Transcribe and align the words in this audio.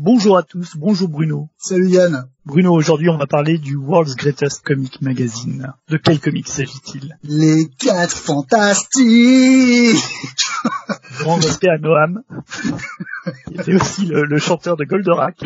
Bonjour 0.00 0.38
à 0.38 0.44
tous, 0.44 0.76
bonjour 0.76 1.08
Bruno. 1.08 1.48
Salut 1.56 1.88
Yann. 1.88 2.28
Bruno, 2.44 2.72
aujourd'hui 2.72 3.08
on 3.08 3.18
va 3.18 3.26
parler 3.26 3.58
du 3.58 3.74
World's 3.74 4.14
Greatest 4.14 4.64
Comic 4.64 5.02
Magazine. 5.02 5.72
De 5.88 5.96
quel 5.96 6.20
comic 6.20 6.46
s'agit-il? 6.46 7.18
Les 7.24 7.68
4 7.80 8.16
Fantastiques 8.16 9.96
Grand 11.18 11.34
respect 11.34 11.68
à 11.68 11.78
Noam, 11.78 12.22
qui 13.48 13.54
était 13.54 13.74
aussi 13.74 14.06
le, 14.06 14.24
le 14.24 14.38
chanteur 14.38 14.76
de 14.76 14.84
Goldorak. 14.84 15.40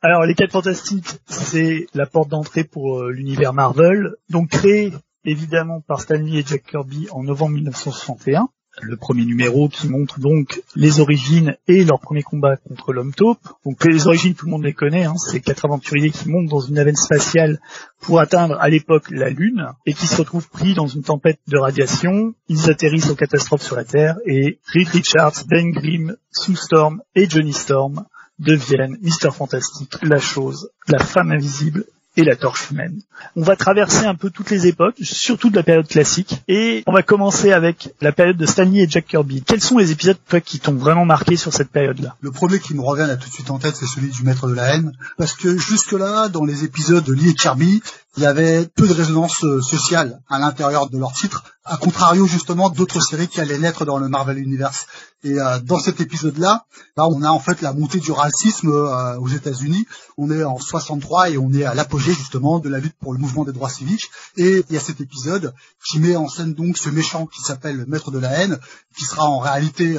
Alors 0.00 0.26
les 0.26 0.36
4 0.36 0.52
Fantastiques, 0.52 1.18
c'est 1.26 1.88
la 1.92 2.06
porte 2.06 2.28
d'entrée 2.28 2.62
pour 2.62 3.00
euh, 3.00 3.10
l'univers 3.10 3.52
Marvel, 3.52 4.14
donc 4.30 4.50
créé 4.50 4.92
évidemment 5.24 5.80
par 5.80 6.00
Stanley 6.00 6.38
et 6.38 6.44
Jack 6.46 6.62
Kirby 6.66 7.08
en 7.10 7.24
novembre 7.24 7.56
1961 7.56 8.48
le 8.80 8.96
premier 8.96 9.24
numéro 9.24 9.68
qui 9.68 9.88
montre 9.88 10.18
donc 10.18 10.62
les 10.74 11.00
origines 11.00 11.56
et 11.68 11.84
leur 11.84 12.00
premier 12.00 12.22
combat 12.22 12.56
contre 12.56 12.92
l'homme 12.92 13.12
taupe. 13.12 13.40
Donc 13.64 13.84
les 13.84 14.06
origines, 14.06 14.34
tout 14.34 14.46
le 14.46 14.52
monde 14.52 14.64
les 14.64 14.72
connaît, 14.72 15.04
hein, 15.04 15.14
c'est 15.16 15.40
quatre 15.40 15.64
aventuriers 15.64 16.10
qui 16.10 16.28
montent 16.28 16.48
dans 16.48 16.60
une 16.60 16.74
navette 16.74 16.96
spatiale 16.96 17.60
pour 18.00 18.20
atteindre 18.20 18.56
à 18.60 18.68
l'époque 18.68 19.10
la 19.10 19.30
Lune 19.30 19.66
et 19.86 19.94
qui 19.94 20.06
se 20.06 20.16
retrouvent 20.16 20.48
pris 20.48 20.74
dans 20.74 20.86
une 20.86 21.02
tempête 21.02 21.38
de 21.48 21.58
radiation. 21.58 22.34
Ils 22.48 22.70
atterrissent 22.70 23.10
aux 23.10 23.14
catastrophes 23.14 23.62
sur 23.62 23.76
la 23.76 23.84
Terre 23.84 24.16
et 24.26 24.58
Reed 24.72 24.88
Richards, 24.88 25.44
Ben 25.48 25.70
Grimm, 25.70 26.16
Sue 26.30 26.56
Storm 26.56 27.02
et 27.14 27.28
Johnny 27.28 27.52
Storm 27.52 28.04
deviennent 28.38 28.98
Mister 29.02 29.30
Fantastique, 29.30 29.96
la 30.02 30.18
chose, 30.18 30.70
la 30.88 30.98
femme 30.98 31.30
invisible 31.30 31.84
et 32.16 32.24
la 32.24 32.36
torche 32.36 32.70
humaine. 32.70 33.00
On 33.36 33.42
va 33.42 33.56
traverser 33.56 34.04
un 34.04 34.14
peu 34.14 34.30
toutes 34.30 34.50
les 34.50 34.66
époques, 34.66 34.96
surtout 35.02 35.50
de 35.50 35.56
la 35.56 35.62
période 35.62 35.86
classique, 35.86 36.42
et 36.48 36.82
on 36.86 36.92
va 36.92 37.02
commencer 37.02 37.52
avec 37.52 37.94
la 38.00 38.12
période 38.12 38.36
de 38.36 38.46
Stanley 38.46 38.82
et 38.82 38.88
Jack 38.88 39.06
Kirby. 39.06 39.42
Quels 39.42 39.62
sont 39.62 39.78
les 39.78 39.92
épisodes 39.92 40.18
toi, 40.28 40.40
qui 40.40 40.60
t'ont 40.60 40.74
vraiment 40.74 41.04
marqué 41.04 41.36
sur 41.36 41.52
cette 41.52 41.70
période-là? 41.70 42.16
Le 42.20 42.30
premier 42.30 42.58
qui 42.58 42.74
me 42.74 42.82
revient 42.82 43.06
là 43.06 43.16
tout 43.16 43.28
de 43.28 43.34
suite 43.34 43.50
en 43.50 43.58
tête, 43.58 43.76
c'est 43.76 43.86
celui 43.86 44.10
du 44.10 44.22
Maître 44.24 44.48
de 44.48 44.54
la 44.54 44.74
haine, 44.74 44.92
parce 45.16 45.34
que 45.34 45.56
jusque-là, 45.56 46.28
dans 46.28 46.44
les 46.44 46.64
épisodes 46.64 47.04
de 47.04 47.12
Lee 47.12 47.30
et 47.30 47.34
Kirby, 47.34 47.82
il 48.16 48.22
y 48.22 48.26
avait 48.26 48.66
peu 48.66 48.86
de 48.86 48.92
résonance 48.92 49.42
euh, 49.44 49.62
sociale 49.62 50.20
à 50.28 50.38
l'intérieur 50.38 50.90
de 50.90 50.98
leur 50.98 51.12
titre, 51.12 51.44
à 51.64 51.78
contrario 51.78 52.26
justement 52.26 52.68
d'autres 52.68 53.00
séries 53.00 53.26
qui 53.26 53.40
allaient 53.40 53.58
naître 53.58 53.86
dans 53.86 53.96
le 53.96 54.08
Marvel 54.08 54.38
Universe. 54.38 54.86
Et 55.24 55.40
euh, 55.40 55.58
dans 55.60 55.78
cet 55.78 56.00
épisode-là, 56.00 56.66
là 56.96 57.08
on 57.08 57.22
a 57.22 57.30
en 57.30 57.38
fait 57.38 57.62
la 57.62 57.72
montée 57.72 58.00
du 58.00 58.12
racisme 58.12 58.68
euh, 58.68 59.18
aux 59.18 59.28
États-Unis. 59.28 59.86
On 60.18 60.30
est 60.30 60.44
en 60.44 60.58
63 60.58 61.30
et 61.30 61.38
on 61.38 61.52
est 61.54 61.64
à 61.64 61.72
l'apogée 61.72 62.12
justement 62.12 62.58
de 62.58 62.68
la 62.68 62.80
lutte 62.80 62.96
pour 63.00 63.14
le 63.14 63.18
mouvement 63.18 63.44
des 63.44 63.52
droits 63.52 63.70
civiques. 63.70 64.10
Et 64.36 64.62
il 64.68 64.74
y 64.74 64.76
a 64.76 64.80
cet 64.80 65.00
épisode 65.00 65.54
qui 65.82 65.98
met 65.98 66.16
en 66.16 66.28
scène 66.28 66.52
donc 66.52 66.76
ce 66.76 66.90
méchant 66.90 67.26
qui 67.26 67.40
s'appelle 67.40 67.78
le 67.78 67.86
Maître 67.86 68.10
de 68.10 68.18
la 68.18 68.30
haine, 68.30 68.58
qui 68.94 69.06
sera 69.06 69.24
en 69.24 69.38
réalité 69.38 69.98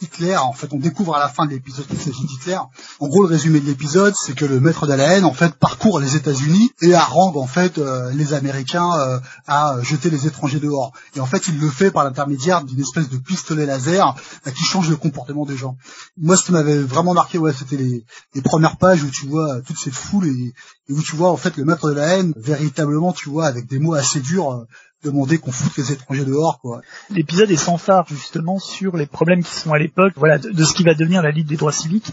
Hitler, 0.00 0.36
en 0.36 0.52
fait, 0.52 0.68
on 0.72 0.78
découvre 0.78 1.14
à 1.14 1.18
la 1.18 1.28
fin 1.28 1.44
de 1.44 1.50
l'épisode 1.50 1.86
qu'il 1.86 1.98
s'agit 1.98 2.24
d'Hitler. 2.24 2.58
En 3.00 3.08
gros, 3.08 3.22
le 3.22 3.28
résumé 3.28 3.60
de 3.60 3.66
l'épisode, 3.66 4.14
c'est 4.16 4.34
que 4.34 4.44
le 4.44 4.60
maître 4.60 4.86
de 4.86 4.94
la 4.94 5.16
haine, 5.16 5.24
en 5.24 5.32
fait, 5.32 5.54
parcourt 5.54 6.00
les 6.00 6.16
États-Unis 6.16 6.70
et 6.80 6.94
harangue, 6.94 7.36
en 7.36 7.46
fait, 7.46 7.78
euh, 7.78 8.10
les 8.12 8.32
Américains 8.32 8.90
euh, 8.98 9.18
à 9.46 9.76
jeter 9.82 10.08
les 10.10 10.26
étrangers 10.26 10.60
dehors. 10.60 10.92
Et 11.16 11.20
en 11.20 11.26
fait, 11.26 11.48
il 11.48 11.58
le 11.58 11.68
fait 11.68 11.90
par 11.90 12.04
l'intermédiaire 12.04 12.64
d'une 12.64 12.80
espèce 12.80 13.08
de 13.08 13.18
pistolet 13.18 13.66
laser 13.66 14.14
euh, 14.46 14.50
qui 14.50 14.64
change 14.64 14.88
le 14.88 14.96
comportement 14.96 15.44
des 15.44 15.56
gens. 15.56 15.76
Moi, 16.16 16.36
ce 16.36 16.44
qui 16.46 16.52
m'avait 16.52 16.78
vraiment 16.78 17.14
marqué, 17.14 17.38
ouais, 17.38 17.52
c'était 17.52 17.76
les, 17.76 18.04
les, 18.34 18.42
premières 18.42 18.76
pages 18.78 19.02
où 19.02 19.10
tu 19.10 19.26
vois 19.26 19.60
toute 19.60 19.78
cette 19.78 19.94
foule 19.94 20.26
et, 20.26 20.54
et, 20.90 20.92
où 20.92 21.02
tu 21.02 21.16
vois, 21.16 21.30
en 21.30 21.36
fait, 21.36 21.56
le 21.56 21.64
maître 21.64 21.88
de 21.88 21.94
la 21.94 22.16
haine, 22.16 22.32
véritablement, 22.36 23.12
tu 23.12 23.28
vois, 23.28 23.46
avec 23.46 23.66
des 23.66 23.78
mots 23.78 23.94
assez 23.94 24.20
durs, 24.20 24.66
demander 25.02 25.38
qu'on 25.38 25.52
foute 25.52 25.76
les 25.78 25.92
étrangers 25.92 26.24
dehors 26.24 26.60
quoi. 26.60 26.82
L'épisode 27.10 27.50
est 27.50 27.56
sans 27.56 27.78
phare 27.78 28.06
justement 28.08 28.58
sur 28.58 28.96
les 28.96 29.06
problèmes 29.06 29.42
qui 29.42 29.54
sont 29.54 29.72
à 29.72 29.78
l'époque, 29.78 30.12
voilà, 30.16 30.38
de, 30.38 30.50
de, 30.50 30.64
ce 30.64 30.74
qui 30.74 30.82
va 30.82 30.94
devenir 30.94 31.22
la 31.22 31.30
Ligue 31.30 31.46
des 31.46 31.56
droits 31.56 31.72
civiques 31.72 32.12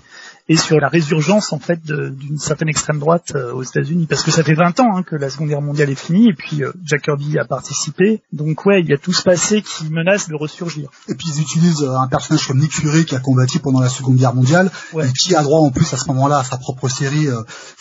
et 0.49 0.57
sur 0.57 0.79
la 0.79 0.87
résurgence 0.87 1.51
en 1.51 1.59
fait 1.59 1.79
d'une 1.83 2.37
certaine 2.37 2.69
extrême 2.69 2.99
droite 2.99 3.33
euh, 3.35 3.53
aux 3.53 3.63
États-Unis 3.63 4.07
parce 4.09 4.23
que 4.23 4.31
ça 4.31 4.43
fait 4.43 4.53
20 4.53 4.79
ans 4.79 4.95
hein, 4.95 5.03
que 5.03 5.15
la 5.15 5.29
Seconde 5.29 5.49
Guerre 5.49 5.61
mondiale 5.61 5.89
est 5.89 5.95
finie 5.95 6.29
et 6.29 6.33
puis 6.33 6.63
euh, 6.63 6.71
Jack 6.83 7.03
Kirby 7.03 7.37
a 7.37 7.45
participé. 7.45 8.21
Donc 8.31 8.65
ouais, 8.65 8.81
il 8.81 8.87
y 8.87 8.93
a 8.93 8.97
tout 8.97 9.13
ce 9.13 9.23
passé 9.23 9.61
qui 9.61 9.89
menace 9.89 10.29
de 10.29 10.35
ressurgir. 10.35 10.89
Et 11.09 11.15
puis 11.15 11.27
ils 11.35 11.41
utilisent 11.41 11.83
euh, 11.83 11.97
un 11.97 12.07
personnage 12.07 12.47
comme 12.47 12.59
Nick 12.59 12.71
Fury 12.71 13.05
qui 13.05 13.15
a 13.15 13.19
combattu 13.19 13.59
pendant 13.59 13.81
la 13.81 13.89
Seconde 13.89 14.15
Guerre 14.15 14.33
mondiale 14.33 14.71
et 14.97 15.11
qui 15.13 15.35
a 15.35 15.43
droit 15.43 15.59
en 15.59 15.71
plus 15.71 15.91
à 15.93 15.97
ce 15.97 16.07
moment-là 16.07 16.39
à 16.39 16.43
sa 16.43 16.57
propre 16.57 16.87
série 16.87 17.27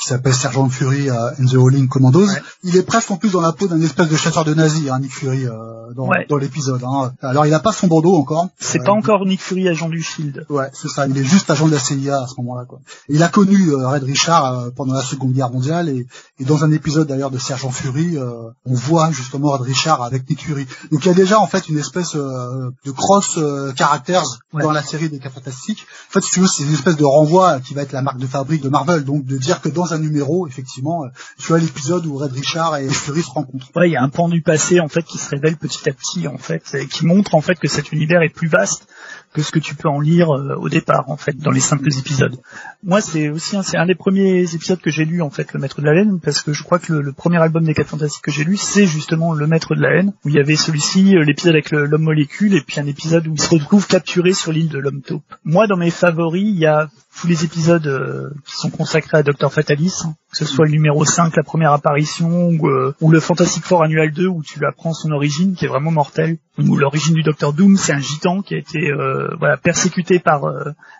qui 0.00 0.06
s'appelle 0.06 0.34
Sergeant 0.34 0.68
Fury 0.68 1.10
and 1.10 1.46
the 1.50 1.54
Howling 1.54 1.88
Commandos. 1.88 2.28
Il 2.62 2.76
est 2.76 2.82
presque 2.82 3.10
en 3.10 3.16
plus 3.16 3.30
dans 3.30 3.40
la 3.40 3.52
peau 3.52 3.68
d'un 3.68 3.80
espèce 3.80 4.08
de 4.08 4.16
chasseur 4.16 4.44
de 4.44 4.54
nazis, 4.54 4.90
hein, 4.90 4.98
Nick 5.00 5.12
Fury 5.12 5.46
dans, 5.94 6.10
dans 6.28 6.36
l'épisode. 6.36 6.82
Hein. 6.84 7.12
Alors 7.22 7.46
il 7.46 7.54
a 7.54 7.60
pas 7.60 7.72
son 7.72 7.86
bandeau 7.86 8.14
encore. 8.14 8.48
C'est 8.58 8.82
pas 8.82 8.92
encore 8.92 9.26
Nick 9.26 9.40
Fury 9.40 9.68
agent 9.68 9.88
du 9.88 10.02
Shield. 10.02 10.46
Ouais, 10.48 10.68
c'est 10.72 10.88
ça. 10.88 11.06
Il 11.06 11.16
est 11.16 11.24
juste 11.24 11.50
agent 11.50 11.66
de 11.66 11.72
la 11.72 11.78
CIA 11.78 12.22
à 12.22 12.26
ce 12.26 12.34
moment-là. 12.38 12.55
Quoi. 12.64 12.80
Il 13.08 13.22
a 13.22 13.28
connu 13.28 13.70
euh, 13.70 13.88
Red 13.88 14.04
Richard 14.04 14.58
euh, 14.58 14.70
pendant 14.70 14.94
la 14.94 15.02
Seconde 15.02 15.32
Guerre 15.32 15.50
mondiale 15.50 15.88
et, 15.88 16.06
et 16.38 16.44
dans 16.44 16.64
un 16.64 16.72
épisode 16.72 17.08
d'ailleurs 17.08 17.30
de 17.30 17.38
Sergent 17.38 17.70
Fury, 17.70 18.16
euh, 18.16 18.50
on 18.64 18.74
voit 18.74 19.10
justement 19.10 19.50
Red 19.50 19.62
Richard 19.62 20.02
avec 20.02 20.28
Nick 20.28 20.44
Fury. 20.44 20.66
Donc 20.90 21.04
il 21.04 21.08
y 21.08 21.10
a 21.10 21.14
déjà 21.14 21.40
en 21.40 21.46
fait 21.46 21.68
une 21.68 21.78
espèce 21.78 22.14
de 22.14 22.90
cross 22.90 23.38
caractères 23.76 24.24
dans 24.52 24.72
la 24.72 24.82
série 24.82 25.08
des 25.08 25.18
Cas 25.18 25.30
Fantastiques. 25.30 25.86
En 26.08 26.12
fait, 26.12 26.20
si 26.22 26.32
tu 26.32 26.40
veux, 26.40 26.46
c'est 26.46 26.62
une 26.62 26.72
espèce 26.72 26.96
de 26.96 27.04
renvoi 27.04 27.60
qui 27.60 27.74
va 27.74 27.82
être 27.82 27.92
la 27.92 28.02
marque 28.02 28.18
de 28.18 28.26
fabrique 28.26 28.62
de 28.62 28.68
Marvel. 28.68 29.04
Donc 29.04 29.24
de 29.24 29.36
dire 29.36 29.60
que 29.60 29.68
dans 29.68 29.92
un 29.92 29.98
numéro, 29.98 30.46
effectivement, 30.46 31.04
tu 31.38 31.54
as 31.54 31.58
l'épisode 31.58 32.06
où 32.06 32.16
Red 32.16 32.32
Richard 32.32 32.76
et 32.76 32.88
Fury 32.88 33.22
se 33.22 33.30
rencontrent. 33.30 33.68
Ouais, 33.74 33.88
il 33.88 33.92
y 33.92 33.96
a 33.96 34.02
un 34.02 34.08
pan 34.08 34.28
du 34.28 34.42
passé 34.42 34.80
en 34.80 34.88
fait 34.88 35.02
qui 35.02 35.18
se 35.18 35.30
révèle 35.30 35.56
petit 35.56 35.88
à 35.88 35.92
petit 35.92 36.28
en 36.28 36.38
fait 36.38 36.74
et 36.74 36.86
qui 36.86 37.06
montre 37.06 37.34
en 37.34 37.40
fait 37.40 37.56
que 37.56 37.68
cet 37.68 37.92
univers 37.92 38.22
est 38.22 38.28
plus 38.32 38.48
vaste 38.48 38.86
que 39.32 39.42
ce 39.42 39.50
que 39.50 39.58
tu 39.58 39.74
peux 39.74 39.88
en 39.88 40.00
lire 40.00 40.28
au 40.30 40.68
départ 40.68 41.10
en 41.10 41.16
fait 41.16 41.36
dans 41.36 41.50
les 41.50 41.60
simples 41.60 41.88
épisodes 41.98 42.36
moi 42.82 43.00
c'est 43.00 43.28
aussi 43.28 43.56
un, 43.56 43.62
c'est 43.62 43.76
un 43.76 43.86
des 43.86 43.94
premiers 43.94 44.54
épisodes 44.54 44.80
que 44.80 44.90
j'ai 44.90 45.04
lu 45.04 45.22
en 45.22 45.30
fait 45.30 45.52
le 45.52 45.60
Maître 45.60 45.80
de 45.80 45.86
la 45.86 45.94
haine 45.94 46.20
parce 46.20 46.40
que 46.40 46.52
je 46.52 46.62
crois 46.62 46.78
que 46.78 46.92
le, 46.92 47.12
premier 47.12 47.38
album 47.38 47.64
des 47.64 47.74
Quatre 47.74 47.88
Fantastiques 47.88 48.22
que 48.22 48.30
j'ai 48.30 48.44
lu 48.44 48.56
c'est 48.56 48.86
justement 48.86 49.32
le 49.32 49.46
Maître 49.46 49.74
de 49.74 49.80
la 49.80 49.90
haine 49.96 50.12
où 50.24 50.28
il 50.28 50.36
y 50.36 50.38
avait 50.38 50.56
celui-ci 50.56 51.16
euh, 51.16 51.24
l'épisode 51.24 51.54
avec 51.54 51.70
l'homme 51.70 52.02
molécule 52.02 52.54
et 52.54 52.60
puis 52.60 52.80
un 52.80 52.86
épisode 52.86 53.26
où 53.26 53.34
il 53.34 53.40
se 53.40 53.50
retrouve 53.50 53.86
capturé 53.86 54.32
sur 54.32 54.52
l'île 54.52 54.68
de 54.68 54.78
l'homme 54.78 55.02
taupe. 55.02 55.34
Moi 55.44 55.66
dans 55.66 55.76
mes 55.76 55.90
favoris 55.90 56.44
il 56.46 56.58
y 56.58 56.66
a 56.66 56.88
tous 57.18 57.26
les 57.26 57.44
épisodes 57.44 57.86
euh, 57.86 58.30
qui 58.44 58.56
sont 58.56 58.70
consacrés 58.70 59.18
à 59.18 59.22
Docteur 59.22 59.52
Fatalis, 59.52 60.02
hein, 60.04 60.14
que 60.30 60.36
ce 60.36 60.44
soit 60.44 60.66
le 60.66 60.72
numéro 60.72 61.04
5, 61.04 61.34
la 61.36 61.42
première 61.42 61.72
apparition, 61.72 62.48
ou, 62.48 62.68
euh, 62.68 62.94
ou, 63.00 63.10
le 63.10 63.20
Fantastic 63.20 63.64
Four 63.64 63.82
annuel 63.82 64.12
2, 64.12 64.26
où 64.26 64.42
tu 64.42 64.64
apprends 64.66 64.92
son 64.92 65.10
origine, 65.12 65.54
qui 65.54 65.64
est 65.64 65.68
vraiment 65.68 65.90
mortelle, 65.90 66.38
ou 66.58 66.76
l'origine 66.76 67.14
du 67.14 67.22
Docteur 67.22 67.52
Doom, 67.52 67.76
c'est 67.76 67.92
un 67.92 68.00
gitan 68.00 68.42
qui 68.42 68.54
a 68.54 68.58
été 68.58 68.90
voilà 69.38 69.56
persécuté 69.56 70.18
par 70.18 70.42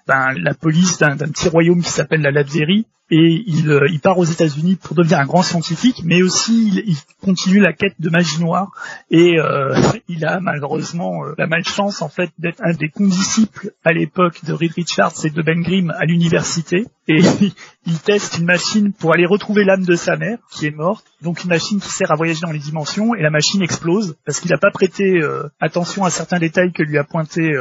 ben, 0.06 0.32
la 0.36 0.52
police 0.54 0.98
d'un 0.98 1.16
petit 1.16 1.48
royaume 1.48 1.82
qui 1.82 1.90
s'appelle 1.90 2.20
la 2.20 2.30
Latverie, 2.30 2.86
et 3.10 3.44
il, 3.46 3.70
euh, 3.70 3.88
il, 3.88 4.00
part 4.00 4.18
aux 4.18 4.24
États-Unis 4.24 4.76
pour 4.76 4.96
devenir 4.96 5.20
un 5.20 5.26
grand 5.26 5.42
scientifique, 5.42 6.02
mais 6.04 6.22
aussi 6.22 6.82
il, 6.86 6.96
continue 7.22 7.60
la 7.60 7.72
quête 7.72 7.94
de 8.00 8.10
magie 8.10 8.40
noire. 8.40 8.72
Et 9.10 9.38
euh, 9.38 9.76
il 10.08 10.24
a 10.24 10.40
malheureusement 10.40 11.24
euh, 11.24 11.34
la 11.38 11.46
malchance 11.46 12.02
en 12.02 12.08
fait 12.08 12.30
d'être 12.38 12.60
un 12.64 12.72
des 12.72 12.88
condisciples 12.88 13.72
à 13.84 13.92
l'époque 13.92 14.44
de 14.44 14.52
Reed 14.52 14.72
Richards 14.72 15.24
et 15.24 15.30
de 15.30 15.42
Ben 15.42 15.62
Grimm 15.62 15.92
à 15.96 16.04
l'université. 16.04 16.86
Et 17.06 17.22
il 17.86 17.98
teste 17.98 18.38
une 18.38 18.44
machine 18.44 18.92
pour 18.92 19.12
aller 19.12 19.26
retrouver 19.26 19.64
l'âme 19.64 19.84
de 19.84 19.96
sa 19.96 20.16
mère 20.16 20.38
qui 20.50 20.66
est 20.66 20.70
morte, 20.70 21.04
donc 21.22 21.44
une 21.44 21.50
machine 21.50 21.80
qui 21.80 21.88
sert 21.88 22.10
à 22.10 22.16
voyager 22.16 22.40
dans 22.42 22.52
les 22.52 22.58
dimensions. 22.58 23.14
Et 23.14 23.22
la 23.22 23.30
machine 23.30 23.62
explose 23.62 24.16
parce 24.24 24.40
qu'il 24.40 24.50
n'a 24.50 24.58
pas 24.58 24.70
prêté 24.70 25.20
attention 25.60 26.04
à 26.04 26.10
certains 26.10 26.38
détails 26.38 26.72
que 26.72 26.82
lui 26.82 26.98
a 26.98 27.04
pointé 27.04 27.52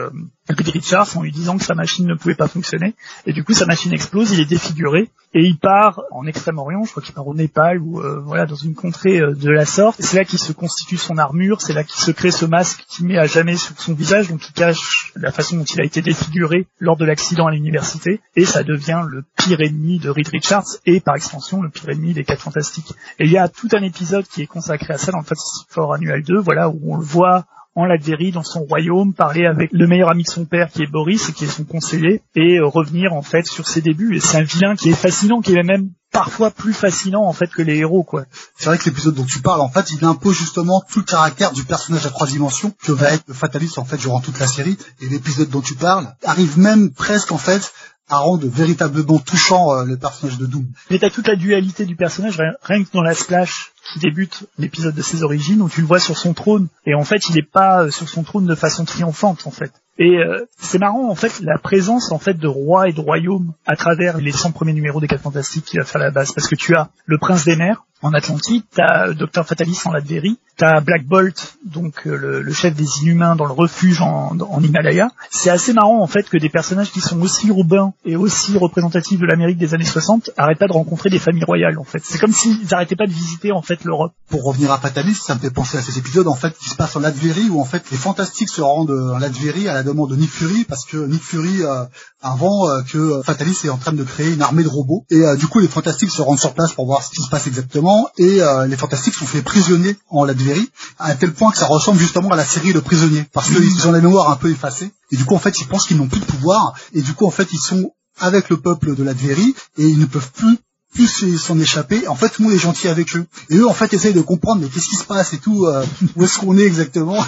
Reed 0.50 0.70
Richards 0.70 1.18
en 1.18 1.24
lui 1.24 1.32
disant 1.32 1.58
que 1.58 1.64
sa 1.64 1.74
machine 1.74 2.06
ne 2.06 2.14
pouvait 2.14 2.36
pas 2.36 2.48
fonctionner. 2.48 2.96
Et 3.26 3.34
du 3.34 3.44
coup 3.44 3.54
sa 3.54 3.66
machine 3.66 3.94
explose, 3.94 4.32
il 4.32 4.40
est 4.40 4.46
défiguré. 4.46 5.10
Et 5.38 5.42
il 5.42 5.58
part 5.58 6.02
en 6.12 6.26
Extrême-Orient, 6.28 6.86
je 6.86 6.92
crois 6.92 7.04
qu'il 7.04 7.14
part 7.14 7.28
au 7.28 7.36
Népal 7.36 7.82
ou 7.82 8.00
euh, 8.00 8.22
voilà 8.22 8.46
dans 8.46 8.56
une 8.56 8.74
contrée 8.74 9.20
euh, 9.20 9.34
de 9.34 9.50
la 9.50 9.66
sorte. 9.66 9.98
C'est 10.00 10.16
là 10.16 10.24
qu'il 10.24 10.40
se 10.40 10.54
constitue 10.54 10.96
son 10.96 11.18
armure, 11.18 11.60
c'est 11.60 11.74
là 11.74 11.84
qu'il 11.84 12.00
se 12.00 12.12
crée 12.12 12.32
ce 12.32 12.46
masque 12.46 12.86
qui 12.88 13.04
met 13.04 13.18
à 13.18 13.26
jamais 13.26 13.58
sur 13.58 13.78
son 13.78 13.94
visage, 13.94 14.30
donc 14.30 14.48
il 14.48 14.54
cache 14.54 15.12
la 15.16 15.34
façon 15.34 15.58
dont 15.58 15.66
il 15.66 15.82
a 15.82 15.84
été 15.84 16.02
défiguré 16.02 16.68
lors 16.80 16.96
de 16.96 17.04
l'accident 17.04 17.48
à 17.48 17.52
l'université, 17.52 18.22
et 18.38 18.46
ça 18.46 18.64
devient 18.64 19.04
le 19.10 19.26
pire 19.36 19.60
ennemi 19.60 20.00
de 20.00 20.10
Reed 20.16 20.30
Richards 20.30 20.78
et 20.86 21.00
par 21.00 21.16
extension 21.16 21.62
le 21.62 21.70
pire 21.70 21.90
ennemi 21.90 22.14
des 22.14 22.24
Quatre 22.24 22.42
Fantastiques. 22.42 22.94
Et 23.20 23.26
il 23.26 23.32
y 23.32 23.38
a 23.38 23.48
tout 23.50 23.68
un 23.74 23.84
épisode 23.84 24.26
qui 24.28 24.42
est 24.42 24.48
consacré 24.48 24.94
à 24.94 24.98
ça 24.98 25.12
dans 25.12 25.20
le 25.20 25.24
Fantastic 25.24 25.68
Four 25.70 25.94
Annual 25.94 26.24
2, 26.24 26.40
voilà 26.40 26.70
où 26.70 26.80
on 26.94 26.98
le 26.98 27.04
voit 27.04 27.46
en 27.78 27.86
Latverie, 27.86 28.32
dans 28.32 28.44
son 28.44 28.62
royaume, 28.62 29.14
parler 29.14 29.46
avec 29.46 29.70
le 29.74 29.86
meilleur 29.86 30.10
ami 30.10 30.24
de 30.24 30.30
son 30.30 30.46
père 30.46 30.70
qui 30.72 30.84
est 30.84 30.88
Boris 30.88 31.28
et 31.28 31.34
qui 31.34 31.44
est 31.44 31.50
son 31.50 31.66
conseiller, 31.66 32.22
et 32.34 32.58
euh, 32.58 32.66
revenir 32.66 33.12
en 33.12 33.22
fait 33.22 33.46
sur 33.46 33.68
ses 33.68 33.82
débuts. 33.82 34.16
Et 34.16 34.22
c'est 34.22 34.38
un 34.38 34.44
vilain 34.44 34.76
qui 34.76 34.90
est 34.90 34.94
fascinant, 34.94 35.42
qui 35.42 35.54
est 35.54 35.64
même 35.64 35.90
parfois 36.16 36.50
plus 36.50 36.74
fascinant 36.74 37.26
en 37.26 37.34
fait 37.34 37.48
que 37.48 37.62
les 37.62 37.80
héros 37.80 38.04
quoi. 38.04 38.24
C'est 38.58 38.68
vrai 38.68 38.78
que 38.78 38.86
l'épisode 38.86 39.16
dont 39.16 39.26
tu 39.26 39.42
parles 39.42 39.60
en 39.60 39.70
fait 39.70 39.92
il 39.92 40.06
impose 40.06 40.38
justement 40.38 40.82
tout 40.90 41.00
le 41.00 41.06
caractère 41.06 41.52
du 41.52 41.66
personnage 41.66 42.06
à 42.06 42.10
trois 42.10 42.26
dimensions 42.26 42.74
que 42.82 42.94
va 42.94 43.12
être 43.12 43.26
le 43.28 43.34
fataliste 43.34 43.80
en 43.80 43.84
fait 43.84 43.98
durant 43.98 44.22
toute 44.22 44.40
la 44.40 44.48
série 44.48 44.78
et 45.02 45.10
l'épisode 45.10 45.50
dont 45.50 45.60
tu 45.60 45.76
parles 45.76 46.08
arrive 46.24 46.58
même 46.58 46.94
presque 46.94 47.34
en 47.34 47.38
fait 47.38 47.74
rendre 48.10 48.48
véritablement 48.48 49.20
touchant 49.20 49.72
euh, 49.72 49.86
le 49.86 49.98
personnage 49.98 50.38
de 50.38 50.46
Doom. 50.46 50.66
Mais 50.90 51.00
t'as 51.00 51.10
toute 51.10 51.28
la 51.28 51.36
dualité 51.36 51.86
du 51.86 51.96
personnage, 51.96 52.42
rien 52.64 52.84
que 52.84 52.92
dans 52.94 53.02
la 53.02 53.14
splash 53.14 53.72
qui 53.94 54.00
débute 54.00 54.46
l'épisode 54.58 54.96
de 54.96 55.02
ses 55.02 55.24
origines, 55.24 55.62
où 55.62 55.70
tu 55.70 55.82
le 55.82 55.88
vois 55.88 56.00
sur 56.00 56.18
son 56.18 56.34
trône, 56.34 56.68
et 56.86 56.94
en 56.94 57.04
fait 57.04 57.28
il 57.30 57.36
n'est 57.36 57.42
pas 57.42 57.84
euh, 57.84 57.92
sur 57.92 58.08
son 58.10 58.24
trône 58.24 58.46
de 58.46 58.56
façon 58.56 58.86
triomphante 58.86 59.48
en 59.48 59.52
fait. 59.52 59.72
Et 59.98 60.18
euh, 60.18 60.46
c'est 60.58 60.80
marrant 60.80 61.10
en 61.10 61.16
fait 61.16 61.40
la 61.42 61.58
présence 61.58 62.12
en 62.12 62.20
fait 62.20 62.34
de 62.34 62.48
rois 62.48 62.90
et 62.90 62.94
de 62.94 63.00
royaumes 63.00 63.54
à 63.66 63.76
travers 63.76 64.18
les 64.18 64.32
100 64.32 64.52
premiers 64.52 64.74
numéros 64.74 65.00
des 65.00 65.08
4 65.08 65.22
Fantastiques 65.22 65.66
qui 65.66 65.78
va 65.78 65.86
faire 65.86 66.02
la 66.02 66.12
base 66.12 66.34
parce 66.34 66.48
que 66.48 66.56
tu 66.56 66.76
as 66.76 66.90
le 67.06 67.18
prince 67.18 67.46
des 67.46 67.56
mers 67.56 67.85
en 68.02 68.14
Atlantide, 68.14 68.64
t'as 68.74 69.14
Docteur 69.14 69.48
Fatalis 69.48 69.80
en 69.86 69.92
Latverie, 69.92 70.38
t'as 70.58 70.80
Black 70.82 71.06
Bolt, 71.06 71.58
donc 71.66 72.06
euh, 72.06 72.42
le, 72.42 72.54
chef 72.54 72.76
des 72.76 72.86
Inhumains 73.02 73.36
dans 73.36 73.46
le 73.46 73.54
refuge 73.54 74.02
en, 74.02 74.38
Himalaya. 74.62 75.10
C'est 75.32 75.50
assez 75.50 75.74
marrant 75.74 76.02
en 76.02 76.08
fait 76.08 76.30
que 76.30 76.38
des 76.38 76.50
personnages 76.50 76.92
qui 76.92 77.02
sont 77.02 77.20
aussi 77.22 77.48
urbains 77.48 77.94
et 78.06 78.16
aussi 78.16 78.58
représentatifs 78.58 79.20
de 79.20 79.26
l'Amérique 79.26 79.58
des 79.58 79.74
années 79.74 79.86
60 79.86 80.32
arrêtent 80.38 80.60
pas 80.60 80.68
de 80.68 80.74
rencontrer 80.74 81.10
des 81.10 81.20
familles 81.20 81.44
royales 81.44 81.80
en 81.80 81.84
fait. 81.84 82.02
C'est 82.04 82.20
comme 82.20 82.34
s'ils 82.34 82.74
arrêtaient 82.74 82.96
pas 82.96 83.08
de 83.08 83.12
visiter 83.12 83.52
en 83.52 83.62
fait 83.62 83.84
l'Europe. 83.84 84.14
Pour 84.30 84.44
revenir 84.44 84.72
à 84.72 84.78
Fatalis, 84.78 85.16
ça 85.16 85.36
me 85.36 85.40
fait 85.40 85.52
penser 85.52 85.78
à 85.78 85.82
ces 85.82 85.98
épisodes 85.98 86.28
en 86.28 86.36
fait 86.36 86.58
qui 86.58 86.70
se 86.70 86.76
passent 86.76 86.96
en 86.96 87.02
Latverie 87.02 87.50
où 87.50 87.60
en 87.60 87.66
fait 87.66 87.90
les 87.92 87.98
Fantastiques 87.98 88.50
se 88.50 88.62
rendent 88.62 88.92
en 88.92 89.18
Latverie 89.18 89.68
à 89.68 89.74
la 89.74 89.84
demande 89.84 90.10
de 90.10 90.16
Nick 90.16 90.30
Fury 90.30 90.66
parce 90.66 90.86
que 90.86 90.98
Nick 90.98 91.22
Fury 91.22 91.64
euh, 91.64 91.86
avant 92.22 92.70
euh, 92.70 92.82
que 92.84 93.22
Fatalis 93.24 93.62
est 93.66 93.70
en 93.70 93.78
train 93.78 93.94
de 93.94 94.04
créer 94.04 94.34
une 94.34 94.42
armée 94.42 94.64
de 94.64 94.70
robots 94.70 95.06
et 95.10 95.24
du 95.38 95.48
coup 95.48 95.60
les 95.60 95.68
Fantastiques 95.68 96.12
se 96.12 96.22
rendent 96.22 96.40
sur 96.40 96.54
place 96.54 96.74
pour 96.74 96.86
voir 96.86 97.04
ce 97.04 97.10
qui 97.10 97.22
se 97.22 97.30
passe 97.30 97.48
exactement 97.48 97.85
et 98.18 98.42
les 98.68 98.78
Fantastiques 98.78 99.14
sont 99.14 99.26
faits 99.26 99.44
prisonniers 99.44 99.96
en 100.10 100.26
Latverie, 100.26 100.70
à 101.00 101.14
tel 101.16 101.34
point 101.34 101.52
que 101.52 101.58
ça 101.58 101.68
ressemble 101.68 102.00
justement 102.00 102.30
à 102.30 102.36
la 102.36 102.46
série 102.46 102.74
Le 102.74 102.82
Prisonnier, 102.82 103.26
parce 103.34 103.50
qu'ils 103.50 103.88
ont 103.88 103.92
la 103.92 104.02
mémoire 104.02 104.30
un 104.30 104.36
peu 104.36 104.50
effacée, 104.50 104.92
et 105.12 105.18
du 105.18 105.26
coup 105.26 105.36
en 105.36 105.40
fait 105.40 105.60
ils 105.60 105.68
pensent 105.68 105.88
qu'ils 105.88 105.98
n'ont 105.98 106.08
plus 106.08 106.20
de 106.20 106.26
pouvoir, 106.26 106.74
et 106.94 107.02
du 107.02 107.14
coup 107.14 107.26
en 107.26 107.32
fait 107.32 107.52
ils 107.54 107.60
sont 107.60 107.92
avec 108.20 108.50
le 108.50 108.58
peuple 108.58 108.96
de 108.96 109.04
Latverie, 109.04 109.56
et 109.78 109.88
ils 109.88 110.00
ne 110.00 110.06
peuvent 110.06 110.32
plus 110.32 110.58
plus 110.96 111.38
s'en 111.38 111.60
échapper. 111.60 112.08
En 112.08 112.16
fait, 112.16 112.30
tout 112.30 112.42
le 112.42 112.48
monde 112.48 112.58
est 112.58 112.62
gentil 112.62 112.88
avec 112.88 113.16
eux. 113.16 113.26
Et 113.50 113.58
eux, 113.58 113.68
en 113.68 113.74
fait, 113.74 113.94
essayent 113.94 114.14
de 114.14 114.22
comprendre, 114.22 114.62
mais 114.62 114.70
qu'est-ce 114.70 114.88
qui 114.88 114.96
se 114.96 115.04
passe 115.04 115.34
et 115.34 115.38
tout, 115.38 115.66
euh, 115.66 115.86
où 116.16 116.24
est-ce 116.24 116.40
qu'on 116.40 116.58
est 116.58 116.64
exactement. 116.64 117.24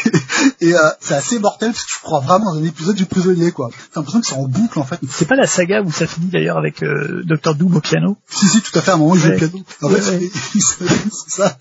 et 0.60 0.74
euh, 0.74 0.78
c'est 1.00 1.14
assez 1.14 1.38
mortel 1.38 1.72
parce 1.72 1.84
que 1.84 1.90
je 1.90 2.00
crois 2.00 2.20
vraiment 2.20 2.54
dans 2.54 2.60
un 2.60 2.64
épisode 2.64 2.96
du 2.96 3.06
prisonnier, 3.06 3.50
quoi. 3.50 3.70
T'as 3.92 4.00
l'impression 4.00 4.20
que 4.20 4.26
c'est 4.26 4.34
en 4.34 4.46
boucle, 4.46 4.78
en 4.78 4.84
fait. 4.84 5.00
C'est 5.10 5.26
pas 5.26 5.36
la 5.36 5.46
saga 5.46 5.82
où 5.82 5.90
ça 5.90 6.06
finit 6.06 6.28
d'ailleurs 6.28 6.58
avec 6.58 6.82
euh, 6.82 7.22
Dr 7.24 7.54
Doom 7.54 7.76
au 7.76 7.80
piano 7.80 8.18
Si, 8.28 8.46
si, 8.46 8.60
tout 8.60 8.78
à 8.78 8.82
fait. 8.82 8.90
À 8.90 8.94
un 8.94 8.98
moment, 8.98 9.14
il 9.14 9.20
joue 9.20 9.32
au 9.32 9.36
piano. 9.36 9.64
En 9.82 9.88
fait, 9.88 10.02
c'est 10.52 11.30
ça. 11.30 11.58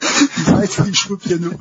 Il 0.86 0.96
joue 0.96 1.14
au 1.14 1.18
piano. 1.18 1.52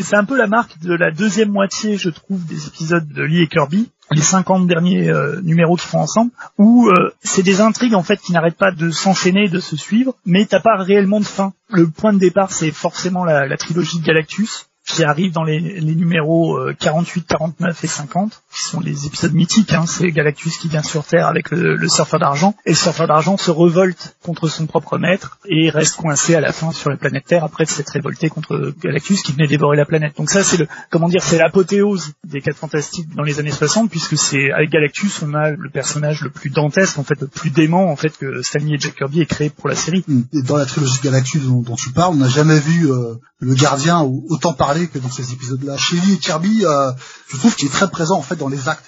c'est 0.00 0.16
un 0.16 0.24
peu 0.24 0.36
la 0.36 0.46
marque 0.46 0.78
de 0.78 0.94
la 0.94 1.10
deuxième 1.10 1.50
moitié, 1.50 1.98
je 1.98 2.10
trouve, 2.10 2.44
des 2.46 2.66
épisodes 2.68 3.08
de 3.08 3.22
Lee 3.22 3.42
et 3.42 3.48
Kirby 3.48 3.90
les 4.12 4.22
50 4.22 4.66
derniers 4.66 5.08
euh, 5.08 5.40
numéros 5.42 5.76
qu'ils 5.76 5.88
font 5.88 6.00
ensemble, 6.00 6.30
où 6.58 6.88
euh, 6.88 7.12
c'est 7.22 7.42
des 7.42 7.60
intrigues 7.60 7.94
en 7.94 8.02
fait 8.02 8.20
qui 8.20 8.32
n'arrêtent 8.32 8.58
pas 8.58 8.72
de 8.72 8.90
s'enchaîner, 8.90 9.48
de 9.48 9.60
se 9.60 9.76
suivre, 9.76 10.14
mais 10.24 10.46
t'as 10.46 10.60
pas 10.60 10.76
réellement 10.76 11.20
de 11.20 11.24
fin. 11.24 11.52
Le 11.70 11.88
point 11.88 12.12
de 12.12 12.18
départ, 12.18 12.52
c'est 12.52 12.70
forcément 12.70 13.24
la 13.24 13.56
trilogie 13.56 13.98
de 13.98 14.04
Galactus, 14.04 14.66
qui 14.86 15.04
arrive 15.04 15.32
dans 15.32 15.44
les, 15.44 15.60
numéros 15.80 16.58
48, 16.78 17.20
euh, 17.20 17.36
49 17.36 17.84
et 17.84 17.86
50, 17.86 18.42
qui 18.52 18.62
sont 18.62 18.80
les 18.80 19.06
épisodes 19.06 19.32
mythiques. 19.32 19.72
Hein. 19.72 19.86
C'est 19.86 20.10
Galactus 20.10 20.56
qui 20.56 20.68
vient 20.68 20.82
sur 20.82 21.04
Terre 21.04 21.28
avec 21.28 21.50
le, 21.50 21.76
le 21.76 21.88
surfeur 21.88 22.18
d'argent, 22.18 22.54
et 22.66 22.70
le 22.70 22.76
surfeur 22.76 23.06
d'argent 23.06 23.36
se 23.36 23.50
révolte 23.50 24.16
contre 24.22 24.48
son 24.48 24.66
propre 24.66 24.98
maître 24.98 25.38
et 25.46 25.70
reste 25.70 25.96
coincé 25.96 26.34
à 26.34 26.40
la 26.40 26.52
fin 26.52 26.72
sur 26.72 26.90
la 26.90 26.96
planète 26.96 27.24
Terre 27.26 27.44
après 27.44 27.64
s'être 27.64 27.90
révolté 27.90 28.28
contre 28.28 28.74
Galactus 28.82 29.22
qui 29.22 29.32
venait 29.32 29.46
dévorer 29.46 29.76
la 29.76 29.84
planète. 29.84 30.16
Donc 30.16 30.30
ça, 30.30 30.42
c'est 30.42 30.56
le 30.56 30.66
comment 30.90 31.08
dire, 31.08 31.22
c'est 31.22 31.38
l'apothéose 31.38 32.12
des 32.24 32.40
quatre 32.40 32.56
fantastiques 32.56 33.14
dans 33.14 33.22
les 33.22 33.38
années 33.38 33.50
60, 33.50 33.90
puisque 33.90 34.16
c'est 34.16 34.50
avec 34.52 34.70
Galactus 34.70 35.22
on 35.22 35.34
a 35.34 35.50
le 35.50 35.70
personnage 35.70 36.22
le 36.22 36.30
plus 36.30 36.50
dantesque, 36.50 36.98
en 36.98 37.04
fait, 37.04 37.20
le 37.20 37.28
plus 37.28 37.50
dément 37.50 37.90
en 37.90 37.96
fait 37.96 38.16
que 38.18 38.42
Stanley 38.42 38.74
et 38.74 38.78
Jack 38.78 38.96
Kirby 38.96 39.20
aient 39.20 39.26
créé 39.26 39.50
pour 39.50 39.68
la 39.68 39.76
série. 39.76 40.04
Et 40.32 40.42
dans 40.42 40.56
la 40.56 40.66
trilogie 40.66 40.98
Galactus 41.02 41.44
dont, 41.44 41.60
dont 41.60 41.76
tu 41.76 41.90
parles, 41.90 42.14
on 42.14 42.18
n'a 42.18 42.28
jamais 42.28 42.58
vu 42.58 42.90
euh, 42.90 43.14
le 43.38 43.54
gardien 43.54 44.02
autant 44.02 44.52
parler 44.52 44.71
que 44.88 44.98
dans 44.98 45.10
ces 45.10 45.32
épisodes-là. 45.32 45.76
Chez 45.76 45.96
et 45.96 46.18
Kirby, 46.18 46.64
euh, 46.64 46.92
je 47.28 47.36
trouve 47.36 47.54
qu'il 47.54 47.68
est 47.68 47.72
très 47.72 47.90
présent 47.90 48.18
en 48.18 48.22
fait 48.22 48.36
dans 48.36 48.48
les 48.48 48.68
actes. 48.68 48.84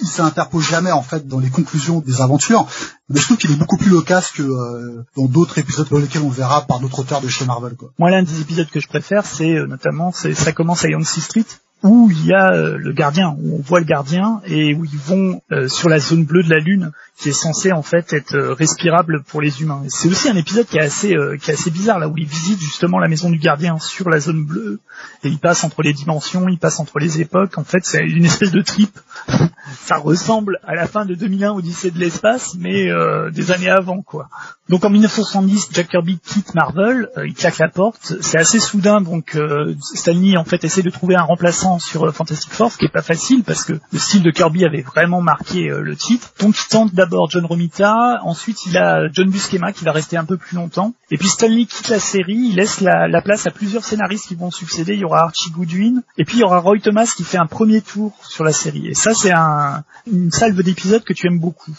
Il 0.00 0.06
s'interpose 0.06 0.64
jamais 0.64 0.92
en 0.92 1.02
fait 1.02 1.26
dans 1.26 1.38
les 1.38 1.50
conclusions 1.50 2.00
des 2.00 2.20
aventures, 2.20 2.66
mais 3.08 3.20
je 3.20 3.24
trouve 3.24 3.36
qu'il 3.36 3.52
est 3.52 3.56
beaucoup 3.56 3.76
plus 3.76 3.90
loquace 3.90 4.32
que 4.32 4.42
euh, 4.42 5.04
dans 5.16 5.26
d'autres 5.26 5.58
épisodes 5.58 5.88
dans 5.88 5.98
lesquels 5.98 6.22
on 6.22 6.30
verra 6.30 6.66
par 6.66 6.80
d'autres 6.80 7.00
auteurs 7.00 7.20
de 7.20 7.28
chez 7.28 7.44
Marvel. 7.44 7.74
Quoi. 7.74 7.90
Moi, 7.98 8.10
l'un 8.10 8.22
des 8.22 8.40
épisodes 8.40 8.68
que 8.68 8.80
je 8.80 8.88
préfère, 8.88 9.24
c'est 9.24 9.54
euh, 9.54 9.66
notamment, 9.66 10.12
c'est 10.12 10.34
ça 10.34 10.52
commence 10.52 10.84
à 10.84 10.88
Yancey 10.88 11.20
Street 11.20 11.46
où 11.82 12.10
il 12.10 12.26
y 12.26 12.32
a 12.32 12.50
le 12.52 12.92
gardien, 12.92 13.36
où 13.40 13.56
on 13.56 13.62
voit 13.62 13.80
le 13.80 13.86
gardien 13.86 14.40
et 14.46 14.74
où 14.74 14.84
ils 14.84 14.98
vont 14.98 15.40
sur 15.68 15.88
la 15.88 15.98
zone 15.98 16.24
bleue 16.24 16.42
de 16.42 16.50
la 16.50 16.58
lune 16.58 16.92
qui 17.18 17.30
est 17.30 17.32
censé 17.32 17.72
en 17.72 17.82
fait 17.82 18.12
être 18.12 18.34
euh, 18.34 18.54
respirable 18.54 19.24
pour 19.24 19.40
les 19.40 19.60
humains. 19.60 19.82
C'est 19.88 20.08
aussi 20.08 20.28
un 20.28 20.36
épisode 20.36 20.66
qui 20.66 20.78
est 20.78 20.82
assez 20.82 21.16
euh, 21.16 21.36
qui 21.36 21.50
est 21.50 21.54
assez 21.54 21.70
bizarre 21.70 21.98
là 21.98 22.08
où 22.08 22.16
il 22.16 22.26
visite 22.26 22.60
justement 22.60 23.00
la 23.00 23.08
maison 23.08 23.28
du 23.28 23.38
gardien 23.38 23.78
sur 23.80 24.08
la 24.08 24.20
zone 24.20 24.44
bleue 24.44 24.78
et 25.24 25.28
il 25.28 25.38
passe 25.38 25.64
entre 25.64 25.82
les 25.82 25.92
dimensions, 25.92 26.48
il 26.48 26.58
passe 26.58 26.78
entre 26.78 27.00
les 27.00 27.20
époques. 27.20 27.58
En 27.58 27.64
fait, 27.64 27.80
c'est 27.82 28.04
une 28.04 28.24
espèce 28.24 28.52
de 28.52 28.62
trip. 28.62 28.96
Ça 29.80 29.96
ressemble 29.96 30.60
à 30.64 30.74
la 30.74 30.86
fin 30.86 31.04
de 31.04 31.14
2001 31.14 31.52
Odyssée 31.52 31.90
de 31.90 31.98
l'espace, 31.98 32.54
mais 32.58 32.88
euh, 32.88 33.30
des 33.30 33.50
années 33.50 33.68
avant 33.68 34.00
quoi. 34.02 34.28
Donc 34.68 34.84
en 34.84 34.90
1970, 34.90 35.70
Jack 35.72 35.88
Kirby 35.88 36.20
quitte 36.20 36.54
Marvel, 36.54 37.08
il 37.24 37.34
claque 37.34 37.58
la 37.58 37.68
porte. 37.68 38.14
C'est 38.20 38.38
assez 38.38 38.60
soudain, 38.60 39.00
donc 39.00 39.36
Stanley 39.80 40.36
en 40.36 40.44
fait 40.44 40.62
essaie 40.62 40.82
de 40.82 40.90
trouver 40.90 41.16
un 41.16 41.22
remplaçant 41.22 41.67
sur 41.78 42.14
Fantastic 42.14 42.52
Four, 42.52 42.72
ce 42.72 42.78
qui 42.78 42.86
est 42.86 42.92
pas 42.92 43.02
facile 43.02 43.44
parce 43.44 43.64
que 43.64 43.74
le 43.92 43.98
style 43.98 44.22
de 44.22 44.30
Kirby 44.30 44.64
avait 44.64 44.82
vraiment 44.82 45.20
marqué 45.20 45.68
le 45.68 45.96
titre. 45.96 46.32
Donc 46.40 46.56
il 46.58 46.68
tente 46.68 46.94
d'abord 46.94 47.30
John 47.30 47.44
Romita, 47.44 48.20
ensuite 48.22 48.64
il 48.66 48.76
a 48.78 49.08
John 49.12 49.28
Buscema 49.30 49.72
qui 49.72 49.84
va 49.84 49.92
rester 49.92 50.16
un 50.16 50.24
peu 50.24 50.36
plus 50.36 50.56
longtemps, 50.56 50.94
et 51.10 51.18
puis 51.18 51.28
Stanley 51.28 51.66
quitte 51.66 51.88
la 51.88 52.00
série, 52.00 52.48
il 52.50 52.56
laisse 52.56 52.80
la, 52.80 53.22
place 53.22 53.46
à 53.46 53.50
plusieurs 53.50 53.84
scénaristes 53.84 54.28
qui 54.28 54.34
vont 54.34 54.50
succéder, 54.50 54.94
il 54.94 55.00
y 55.00 55.04
aura 55.04 55.24
Archie 55.24 55.50
Goodwin, 55.50 56.02
et 56.16 56.24
puis 56.24 56.38
il 56.38 56.40
y 56.40 56.44
aura 56.44 56.60
Roy 56.60 56.78
Thomas 56.82 57.12
qui 57.16 57.24
fait 57.24 57.38
un 57.38 57.46
premier 57.46 57.80
tour 57.80 58.12
sur 58.22 58.44
la 58.44 58.52
série, 58.52 58.88
et 58.88 58.94
ça 58.94 59.12
c'est 59.14 59.32
un, 59.32 59.84
une 60.06 60.30
salve 60.30 60.62
d'épisodes 60.62 61.04
que 61.04 61.12
tu 61.12 61.26
aimes 61.26 61.40
beaucoup. 61.40 61.74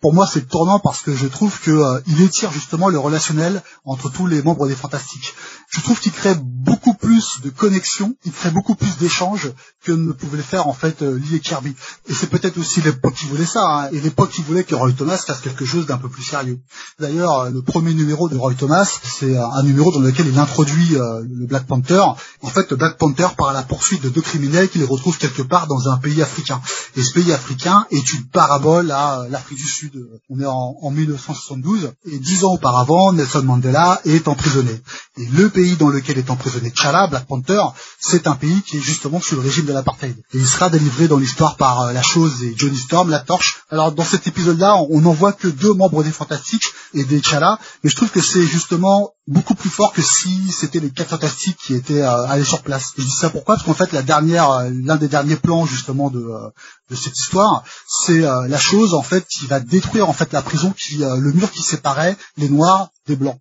Pour 0.00 0.14
moi 0.14 0.26
c'est 0.26 0.46
tournant 0.48 0.78
parce 0.78 1.02
que 1.02 1.14
je 1.14 1.26
trouve 1.26 1.58
que 1.60 1.70
euh, 1.70 2.00
étire 2.20 2.52
justement 2.52 2.88
le 2.88 2.98
relationnel 2.98 3.62
entre 3.84 4.10
tous 4.10 4.26
les 4.26 4.42
membres 4.42 4.68
des 4.68 4.74
Fantastiques. 4.74 5.34
Je 5.70 5.80
trouve 5.80 5.98
qu'il 5.98 6.12
crée 6.12 6.34
beaucoup 6.40 6.94
plus 6.94 7.40
de 7.42 7.50
connexions, 7.50 8.14
il 8.24 8.32
crée 8.32 8.50
beaucoup 8.50 8.74
plus 8.74 8.98
d'échanges 8.98 9.15
que 9.84 9.92
ne 9.92 10.12
pouvait 10.12 10.42
faire 10.42 10.66
en 10.66 10.72
fait 10.72 11.02
euh, 11.02 11.18
Lee 11.18 11.36
et 11.36 11.40
Kirby. 11.40 11.74
Et 12.08 12.14
c'est 12.14 12.28
peut-être 12.28 12.58
aussi 12.58 12.80
l'époque 12.82 13.14
qui 13.14 13.26
voulait 13.26 13.46
ça, 13.46 13.64
hein, 13.64 13.88
et 13.92 14.00
l'époque 14.00 14.30
qui 14.30 14.42
voulait 14.42 14.64
que 14.64 14.74
Roy 14.74 14.92
Thomas 14.92 15.18
fasse 15.18 15.40
quelque 15.40 15.64
chose 15.64 15.86
d'un 15.86 15.98
peu 15.98 16.08
plus 16.08 16.22
sérieux. 16.22 16.58
D'ailleurs, 16.98 17.40
euh, 17.40 17.50
le 17.50 17.60
premier 17.60 17.92
numéro 17.92 18.26
de 18.30 18.38
Roy 18.38 18.54
Thomas, 18.54 18.90
c'est 19.02 19.36
un 19.36 19.62
numéro 19.62 19.92
dans 19.92 20.00
lequel 20.00 20.28
il 20.28 20.38
introduit 20.38 20.96
euh, 20.96 21.20
le 21.30 21.44
Black 21.44 21.66
Panther. 21.66 22.02
En 22.40 22.48
fait, 22.48 22.70
le 22.70 22.76
Black 22.76 22.96
Panther 22.96 23.28
part 23.36 23.50
à 23.50 23.52
la 23.52 23.64
poursuite 23.64 24.02
de 24.02 24.08
deux 24.08 24.22
criminels 24.22 24.70
qu'il 24.70 24.82
retrouve 24.82 25.18
quelque 25.18 25.42
part 25.42 25.66
dans 25.66 25.90
un 25.90 25.98
pays 25.98 26.22
africain. 26.22 26.58
Et 26.96 27.02
ce 27.02 27.12
pays 27.12 27.34
africain 27.34 27.84
est 27.90 28.14
une 28.14 28.24
parabole 28.24 28.90
à 28.92 29.20
euh, 29.20 29.28
l'Afrique 29.28 29.58
du 29.58 29.68
Sud. 29.68 30.08
On 30.30 30.40
est 30.40 30.46
en, 30.46 30.78
en 30.80 30.90
1972, 30.90 31.92
et 32.10 32.18
dix 32.18 32.44
ans 32.44 32.54
auparavant, 32.54 33.12
Nelson 33.12 33.42
Mandela 33.42 34.00
est 34.06 34.26
emprisonné. 34.26 34.80
Et 35.18 35.26
le 35.26 35.50
pays 35.50 35.76
dans 35.76 35.90
lequel 35.90 36.16
est 36.16 36.30
emprisonné 36.30 36.70
T'Challa, 36.70 37.08
Black 37.08 37.26
Panther, 37.26 37.60
c'est 38.00 38.26
un 38.26 38.36
pays 38.36 38.62
qui 38.62 38.78
est 38.78 38.80
justement 38.80 39.20
sous 39.20 39.34
le 39.34 39.42
régime 39.42 39.66
de 39.66 39.74
l'apartheid. 39.74 40.16
Et 40.32 40.38
il 40.38 40.46
sera 40.46 40.70
délivré 40.70 41.08
dans 41.08 41.18
l'histoire 41.18 41.58
par 41.58 41.92
La 41.92 42.02
Chose 42.02 42.42
et 42.42 42.54
Johnny 42.56 42.78
Storm, 42.78 43.10
la 43.10 43.18
torche. 43.18 43.58
Alors 43.70 43.92
dans 43.92 44.04
cet 44.04 44.26
épisode 44.26 44.58
là 44.58 44.76
on 44.90 45.02
n'en 45.02 45.12
voit 45.12 45.32
que 45.34 45.48
deux 45.48 45.74
membres 45.74 46.02
des 46.02 46.10
Fantastiques 46.10 46.72
et 46.96 47.04
des 47.04 47.22
Chala, 47.22 47.58
mais 47.84 47.90
je 47.90 47.94
trouve 47.94 48.10
que 48.10 48.22
c'est 48.22 48.46
justement 48.46 49.10
beaucoup 49.26 49.54
plus 49.54 49.68
fort 49.68 49.92
que 49.92 50.00
si 50.00 50.50
c'était 50.50 50.80
les 50.80 50.90
quatre 50.90 51.10
Fantastiques 51.10 51.58
qui 51.58 51.74
étaient 51.74 52.00
euh, 52.00 52.26
allés 52.26 52.44
sur 52.44 52.62
place. 52.62 52.92
je 52.96 53.02
dis 53.02 53.10
ça 53.10 53.28
pourquoi? 53.28 53.56
Parce 53.56 53.66
qu'en 53.66 53.74
fait, 53.74 53.92
la 53.92 54.02
dernière, 54.02 54.50
euh, 54.50 54.70
l'un 54.72 54.96
des 54.96 55.08
derniers 55.08 55.36
plans 55.36 55.66
justement 55.66 56.08
de, 56.08 56.20
euh, 56.20 56.48
de 56.90 56.96
cette 56.96 57.18
histoire, 57.18 57.64
c'est 57.86 58.20
la 58.20 58.58
chose 58.58 58.94
en 58.94 59.02
fait 59.02 59.26
qui 59.28 59.46
va 59.46 59.60
détruire 59.60 60.08
en 60.08 60.12
fait 60.12 60.32
la 60.32 60.40
prison, 60.42 60.72
qui 60.72 60.96
le 60.96 61.32
mur 61.32 61.50
qui 61.50 61.62
séparait 61.62 62.16
les 62.36 62.48
Noirs 62.48 62.88
des 63.06 63.16
Blancs. 63.16 63.38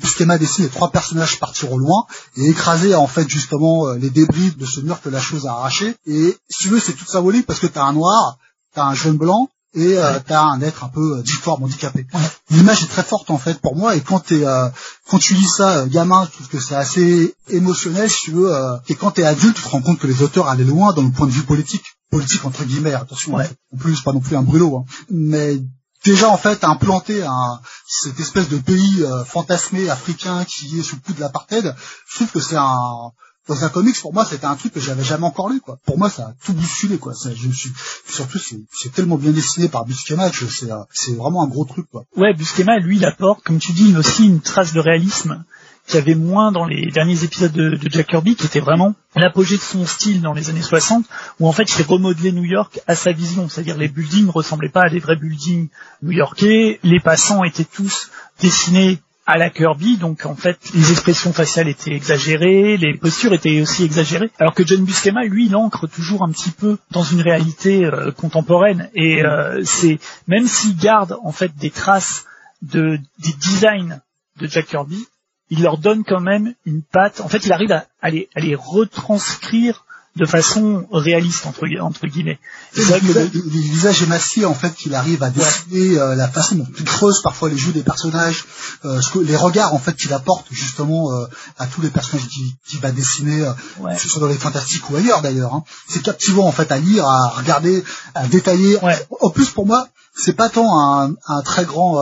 Buscema 0.00 0.38
dessine 0.38 0.64
les 0.64 0.70
trois 0.70 0.90
personnages 0.90 1.40
partir 1.40 1.72
au 1.72 1.78
loin 1.78 2.06
et 2.36 2.48
écraser 2.48 2.94
en 2.94 3.06
fait 3.06 3.28
justement 3.28 3.92
les 3.92 4.10
débris 4.10 4.52
de 4.52 4.66
ce 4.66 4.80
mur 4.80 5.00
que 5.00 5.08
la 5.08 5.20
chose 5.20 5.46
a 5.46 5.52
arraché. 5.52 5.96
Et 6.06 6.36
si 6.48 6.64
tu 6.64 6.68
veux, 6.68 6.80
c'est 6.80 6.92
tout 6.92 7.06
symbolique 7.06 7.46
parce 7.46 7.58
que 7.58 7.66
t'as 7.66 7.84
un 7.84 7.92
noir, 7.92 8.38
t'as 8.74 8.84
un 8.84 8.94
jeune 8.94 9.16
blanc 9.16 9.48
et 9.74 9.98
euh, 9.98 10.18
t'as 10.24 10.42
un 10.42 10.60
être 10.60 10.84
un 10.84 10.88
peu 10.88 11.18
euh, 11.18 11.22
difforme, 11.22 11.64
handicapé. 11.64 12.06
L'image 12.50 12.82
est 12.82 12.88
très 12.88 13.02
forte 13.02 13.30
en 13.30 13.38
fait 13.38 13.60
pour 13.60 13.76
moi 13.76 13.96
et 13.96 14.00
quand 14.00 14.20
t'es 14.20 14.44
euh, 14.46 14.68
quand 15.08 15.18
tu 15.18 15.34
lis 15.34 15.48
ça 15.48 15.78
euh, 15.78 15.86
gamin, 15.86 16.24
je 16.26 16.30
trouve 16.30 16.48
que 16.48 16.60
c'est 16.60 16.76
assez 16.76 17.34
émotionnel 17.48 18.08
si 18.08 18.22
tu 18.22 18.30
veux 18.32 18.52
et 18.88 18.94
quand 18.94 19.12
t'es 19.12 19.24
adulte, 19.24 19.56
tu 19.56 19.62
te 19.62 19.68
rends 19.68 19.82
compte 19.82 19.98
que 19.98 20.06
les 20.06 20.22
auteurs 20.22 20.48
allaient 20.48 20.64
loin 20.64 20.92
dans 20.92 21.02
le 21.02 21.10
point 21.10 21.26
de 21.26 21.32
vue 21.32 21.42
politique, 21.42 21.84
politique 22.10 22.44
entre 22.44 22.64
guillemets, 22.64 22.94
attention, 22.94 23.34
en, 23.34 23.76
plus 23.78 24.00
pas 24.00 24.12
non 24.12 24.20
plus 24.20 24.36
un 24.36 24.42
brûlot, 24.42 24.76
hein. 24.76 24.84
mais 25.10 25.58
déjà 26.04 26.28
en 26.28 26.36
fait 26.36 26.62
implanter 26.64 27.22
un, 27.22 27.60
cette 27.88 28.20
espèce 28.20 28.48
de 28.48 28.58
pays 28.58 29.04
fantasmé 29.26 29.90
africain 29.90 30.44
qui 30.44 30.78
est 30.78 30.82
sous 30.82 30.96
le 30.96 31.00
coup 31.00 31.12
de 31.14 31.20
l'apartheid, 31.20 31.74
je 32.08 32.16
trouve 32.16 32.30
que 32.30 32.40
c'est 32.40 32.56
un 32.56 33.10
dans 33.48 33.64
un 33.64 33.68
comics 33.68 34.00
pour 34.00 34.14
moi 34.14 34.24
c'était 34.24 34.46
un 34.46 34.56
truc 34.56 34.72
que 34.72 34.80
j'avais 34.80 35.04
jamais 35.04 35.26
encore 35.26 35.48
lu 35.48 35.60
quoi. 35.60 35.78
Pour 35.84 35.98
moi 35.98 36.10
ça 36.10 36.22
a 36.28 36.32
tout 36.44 36.54
bousculé 36.54 36.98
quoi. 36.98 37.14
Ça, 37.14 37.30
je 37.34 37.48
suis 37.50 37.72
surtout 38.08 38.38
c'est 38.38 38.92
tellement 38.92 39.16
bien 39.16 39.32
dessiné 39.32 39.68
par 39.68 39.84
Buscema 39.84 40.30
que 40.30 40.46
c'est 40.46 40.70
euh, 40.70 40.78
c'est 40.92 41.14
vraiment 41.14 41.42
un 41.42 41.48
gros 41.48 41.64
truc 41.64 41.86
quoi. 41.90 42.04
Ouais 42.16 42.34
Buscema 42.34 42.78
lui 42.78 42.96
il 42.96 43.04
apporte 43.04 43.44
comme 43.44 43.58
tu 43.58 43.72
dis 43.72 43.96
aussi 43.96 44.26
une 44.26 44.40
trace 44.40 44.72
de 44.72 44.80
réalisme 44.80 45.44
qu'il 45.86 45.96
y 45.96 45.98
avait 45.98 46.14
moins 46.14 46.50
dans 46.50 46.64
les 46.64 46.90
derniers 46.90 47.24
épisodes 47.24 47.52
de, 47.52 47.76
de 47.76 47.90
Jack 47.90 48.06
Kirby, 48.06 48.36
qui 48.36 48.46
était 48.46 48.60
vraiment 48.60 48.94
l'apogée 49.14 49.56
de 49.56 49.62
son 49.62 49.84
style 49.86 50.22
dans 50.22 50.32
les 50.32 50.48
années 50.48 50.62
60, 50.62 51.04
où 51.40 51.48
en 51.48 51.52
fait 51.52 51.68
il 51.78 51.82
remodelé 51.82 52.32
New 52.32 52.44
York 52.44 52.80
à 52.86 52.94
sa 52.94 53.12
vision, 53.12 53.48
c'est-à-dire 53.48 53.76
les 53.76 53.88
buildings 53.88 54.26
ne 54.26 54.30
ressemblaient 54.30 54.70
pas 54.70 54.84
à 54.86 54.90
des 54.90 54.98
vrais 54.98 55.16
buildings 55.16 55.68
new-yorkais, 56.02 56.80
les 56.82 57.00
passants 57.00 57.44
étaient 57.44 57.64
tous 57.64 58.10
dessinés 58.40 58.98
à 59.26 59.38
la 59.38 59.50
Kirby, 59.50 59.96
donc 59.96 60.26
en 60.26 60.34
fait 60.34 60.58
les 60.74 60.90
expressions 60.92 61.32
faciales 61.32 61.68
étaient 61.68 61.94
exagérées, 61.94 62.76
les 62.76 62.96
postures 62.96 63.32
étaient 63.32 63.60
aussi 63.60 63.84
exagérées, 63.84 64.30
alors 64.38 64.54
que 64.54 64.66
John 64.66 64.84
Buscema, 64.84 65.24
lui, 65.24 65.46
il 65.46 65.56
toujours 65.92 66.22
un 66.22 66.30
petit 66.30 66.50
peu 66.50 66.78
dans 66.90 67.02
une 67.02 67.22
réalité 67.22 67.84
euh, 67.84 68.10
contemporaine, 68.10 68.90
et 68.94 69.24
euh, 69.24 69.62
c'est 69.64 69.98
même 70.26 70.46
s'il 70.46 70.76
garde 70.76 71.16
en 71.22 71.32
fait 71.32 71.54
des 71.56 71.70
traces 71.70 72.26
de 72.62 72.98
des 73.18 73.32
designs 73.32 74.00
de 74.40 74.46
Jack 74.46 74.66
Kirby, 74.66 75.06
il 75.50 75.62
leur 75.62 75.78
donne 75.78 76.04
quand 76.04 76.20
même 76.20 76.54
une 76.64 76.82
patte. 76.82 77.20
En 77.20 77.28
fait, 77.28 77.44
il 77.44 77.52
arrive 77.52 77.72
à 77.72 78.10
les, 78.10 78.28
à 78.34 78.40
les 78.40 78.54
retranscrire 78.54 79.83
de 80.16 80.26
façon 80.26 80.86
réaliste 80.92 81.44
entre, 81.46 81.66
entre 81.80 82.06
guillemets. 82.06 82.38
C'est 82.72 82.82
vrai 82.82 83.00
que 83.00 83.06
le... 83.06 83.30
les 83.32 83.60
visages 83.60 84.02
émaciés, 84.02 84.44
en 84.44 84.54
fait, 84.54 84.72
qu'il 84.74 84.94
arrive 84.94 85.22
à 85.24 85.30
dessiner 85.30 85.98
euh, 85.98 86.14
la 86.14 86.28
façon 86.28 86.54
dont 86.56 86.66
il 86.78 86.84
creuse 86.84 87.20
parfois 87.22 87.48
les 87.48 87.58
jeux 87.58 87.72
des 87.72 87.82
personnages, 87.82 88.44
euh, 88.84 89.00
les 89.24 89.34
regards 89.36 89.74
en 89.74 89.78
fait 89.78 89.94
qu'il 89.96 90.12
apporte 90.12 90.46
justement 90.52 91.12
euh, 91.12 91.26
à 91.58 91.66
tous 91.66 91.80
les 91.82 91.90
personnages 91.90 92.28
qu'il 92.28 92.80
va 92.80 92.92
dessiner, 92.92 93.44
Ouais. 93.80 93.94
que 93.96 94.00
ce 94.00 94.08
soit 94.08 94.20
dans 94.20 94.28
les 94.28 94.38
fantastiques 94.38 94.88
ou 94.90 94.96
ailleurs 94.96 95.20
d'ailleurs. 95.20 95.52
Hein. 95.54 95.64
C'est 95.88 96.02
captivant 96.02 96.46
en 96.46 96.52
fait 96.52 96.70
à 96.70 96.78
lire, 96.78 97.06
à 97.08 97.28
regarder, 97.30 97.82
à 98.14 98.26
détailler. 98.28 98.78
Ouais. 98.82 99.06
En 99.20 99.30
plus 99.30 99.50
pour 99.50 99.66
moi, 99.66 99.88
c'est 100.16 100.34
pas 100.34 100.48
tant 100.48 100.78
un, 100.78 101.14
un 101.26 101.42
très 101.42 101.64
grand 101.64 101.98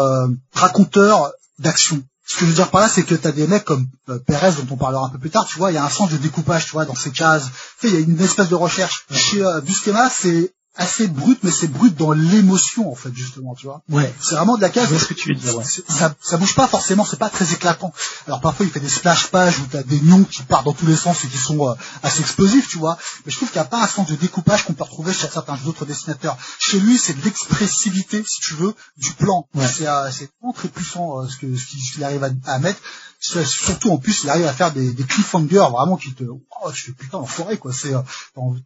raconteur 0.54 1.32
d'action. 1.58 2.02
Ce 2.26 2.36
que 2.36 2.40
je 2.40 2.50
veux 2.50 2.54
dire 2.54 2.70
par 2.70 2.80
là, 2.80 2.88
c'est 2.88 3.02
que 3.02 3.14
tu 3.14 3.26
as 3.26 3.32
des 3.32 3.46
mecs 3.46 3.64
comme 3.64 3.86
euh, 4.08 4.18
Perez, 4.18 4.52
dont 4.52 4.74
on 4.74 4.76
parlera 4.76 5.06
un 5.06 5.08
peu 5.08 5.18
plus 5.18 5.30
tard, 5.30 5.46
tu 5.46 5.58
vois, 5.58 5.72
il 5.72 5.74
y 5.74 5.78
a 5.78 5.84
un 5.84 5.90
sens 5.90 6.10
de 6.10 6.16
découpage, 6.16 6.66
tu 6.66 6.72
vois, 6.72 6.84
dans 6.84 6.94
ces 6.94 7.10
cases. 7.10 7.46
Tu 7.80 7.88
sais, 7.88 7.94
il 7.94 7.94
y 7.94 7.96
a 7.96 8.00
une 8.00 8.20
espèce 8.20 8.48
de 8.48 8.54
recherche. 8.54 9.04
Chez 9.10 9.44
euh, 9.44 9.60
Buscema, 9.60 10.08
c'est 10.08 10.54
assez 10.74 11.06
brut, 11.06 11.38
mais 11.42 11.50
c'est 11.50 11.68
brut 11.68 11.94
dans 11.96 12.12
l'émotion, 12.12 12.90
en 12.90 12.94
fait, 12.94 13.14
justement, 13.14 13.54
tu 13.54 13.66
vois. 13.66 13.82
Ouais. 13.90 14.12
C'est 14.20 14.34
vraiment 14.34 14.56
de 14.56 14.62
la 14.62 14.70
case. 14.70 14.88
Ce 14.96 15.04
que 15.04 15.14
tu 15.14 15.28
veux 15.28 15.34
dire, 15.34 15.56
ouais. 15.56 15.64
Ça, 15.64 16.14
ça 16.20 16.36
bouge 16.38 16.54
pas 16.54 16.66
forcément, 16.66 17.04
c'est 17.04 17.18
pas 17.18 17.28
très 17.28 17.52
éclatant. 17.52 17.92
Alors 18.26 18.40
parfois 18.40 18.64
il 18.64 18.72
fait 18.72 18.80
des 18.80 18.88
splash 18.88 19.28
pages 19.28 19.58
où 19.58 19.66
t'as 19.70 19.82
des 19.82 20.00
noms 20.00 20.24
qui 20.24 20.42
partent 20.42 20.64
dans 20.64 20.72
tous 20.72 20.86
les 20.86 20.96
sens 20.96 21.24
et 21.24 21.28
qui 21.28 21.36
sont 21.38 21.68
euh, 21.68 21.74
assez 22.02 22.20
explosifs, 22.20 22.68
tu 22.68 22.78
vois. 22.78 22.96
Mais 23.26 23.32
je 23.32 23.36
trouve 23.36 23.50
qu'il 23.50 23.60
n'y 23.60 23.66
a 23.66 23.68
pas 23.68 23.82
un 23.82 23.86
sens 23.86 24.08
de 24.08 24.14
découpage 24.14 24.64
qu'on 24.64 24.72
peut 24.72 24.84
retrouver 24.84 25.12
chez 25.12 25.28
certains 25.28 25.58
autres 25.66 25.84
dessinateurs. 25.84 26.38
Chez 26.58 26.80
lui, 26.80 26.96
c'est 26.98 27.14
de 27.14 27.24
l'expressivité, 27.24 28.24
si 28.26 28.40
tu 28.40 28.54
veux, 28.54 28.74
du 28.96 29.12
plan. 29.12 29.48
Ouais. 29.54 29.66
C'est 29.68 29.86
euh, 29.86 30.08
très 30.54 30.68
puissant 30.68 31.20
euh, 31.20 31.28
ce 31.28 31.36
que 31.36 31.54
ce 31.56 31.66
qu'il 31.66 31.80
ce 31.82 31.92
qu'il 31.94 32.04
arrive 32.04 32.24
à, 32.24 32.30
à 32.46 32.58
mettre. 32.58 32.80
Surtout 33.22 33.90
en 33.92 33.98
plus, 33.98 34.24
il 34.24 34.30
arrive 34.30 34.46
à 34.46 34.52
faire 34.52 34.72
des, 34.72 34.92
des 34.92 35.04
cliffhangers 35.04 35.68
vraiment 35.70 35.96
qui 35.96 36.12
te, 36.12 36.24
oh, 36.24 36.70
je 36.74 36.82
fais 36.84 36.92
putain 36.92 37.18
l'enfoiré 37.18 37.56
quoi. 37.56 37.72
C'est, 37.72 37.94
euh, 37.94 38.00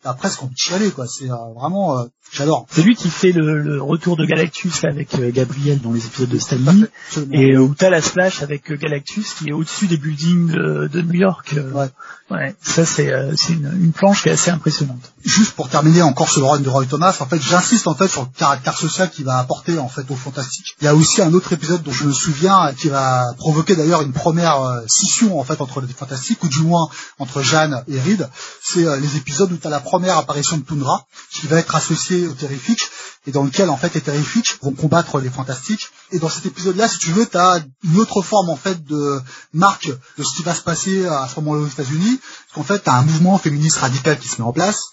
t'as 0.03 0.15
presque 0.15 0.43
envie 0.43 0.55
de 0.55 0.59
chialer 0.59 0.91
quoi. 0.91 1.07
C'est 1.07 1.31
euh, 1.31 1.37
vraiment, 1.55 1.99
euh, 1.99 2.05
j'adore. 2.33 2.67
C'est 2.71 2.83
lui 2.83 2.97
qui 2.97 3.11
fait 3.11 3.33
le, 3.33 3.61
le 3.61 3.83
retour 3.83 4.17
de 4.17 4.25
Galactus 4.25 4.85
avec 4.85 5.15
euh, 5.17 5.31
Gabriel 5.31 5.81
dans 5.81 5.93
les 5.93 6.07
épisodes 6.07 6.31
de 6.31 6.39
Stanley, 6.39 6.89
et 7.33 7.57
où 7.59 7.75
t'as 7.75 7.91
la 7.91 8.01
splash 8.01 8.43
avec 8.43 8.73
Galactus 8.73 9.35
qui 9.35 9.51
est 9.51 9.53
au-dessus 9.53 9.89
des 9.89 9.99
buildings 9.99 10.49
de, 10.49 10.89
de 10.91 11.03
New 11.03 11.21
York. 11.21 11.55
Ouais. 11.75 11.89
ouais. 12.31 12.57
Ça 12.63 12.87
c'est 12.87 13.13
euh, 13.13 13.35
c'est 13.37 13.53
une, 13.53 13.71
une 13.79 13.93
planche 13.93 14.23
qui 14.23 14.31
est 14.31 14.33
assez 14.33 14.51
impressionnante. 14.51 15.13
juste 15.23 15.53
pour 15.53 15.69
terminer 15.69 16.03
encore 16.03 16.31
sur 16.31 16.41
le 16.41 16.47
run 16.47 16.61
de 16.61 16.69
Roy 16.69 16.87
Thomas, 16.87 17.17
en 17.21 17.27
fait, 17.27 17.41
j'insiste 17.43 17.87
en 17.89 17.95
fait 17.95 18.09
sur 18.09 18.23
le 18.23 18.29
caractère 18.37 18.79
social 18.79 19.11
qu'il 19.11 19.25
va 19.27 19.39
apporter 19.39 19.79
en 19.79 19.89
fait 19.89 20.11
au 20.11 20.15
fantastique. 20.17 20.77
Il 20.81 20.85
y 20.85 20.89
a 20.89 20.95
aussi 20.95 21.21
un 21.21 21.35
autre 21.35 21.53
épisode 21.53 21.83
dont 21.83 21.93
je 21.93 22.05
me 22.05 22.13
souviens 22.13 22.73
qui 22.73 22.89
va 22.89 23.35
provoquer 23.37 23.77
d'ailleurs 23.77 24.03
une 24.03 24.13
première 24.13 24.46
euh, 24.55 24.85
scission 24.87 25.39
en 25.39 25.45
fait 25.45 25.61
entre 25.61 25.81
les 25.81 25.93
fantastiques 25.93 26.43
ou 26.43 26.49
du 26.49 26.61
moins 26.61 26.89
entre 27.19 27.43
Jeanne 27.43 27.85
et 27.89 28.01
Reed. 28.01 28.29
C'est 28.63 28.85
euh, 28.85 28.97
les 28.99 29.17
épisodes 29.17 29.51
où 29.51 29.57
tu 29.57 29.67
as 29.67 29.71
la 29.71 29.81
première 29.81 30.19
apparition 30.19 30.57
de 30.59 30.63
Tundra 30.63 31.07
qui 31.31 31.47
va 31.47 31.59
être 31.59 31.75
associée 31.75 32.27
au 32.27 32.33
Terrific 32.33 32.89
et 33.27 33.33
dans 33.33 33.43
lequel 33.43 33.71
en 33.71 33.77
fait 33.77 33.95
les 33.95 34.01
Terrific 34.01 34.59
vont 34.63 34.73
combattre 34.73 35.21
les 35.21 35.31
fantastiques. 35.31 35.89
Et 36.13 36.19
dans 36.19 36.29
cet 36.29 36.47
épisode-là, 36.47 36.89
si 36.89 36.99
tu 36.99 37.11
veux, 37.11 37.27
tu 37.27 37.37
as 37.37 37.61
une 37.85 37.99
autre 37.99 38.23
forme 38.23 38.51
en 38.51 38.57
fait 38.57 38.85
de 38.85 39.21
marque 39.53 39.91
de 40.17 40.23
ce 40.23 40.37
qui 40.37 40.43
va 40.43 40.55
se 40.55 40.61
passer 40.61 41.07
à 41.07 41.29
ce 41.29 41.41
moment-là 41.41 41.63
aux 41.63 41.69
États-Unis. 41.69 42.21
Qu'en 42.55 42.63
fait, 42.63 42.85
tu 42.85 42.89
as 42.89 42.95
un 42.95 43.03
mouvement 43.03 43.37
féministe 43.39 43.79
radical 43.79 44.19
qui 44.19 44.29
se 44.29 44.41
met 44.41 44.47
en 44.47 44.53
place. 44.53 44.85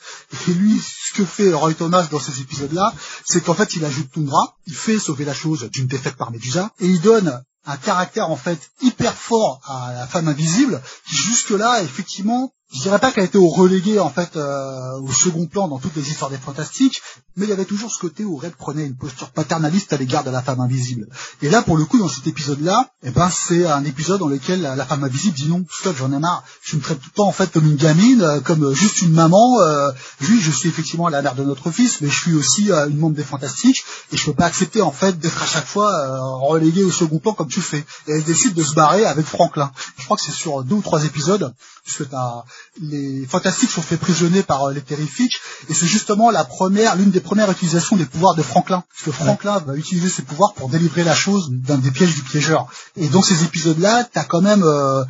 Et 0.48 0.54
lui, 0.54 0.82
ce 0.82 1.14
que 1.14 1.26
fait 1.26 1.54
Roy 1.54 1.76
Thomas 1.76 2.08
dans 2.10 2.20
ces 2.20 2.42
épisodes-là, 2.42 2.94
c'est 3.26 3.42
qu'en 3.44 3.54
fait, 3.54 3.76
il 3.76 3.86
ajoute 3.86 4.12
Tundra, 4.12 4.58
il 4.66 4.76
fait 4.76 4.98
sauver 4.98 5.26
la 5.26 5.34
chose 5.34 5.70
d'une 5.72 5.88
défaite 5.88 6.16
par 6.16 6.32
Medusa, 6.32 6.72
et 6.80 6.88
il 6.88 7.02
donne 7.02 7.44
un 7.66 7.78
caractère 7.78 8.30
en 8.30 8.36
fait 8.36 8.72
hyper 8.82 9.14
fort 9.14 9.62
à 9.66 9.94
la 9.94 10.08
femme 10.08 10.28
invisible, 10.28 10.82
qui 11.08 11.16
jusque-là, 11.16 11.82
effectivement, 11.82 12.54
je 12.74 12.82
dirais 12.82 13.00
pas 13.00 13.12
qu'elle 13.12 13.26
été 13.26 13.38
au 13.38 13.50
relégué 13.50 14.00
en 14.00 14.10
fait 14.10 14.36
euh, 14.36 15.00
au 15.00 15.12
second 15.12 15.46
plan 15.46 15.68
dans 15.68 15.78
toutes 15.78 15.96
les 15.96 16.10
histoires 16.10 16.32
des 16.32 16.38
fantastiques, 16.38 17.02
mais 17.36 17.46
il 17.46 17.50
y 17.50 17.54
avait 17.54 17.66
toujours 17.66 17.92
ce 17.92 18.00
côté 18.00 18.26
où 18.26 18.36
Red 18.36 18.56
prenait 18.56 18.86
une 18.86 18.96
posture 18.96 19.30
paternaliste 19.30 19.94
à 19.94 19.98
l'égard 19.98 20.24
de 20.24 20.32
la 20.32 20.42
femme 20.42 20.60
invisible. 20.60 21.08
Et 21.42 21.50
là, 21.50 21.62
pour 21.62 21.78
le 21.78 21.86
coup, 21.86 22.00
dans 22.00 22.08
cet 22.08 22.26
épisode-là, 22.28 22.90
eh 23.04 23.12
ben, 23.12 23.30
c'est 23.30 23.66
un 23.66 23.84
épisode 23.86 24.20
dans 24.20 24.28
lequel 24.28 24.62
la, 24.62 24.86
femme 24.86 25.04
invisible 25.04 25.36
dit 25.36 25.48
non, 25.48 25.64
stop, 25.70 25.96
j'en 25.98 26.12
ai 26.12 26.20
marre. 26.20 26.44
Je 26.64 26.76
me 26.76 26.82
traite 26.82 27.00
tout 27.00 27.10
le 27.12 27.16
temps 27.16 27.28
en 27.28 27.32
fait 27.32 27.52
comme 27.52 27.66
une 27.66 27.76
gamine, 27.76 28.22
euh, 28.22 28.40
comme 28.40 28.64
euh, 28.64 28.74
juste 28.74 29.02
une 29.02 29.14
maman. 29.14 29.60
Euh, 29.62 29.92
oui, 30.22 30.40
je 30.42 30.52
suis 30.52 30.70
effectivement 30.70 31.10
la 31.10 31.22
mère 31.22 31.36
de 31.36 31.44
notre 31.44 31.70
fils, 31.72 32.02
mais 32.02 32.10
je 32.10 32.20
suis 32.20 32.36
aussi 32.36 32.72
euh, 32.72 32.90
une 32.90 32.98
membre 32.98 33.16
des 33.16 33.24
fantastiques 33.24 33.84
et 34.12 34.18
je 34.18 34.26
peux 34.26 34.34
pas 34.34 34.46
accepter 34.46 34.82
en 34.82 34.92
fait 34.92 35.18
d'être 35.20 35.42
à 35.42 35.46
chaque 35.46 35.66
fois 35.66 35.92
reléguée 36.40 36.84
au 36.84 36.92
second 36.92 37.20
plan 37.20 37.34
comme 37.34 37.50
tu 37.50 37.62
fais. 37.62 37.86
Et 38.08 38.14
elle 38.14 38.24
décide 38.24 38.54
de 38.54 38.64
se 38.64 38.74
barrer 38.74 39.06
avec 39.06 39.26
Franklin. 39.26 39.72
Je 39.98 40.06
crois 40.06 40.18
que 40.18 40.24
c'est 40.24 40.32
sur 40.32 40.64
deux 40.64 40.76
ou 40.76 40.82
trois 40.82 41.04
épisodes, 41.06 41.54
puisque 41.84 42.10
t'as 42.10 42.44
les 42.82 43.26
fantastiques 43.26 43.70
sont 43.70 43.82
faits 43.82 44.00
prisonniers 44.00 44.44
par 44.44 44.64
euh, 44.64 44.74
les 44.74 44.82
terrifiques, 44.82 45.40
et 45.70 45.74
c'est 45.74 45.88
justement 45.88 46.32
la 46.32 46.44
première, 46.44 46.96
l'une 46.96 47.12
des 47.12 47.20
premières 47.20 47.52
utilisations 47.52 47.96
des 47.96 48.06
pouvoirs 48.06 48.36
de 48.36 48.42
Franklin, 48.42 48.84
parce 48.90 49.04
que 49.04 49.12
Franklin 49.12 49.60
va 49.60 49.76
utiliser 49.76 50.10
ses 50.10 50.24
pouvoirs 50.24 50.54
pour 50.54 50.70
délivrer 50.70 51.04
la 51.04 51.16
chose 51.16 51.50
d'un 51.52 51.78
des 51.78 51.92
pièges 51.92 52.16
du 52.16 52.22
piégeur. 52.22 52.68
Et 52.96 53.08
dans 53.10 53.22
ces 53.22 53.44
épisodes-là, 53.44 54.08
t'as 54.12 54.24
quand 54.24 54.42
même 54.42 54.64
euh, 54.64 55.04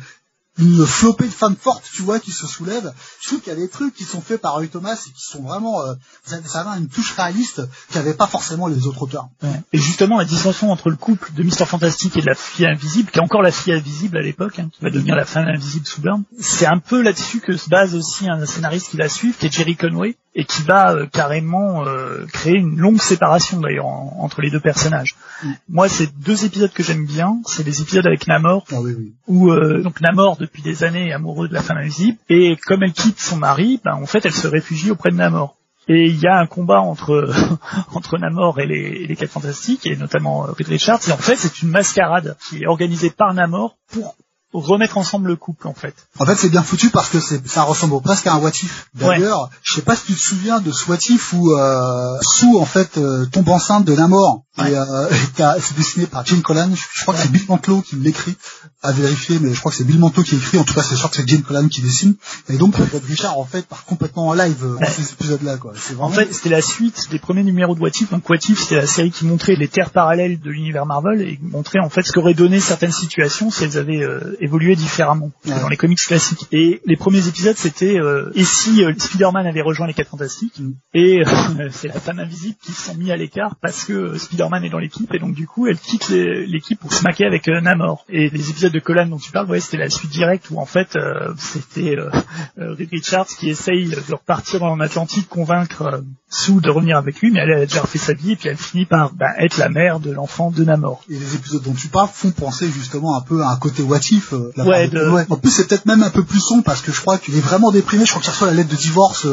une 0.58 0.86
flopée 0.86 1.26
de 1.26 1.30
femmes 1.30 1.56
fortes, 1.56 1.84
tu 1.92 2.02
vois, 2.02 2.20
qui 2.20 2.30
se 2.30 2.46
soulèvent. 2.46 2.92
Je 3.20 3.28
trouve 3.28 3.40
qu'il 3.40 3.52
y 3.52 3.56
a 3.56 3.58
des 3.58 3.68
trucs 3.68 3.94
qui 3.94 4.04
sont 4.04 4.20
faits 4.20 4.40
par 4.40 4.54
Roy 4.54 4.68
Thomas 4.68 4.94
et 4.94 5.10
qui 5.10 5.24
sont 5.24 5.42
vraiment, 5.42 5.82
euh, 5.82 5.94
ça, 6.24 6.36
ça 6.44 6.60
a 6.70 6.78
une 6.78 6.88
touche 6.88 7.12
réaliste 7.12 7.62
qu'avaient 7.92 8.14
pas 8.14 8.26
forcément 8.26 8.68
les 8.68 8.86
autres 8.86 9.02
auteurs. 9.02 9.28
Et 9.72 9.78
justement, 9.78 10.18
la 10.18 10.24
distinction 10.24 10.70
entre 10.70 10.90
le 10.90 10.96
couple 10.96 11.32
de 11.34 11.42
Mister 11.42 11.64
Fantastic 11.64 12.16
et 12.16 12.20
de 12.20 12.26
la 12.26 12.34
fille 12.34 12.66
invisible, 12.66 13.10
qui 13.10 13.18
est 13.18 13.22
encore 13.22 13.42
la 13.42 13.52
fille 13.52 13.72
invisible 13.72 14.16
à 14.16 14.22
l'époque, 14.22 14.58
hein, 14.58 14.68
qui 14.72 14.82
va 14.82 14.90
devenir 14.90 15.16
la 15.16 15.24
femme 15.24 15.48
invisible 15.48 15.86
sous 15.86 16.00
Byrne, 16.00 16.24
c'est 16.38 16.66
un 16.66 16.78
peu 16.78 17.02
là-dessus 17.02 17.40
que 17.40 17.56
se 17.56 17.68
base 17.68 17.94
aussi 17.94 18.28
un 18.28 18.46
scénariste 18.46 18.90
qui 18.90 18.96
va 18.96 19.08
suivre, 19.08 19.36
qui 19.36 19.46
est 19.46 19.52
Jerry 19.52 19.76
Conway, 19.76 20.16
et 20.36 20.44
qui 20.44 20.62
va 20.62 20.92
euh, 20.94 21.06
carrément 21.06 21.86
euh, 21.86 22.26
créer 22.32 22.56
une 22.56 22.76
longue 22.76 23.00
séparation 23.00 23.60
d'ailleurs 23.60 23.86
en- 23.86 24.16
entre 24.20 24.40
les 24.42 24.50
deux 24.50 24.60
personnages. 24.60 25.14
Mm. 25.42 25.48
Moi, 25.68 25.88
c'est 25.88 26.08
deux 26.18 26.44
épisodes 26.44 26.72
que 26.72 26.82
j'aime 26.82 27.06
bien, 27.06 27.38
c'est 27.46 27.64
les 27.64 27.80
épisodes 27.82 28.06
avec 28.06 28.26
Namor, 28.26 28.64
Ah 28.72 28.80
oui, 28.80 28.94
oui. 28.98 29.12
où 29.28 29.50
euh, 29.52 29.82
donc 29.82 30.00
Namor 30.00 30.36
depuis 30.36 30.62
des 30.62 30.82
années 30.84 31.08
est 31.08 31.12
amoureux 31.12 31.48
de 31.48 31.54
la 31.54 31.62
femme 31.62 31.78
invisible 31.78 32.18
et 32.28 32.56
comme 32.66 32.82
elle 32.82 32.92
quitte 32.92 33.20
son 33.20 33.36
mari, 33.36 33.80
ben, 33.84 33.94
en 33.94 34.06
fait 34.06 34.24
elle 34.26 34.32
se 34.32 34.48
réfugie 34.48 34.90
auprès 34.90 35.10
de 35.10 35.16
Namor. 35.16 35.56
Et 35.86 36.06
il 36.06 36.18
y 36.18 36.26
a 36.26 36.38
un 36.38 36.46
combat 36.46 36.80
entre 36.80 37.30
entre 37.94 38.16
Namor 38.18 38.58
et 38.58 38.66
les, 38.66 39.02
et 39.02 39.06
les 39.06 39.16
quatre 39.16 39.30
fantastiques 39.32 39.86
et 39.86 39.96
notamment 39.96 40.46
euh, 40.46 40.52
Reed 40.52 40.66
Richards. 40.68 41.00
Et 41.08 41.12
en 41.12 41.16
fait 41.18 41.36
c'est 41.36 41.60
une 41.62 41.68
mascarade 41.68 42.36
qui 42.48 42.62
est 42.62 42.66
organisée 42.66 43.10
par 43.10 43.34
Namor 43.34 43.76
pour 43.92 44.16
remettre 44.54 44.98
ensemble 44.98 45.28
le 45.28 45.36
couple 45.36 45.68
en 45.68 45.74
fait. 45.74 45.94
En 46.18 46.26
fait, 46.26 46.36
c'est 46.36 46.48
bien 46.48 46.62
foutu 46.62 46.90
parce 46.90 47.08
que 47.08 47.18
ça 47.20 47.62
ressemble 47.62 48.00
presque 48.00 48.26
à 48.26 48.34
un 48.34 48.38
what 48.38 48.50
if. 48.50 48.88
D'ailleurs, 48.94 49.50
je 49.62 49.74
sais 49.74 49.82
pas 49.82 49.96
si 49.96 50.06
tu 50.06 50.14
te 50.14 50.20
souviens 50.20 50.60
de 50.60 50.70
ce 50.72 50.88
what 50.88 50.98
if 51.08 51.32
où 51.32 51.52
euh, 51.52 52.18
Sue 52.22 52.56
en 52.56 52.64
fait 52.64 52.96
euh, 52.98 53.26
tombe 53.26 53.48
enceinte 53.48 53.84
de 53.84 53.94
Namor. 53.94 54.43
Ouais. 54.58 54.70
Et, 54.70 54.76
euh, 54.76 55.08
c'est 55.60 55.76
dessiné 55.76 56.06
par 56.06 56.24
Jane 56.24 56.42
Collan. 56.42 56.70
Je, 56.74 56.82
je 56.92 57.02
crois 57.02 57.14
que 57.14 57.20
c'est 57.20 57.30
Bill 57.30 57.44
Mantlo 57.48 57.82
qui 57.82 57.96
l'écrit. 57.96 58.36
À 58.82 58.92
vérifier, 58.92 59.38
mais 59.40 59.54
je 59.54 59.58
crois 59.58 59.72
que 59.72 59.78
c'est 59.78 59.84
Bill 59.84 59.98
Mantlo 59.98 60.22
qui 60.22 60.36
écrit. 60.36 60.58
En 60.58 60.64
tout 60.64 60.74
cas, 60.74 60.82
c'est 60.82 60.96
sûr 60.96 61.10
que 61.10 61.16
c'est 61.16 61.26
Jane 61.26 61.42
Collan 61.42 61.68
qui 61.68 61.80
dessine. 61.80 62.14
Et 62.48 62.56
donc, 62.56 62.76
Red 62.76 63.04
Richard 63.08 63.38
en 63.38 63.44
fait 63.44 63.66
part 63.66 63.84
complètement 63.84 64.28
en 64.28 64.34
live 64.34 64.62
euh, 64.62 64.78
dans 64.78 64.90
ces 64.90 65.12
épisodes-là. 65.12 65.56
Quoi. 65.56 65.72
En 65.98 66.10
fait 66.10 66.32
c'était 66.32 66.50
la 66.50 66.62
suite 66.62 67.08
des 67.10 67.18
premiers 67.18 67.42
numéros 67.42 67.74
de 67.74 67.80
What 67.80 67.90
If. 68.00 68.10
Donc 68.10 68.28
What 68.28 68.36
If 68.48 68.60
c'était 68.60 68.76
la 68.76 68.86
série 68.86 69.10
qui 69.10 69.24
montrait 69.24 69.56
les 69.56 69.68
terres 69.68 69.90
parallèles 69.90 70.38
de 70.38 70.50
l'univers 70.50 70.86
Marvel 70.86 71.22
et 71.22 71.38
montrait 71.42 71.80
en 71.80 71.88
fait 71.88 72.02
ce 72.02 72.12
qu'auraient 72.12 72.34
donné 72.34 72.60
certaines 72.60 72.92
situations 72.92 73.50
si 73.50 73.64
elles 73.64 73.78
avaient 73.78 74.02
euh, 74.02 74.36
évolué 74.40 74.76
différemment 74.76 75.30
dans 75.46 75.68
les 75.68 75.76
comics 75.76 75.98
classiques. 75.98 76.46
Et 76.52 76.82
les 76.84 76.96
premiers 76.96 77.26
épisodes 77.26 77.56
c'était 77.56 77.98
euh, 77.98 78.30
et 78.34 78.44
si 78.44 78.84
euh, 78.84 78.92
Spider-Man 78.96 79.46
avait 79.46 79.62
rejoint 79.62 79.86
les 79.86 79.94
quatre 79.94 80.10
fantastiques 80.10 80.54
Mm. 80.58 80.72
et 80.94 81.22
euh, 81.26 81.68
c'est 81.70 81.88
la 81.88 82.00
femme 82.00 82.18
invisible 82.18 82.56
qui 82.62 82.72
se 82.72 82.82
sont 82.86 82.94
mis 82.94 83.10
à 83.10 83.16
l'écart 83.16 83.56
parce 83.60 83.84
que 83.84 83.92
euh, 83.92 84.18
Spider 84.18 84.43
Spider-Man 84.44 84.64
est 84.64 84.70
dans 84.70 84.78
l'équipe 84.78 85.12
et 85.14 85.18
donc 85.18 85.34
du 85.34 85.46
coup 85.46 85.66
elle 85.66 85.78
quitte 85.78 86.08
l'équipe 86.08 86.78
pour 86.78 86.92
se 86.92 87.02
maquer 87.02 87.24
avec 87.24 87.48
euh, 87.48 87.60
Namor. 87.60 88.04
Et 88.08 88.28
les 88.30 88.50
épisodes 88.50 88.72
de 88.72 88.80
Colan 88.80 89.06
dont 89.06 89.18
tu 89.18 89.30
parles, 89.30 89.48
ouais, 89.48 89.60
c'était 89.60 89.78
la 89.78 89.90
suite 89.90 90.10
directe 90.10 90.50
où 90.50 90.58
en 90.58 90.66
fait 90.66 90.96
euh, 90.96 91.32
c'était 91.38 91.96
euh, 91.96 92.10
Reed 92.56 92.88
Richards 92.90 93.26
qui 93.26 93.50
essaye 93.50 93.88
de 93.88 94.14
repartir 94.14 94.62
en 94.62 94.80
Atlantique, 94.80 95.28
convaincre 95.28 96.02
Sue 96.28 96.60
de 96.60 96.70
revenir 96.70 96.96
avec 96.96 97.20
lui, 97.20 97.30
mais 97.30 97.40
elle, 97.40 97.52
a 97.52 97.66
déjà 97.66 97.82
refait 97.82 97.98
sa 97.98 98.12
vie 98.12 98.32
et 98.32 98.36
puis 98.36 98.48
elle 98.48 98.56
finit 98.56 98.86
par 98.86 99.12
bah, 99.14 99.34
être 99.38 99.56
la 99.56 99.68
mère 99.68 100.00
de 100.00 100.10
l'enfant 100.10 100.50
de 100.50 100.64
Namor. 100.64 101.04
Et 101.08 101.14
les 101.16 101.34
épisodes 101.36 101.62
dont 101.62 101.74
tu 101.74 101.88
parles 101.88 102.08
font 102.12 102.32
penser 102.32 102.66
justement 102.68 103.16
un 103.16 103.20
peu 103.20 103.42
à 103.42 103.50
un 103.50 103.56
côté 103.56 103.82
watif. 103.82 104.32
ouais, 104.32 104.88
de... 104.88 105.30
En 105.30 105.36
plus 105.36 105.50
c'est 105.50 105.68
peut-être 105.68 105.86
même 105.86 106.02
un 106.02 106.10
peu 106.10 106.24
plus 106.24 106.40
sombre 106.40 106.64
parce 106.64 106.82
que 106.82 106.92
je 106.92 107.00
crois 107.00 107.18
qu'il 107.18 107.36
est 107.36 107.40
vraiment 107.40 107.70
déprimé. 107.70 108.04
Je 108.04 108.10
crois 108.10 108.22
qu'il 108.22 108.32
reçoit 108.32 108.48
la 108.48 108.54
lettre 108.54 108.70
de 108.70 108.76
divorce. 108.76 109.26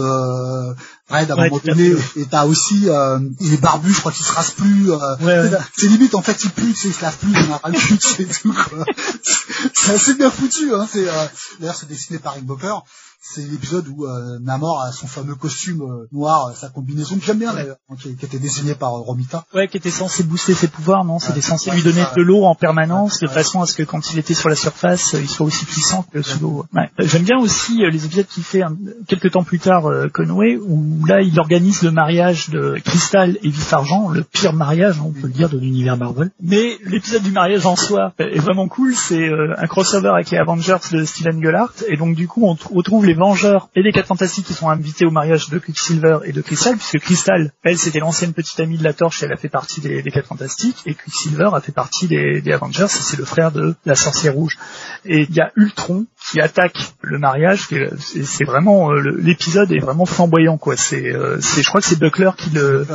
Euh, 1.09 1.13
ouais, 1.13 1.25
d'un 1.25 1.35
moment 1.35 1.59
donné. 1.63 1.93
Et 2.15 2.25
t'as 2.25 2.45
aussi, 2.45 2.89
euh, 2.89 3.19
il 3.39 3.53
est 3.53 3.61
barbu, 3.61 3.93
je 3.93 3.99
crois 3.99 4.11
qu'il 4.11 4.25
se 4.25 4.31
rase 4.31 4.51
plus. 4.51 4.91
Euh, 4.91 5.59
c'est 5.75 5.87
limite 5.87 6.15
en 6.15 6.21
fait 6.21 6.43
il 6.43 6.51
pue, 6.51 6.71
il 6.71 6.75
se 6.75 7.01
lave 7.01 7.17
plus, 7.17 7.31
il 7.31 7.51
en 7.51 7.59
a 7.63 7.69
le 7.69 7.77
cul, 7.77 7.97
c'est 7.99 8.25
tout. 8.25 8.55
C'est 9.73 9.93
assez 9.93 10.13
bien 10.15 10.29
foutu. 10.29 10.73
Hein, 10.73 10.87
c'est 10.91 11.07
euh, 11.07 11.25
d'ailleurs 11.59 11.75
c'est 11.75 11.87
dessiné 11.87 12.19
par 12.19 12.33
Rick 12.33 12.45
Booker 12.45 12.73
c'est 13.23 13.47
l'épisode 13.47 13.87
où 13.87 14.05
euh, 14.05 14.39
Namor 14.41 14.81
a 14.81 14.91
son 14.91 15.05
fameux 15.05 15.35
costume 15.35 15.83
euh, 15.83 16.07
noir, 16.11 16.47
euh, 16.47 16.53
sa 16.55 16.69
combinaison 16.69 17.17
que 17.19 17.23
j'aime 17.23 17.37
bien 17.37 17.53
d'ailleurs, 17.53 17.77
hein, 17.87 17.95
qui, 18.01 18.15
qui, 18.15 18.25
était 18.25 18.39
dessiné 18.39 18.73
par 18.73 18.93
Romita. 18.93 19.45
Ouais, 19.53 19.67
qui 19.67 19.77
était 19.77 19.91
censé 19.91 20.23
booster 20.23 20.55
ses 20.55 20.67
pouvoirs, 20.67 21.05
non? 21.05 21.19
C'était 21.19 21.41
censé 21.41 21.69
lui 21.69 21.83
donner 21.83 22.01
de 22.17 22.21
l'eau 22.23 22.45
en 22.45 22.55
permanence, 22.55 23.19
de 23.19 23.27
façon 23.27 23.61
à 23.61 23.67
ce 23.67 23.75
que 23.75 23.83
quand 23.83 24.11
il 24.11 24.17
était 24.17 24.33
sur 24.33 24.49
la 24.49 24.55
surface, 24.55 25.15
il 25.19 25.29
soit 25.29 25.45
aussi 25.45 25.65
puissant 25.65 26.03
que 26.11 26.23
sous 26.23 26.39
l'eau. 26.39 26.65
J'aime 26.97 27.21
bien 27.21 27.37
aussi 27.37 27.83
les 27.91 28.05
épisodes 28.05 28.25
qu'il 28.25 28.43
fait 28.43 28.63
quelques 29.07 29.31
temps 29.31 29.43
plus 29.43 29.59
tard 29.59 29.83
Conway, 30.13 30.57
où 30.57 31.05
là 31.05 31.21
il 31.21 31.39
organise 31.39 31.83
le 31.83 31.91
mariage 31.91 32.49
de 32.49 32.77
Crystal 32.83 33.37
et 33.43 33.49
Vif 33.49 33.71
Argent, 33.71 34.09
le 34.09 34.23
pire 34.23 34.53
mariage, 34.53 34.97
hein, 34.97 35.05
on 35.05 35.11
peut 35.11 35.27
le 35.27 35.33
dire, 35.33 35.49
de 35.49 35.59
l'univers 35.59 35.95
Marvel. 35.95 36.31
Mais 36.41 36.79
l'épisode 36.85 37.21
du 37.21 37.31
mariage 37.31 37.67
en 37.67 37.75
soi 37.75 38.13
est 38.17 38.39
vraiment 38.39 38.67
cool, 38.67 38.95
c'est 38.95 39.29
un 39.29 39.67
crossover 39.67 40.09
avec 40.09 40.31
les 40.31 40.39
Avengers 40.39 40.77
de 40.91 41.05
Steven 41.05 41.39
Gullart, 41.39 41.73
et 41.87 41.97
donc 41.97 42.15
du 42.15 42.27
coup 42.27 42.45
on 42.45 42.57
retrouve 42.75 43.05
les 43.05 43.10
Vengeurs 43.13 43.69
et 43.75 43.81
les 43.81 43.91
Quatre 43.91 44.07
Fantastiques 44.07 44.45
qui 44.45 44.53
sont 44.53 44.69
invités 44.69 45.05
au 45.05 45.11
mariage 45.11 45.49
de 45.49 45.59
Quicksilver 45.59 46.19
et 46.25 46.31
de 46.31 46.41
Crystal, 46.41 46.75
puisque 46.75 46.99
Crystal, 46.99 47.51
elle, 47.63 47.77
c'était 47.77 47.99
l'ancienne 47.99 48.33
petite 48.33 48.59
amie 48.59 48.77
de 48.77 48.83
la 48.83 48.93
Torche, 48.93 49.23
elle 49.23 49.31
a 49.31 49.37
fait 49.37 49.49
partie 49.49 49.81
des, 49.81 50.01
des 50.01 50.11
Quatre 50.11 50.27
Fantastiques, 50.27 50.77
et 50.85 50.93
Quicksilver 50.93 51.49
a 51.53 51.61
fait 51.61 51.71
partie 51.71 52.07
des, 52.07 52.41
des 52.41 52.51
Avengers, 52.51 52.87
c'est 52.89 53.17
le 53.17 53.25
frère 53.25 53.51
de 53.51 53.75
la 53.85 53.95
Sorcière 53.95 54.33
Rouge. 54.33 54.57
Et 55.05 55.27
il 55.29 55.35
y 55.35 55.41
a 55.41 55.51
Ultron 55.55 56.05
qui 56.29 56.39
attaque 56.39 56.77
le 57.01 57.17
mariage, 57.17 57.67
c'est 57.99 58.45
vraiment 58.45 58.91
euh, 58.91 59.17
l'épisode 59.19 59.71
est 59.71 59.79
vraiment 59.79 60.05
flamboyant, 60.05 60.57
quoi. 60.57 60.75
C'est, 60.77 61.13
euh, 61.13 61.39
je 61.41 61.67
crois 61.67 61.81
que 61.81 61.87
c'est 61.87 61.99
Buckler 61.99 62.31
qui 62.37 62.49
le, 62.51 62.85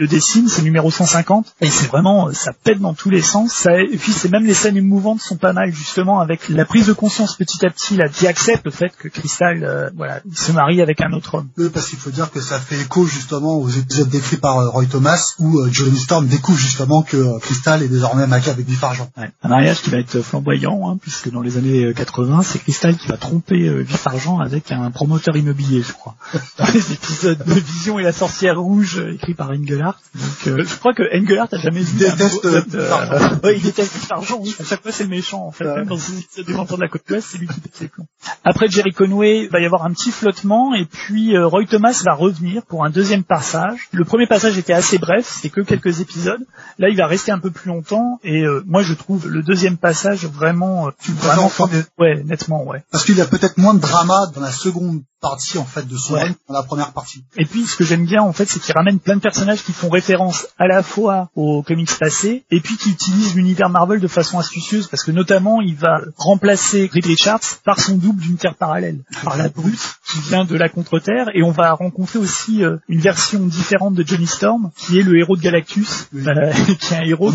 dessine, 0.00 0.48
c'est 0.48 0.62
numéro 0.62 0.90
150, 0.90 1.54
et 1.60 1.68
c'est 1.68 1.86
vraiment, 1.86 2.32
ça 2.32 2.52
pète 2.52 2.80
dans 2.80 2.94
tous 2.94 3.10
les 3.10 3.22
sens. 3.22 3.66
Et 3.66 3.96
puis 3.96 4.12
c'est 4.12 4.30
même 4.30 4.44
les 4.44 4.54
scènes 4.54 4.76
émouvantes 4.76 5.20
sont 5.20 5.36
pas 5.36 5.52
mal, 5.52 5.72
justement, 5.72 6.20
avec 6.20 6.48
la 6.48 6.64
prise 6.64 6.86
de 6.86 6.92
conscience 6.92 7.36
petit 7.36 7.64
à 7.64 7.70
petit, 7.70 7.96
là, 7.96 8.08
qui 8.08 8.26
accepte 8.26 8.64
le 8.64 8.70
fait 8.70 8.92
que 8.96 9.08
Euh, 9.40 9.90
voilà, 9.96 10.20
il 10.24 10.36
se 10.36 10.52
marie 10.52 10.80
avec 10.82 11.00
un 11.00 11.12
autre 11.12 11.36
homme. 11.36 11.48
Oui, 11.56 11.68
parce 11.72 11.88
qu'il 11.88 11.98
faut 11.98 12.10
dire 12.10 12.30
que 12.30 12.40
ça 12.40 12.58
fait 12.58 12.80
écho 12.80 13.04
justement 13.06 13.56
aux 13.56 13.68
épisodes 13.68 14.08
décrits 14.08 14.36
par 14.36 14.58
euh, 14.58 14.68
Roy 14.68 14.86
Thomas 14.86 15.34
où 15.38 15.60
euh, 15.60 15.68
Johnny 15.70 15.98
Storm 15.98 16.26
découvre 16.26 16.58
justement 16.58 17.02
que 17.02 17.38
Crystal 17.40 17.82
est 17.82 17.88
désormais 17.88 18.26
maqué 18.26 18.50
avec 18.50 18.66
Vif 18.66 18.82
Argent. 18.82 19.10
Un 19.16 19.48
mariage 19.48 19.82
qui 19.82 19.90
va 19.90 19.98
être 19.98 20.20
flamboyant, 20.20 20.90
hein, 20.90 20.98
puisque 21.00 21.30
dans 21.30 21.40
les 21.40 21.56
années 21.56 21.92
80, 21.94 22.42
c'est 22.42 22.58
Crystal 22.58 22.96
qui 22.96 23.08
va 23.08 23.16
tromper 23.16 23.82
Vif 23.82 24.06
Argent 24.06 24.40
avec 24.40 24.72
un 24.72 24.90
promoteur 24.90 25.36
immobilier, 25.36 25.82
je 25.82 25.92
crois. 25.92 26.16
Dans 26.58 26.66
les 26.72 26.92
épisodes 26.92 27.38
de 27.44 27.54
Vision 27.54 27.98
et 27.98 28.02
la 28.02 28.12
sorcière 28.12 28.60
rouge 28.60 28.98
écrits 29.14 29.34
par 29.34 29.50
Engelhardt. 29.50 29.98
Donc, 30.14 30.64
je 30.64 30.74
crois 30.76 30.94
que 30.94 31.02
Engelhardt 31.16 31.54
a 31.54 31.58
jamais 31.58 31.80
vu. 31.80 31.92
Il 31.92 31.98
déteste. 31.98 32.46
Il 33.54 33.62
déteste 33.62 33.94
Vif 33.94 34.12
Argent. 34.12 34.42
À 34.58 34.64
chaque 34.64 34.82
fois, 34.82 34.92
c'est 34.92 35.04
le 35.04 35.10
méchant 35.10 35.46
en 35.46 35.52
fait. 35.52 35.64
Même 35.64 35.86
dans 35.86 35.94
les 35.94 36.20
épisodes 36.20 36.46
des 36.46 36.76
de 36.76 36.80
la 36.80 36.88
côte 36.88 37.02
ouest, 37.10 37.28
c'est 37.30 37.38
lui 37.38 37.46
qui 37.46 37.60
pète 37.60 37.80
les 37.80 37.88
plombs. 37.88 38.06
Après 38.44 38.68
Jerry 38.68 38.92
Conway, 38.92 39.27
il 39.36 39.50
va 39.50 39.60
y 39.60 39.66
avoir 39.66 39.84
un 39.84 39.92
petit 39.92 40.10
flottement 40.10 40.74
et 40.74 40.84
puis 40.84 41.36
euh, 41.36 41.46
Roy 41.46 41.64
Thomas 41.66 42.02
va 42.04 42.14
revenir 42.14 42.62
pour 42.66 42.84
un 42.84 42.90
deuxième 42.90 43.24
passage. 43.24 43.88
Le 43.92 44.04
premier 44.04 44.26
passage 44.26 44.58
était 44.58 44.72
assez 44.72 44.98
bref, 44.98 45.26
c'était 45.28 45.50
que 45.50 45.60
quelques 45.60 46.00
épisodes. 46.00 46.44
Là, 46.78 46.88
il 46.88 46.96
va 46.96 47.06
rester 47.06 47.32
un 47.32 47.38
peu 47.38 47.50
plus 47.50 47.68
longtemps 47.68 48.18
et 48.22 48.42
euh, 48.42 48.62
moi 48.66 48.82
je 48.82 48.94
trouve 48.94 49.28
le 49.28 49.42
deuxième 49.42 49.76
passage 49.76 50.26
vraiment, 50.26 50.88
euh, 50.88 50.90
vraiment 51.08 51.50
ouais, 51.98 52.22
nettement 52.24 52.64
ouais. 52.64 52.84
Parce 52.90 53.04
qu'il 53.04 53.16
y 53.16 53.20
a 53.20 53.26
peut-être 53.26 53.58
moins 53.58 53.74
de 53.74 53.80
drama 53.80 54.26
dans 54.34 54.40
la 54.40 54.52
seconde 54.52 55.02
partie 55.20 55.58
en 55.58 55.64
fait 55.64 55.86
de 55.86 55.96
son 55.96 56.14
dans 56.14 56.54
la 56.54 56.62
première 56.62 56.92
partie. 56.92 57.24
Et 57.36 57.44
puis 57.44 57.66
ce 57.66 57.76
que 57.76 57.84
j'aime 57.84 58.04
bien 58.04 58.22
en 58.22 58.32
fait, 58.32 58.46
c'est 58.46 58.60
qu'il 58.60 58.74
ramène 58.74 59.00
plein 59.00 59.16
de 59.16 59.20
personnages 59.20 59.64
qui 59.64 59.72
font 59.72 59.88
référence 59.88 60.46
à 60.58 60.66
la 60.66 60.82
fois 60.82 61.30
aux 61.34 61.62
comics 61.62 61.90
passés 61.98 62.44
et 62.50 62.60
puis 62.60 62.76
qui 62.76 62.90
utilisent 62.90 63.34
l'univers 63.34 63.68
Marvel 63.68 64.00
de 64.00 64.08
façon 64.08 64.38
astucieuse 64.38 64.86
parce 64.86 65.02
que 65.02 65.10
notamment 65.10 65.60
il 65.60 65.74
va 65.74 66.00
remplacer 66.16 66.88
Reed 66.92 67.06
Richards 67.06 67.40
par 67.64 67.80
son 67.80 67.96
double 67.96 68.20
d'une 68.20 68.36
terre 68.36 68.54
parallèle, 68.54 69.00
par 69.24 69.36
la 69.36 69.48
brute 69.48 69.98
qui 70.06 70.20
vient 70.20 70.44
de 70.44 70.56
la 70.56 70.68
contre-terre 70.68 71.26
et 71.34 71.42
on 71.42 71.50
va 71.50 71.72
rencontrer 71.72 72.18
aussi 72.18 72.64
euh, 72.64 72.76
une 72.88 73.00
version 73.00 73.40
différente 73.46 73.94
de 73.94 74.06
Johnny 74.06 74.26
Storm 74.26 74.70
qui 74.76 74.98
est 74.98 75.02
le 75.02 75.18
héros 75.18 75.36
de 75.36 75.42
Galactus, 75.42 76.08
euh, 76.14 76.52
qui 76.80 76.94
est 76.94 76.96
un 76.96 77.02
héros 77.02 77.30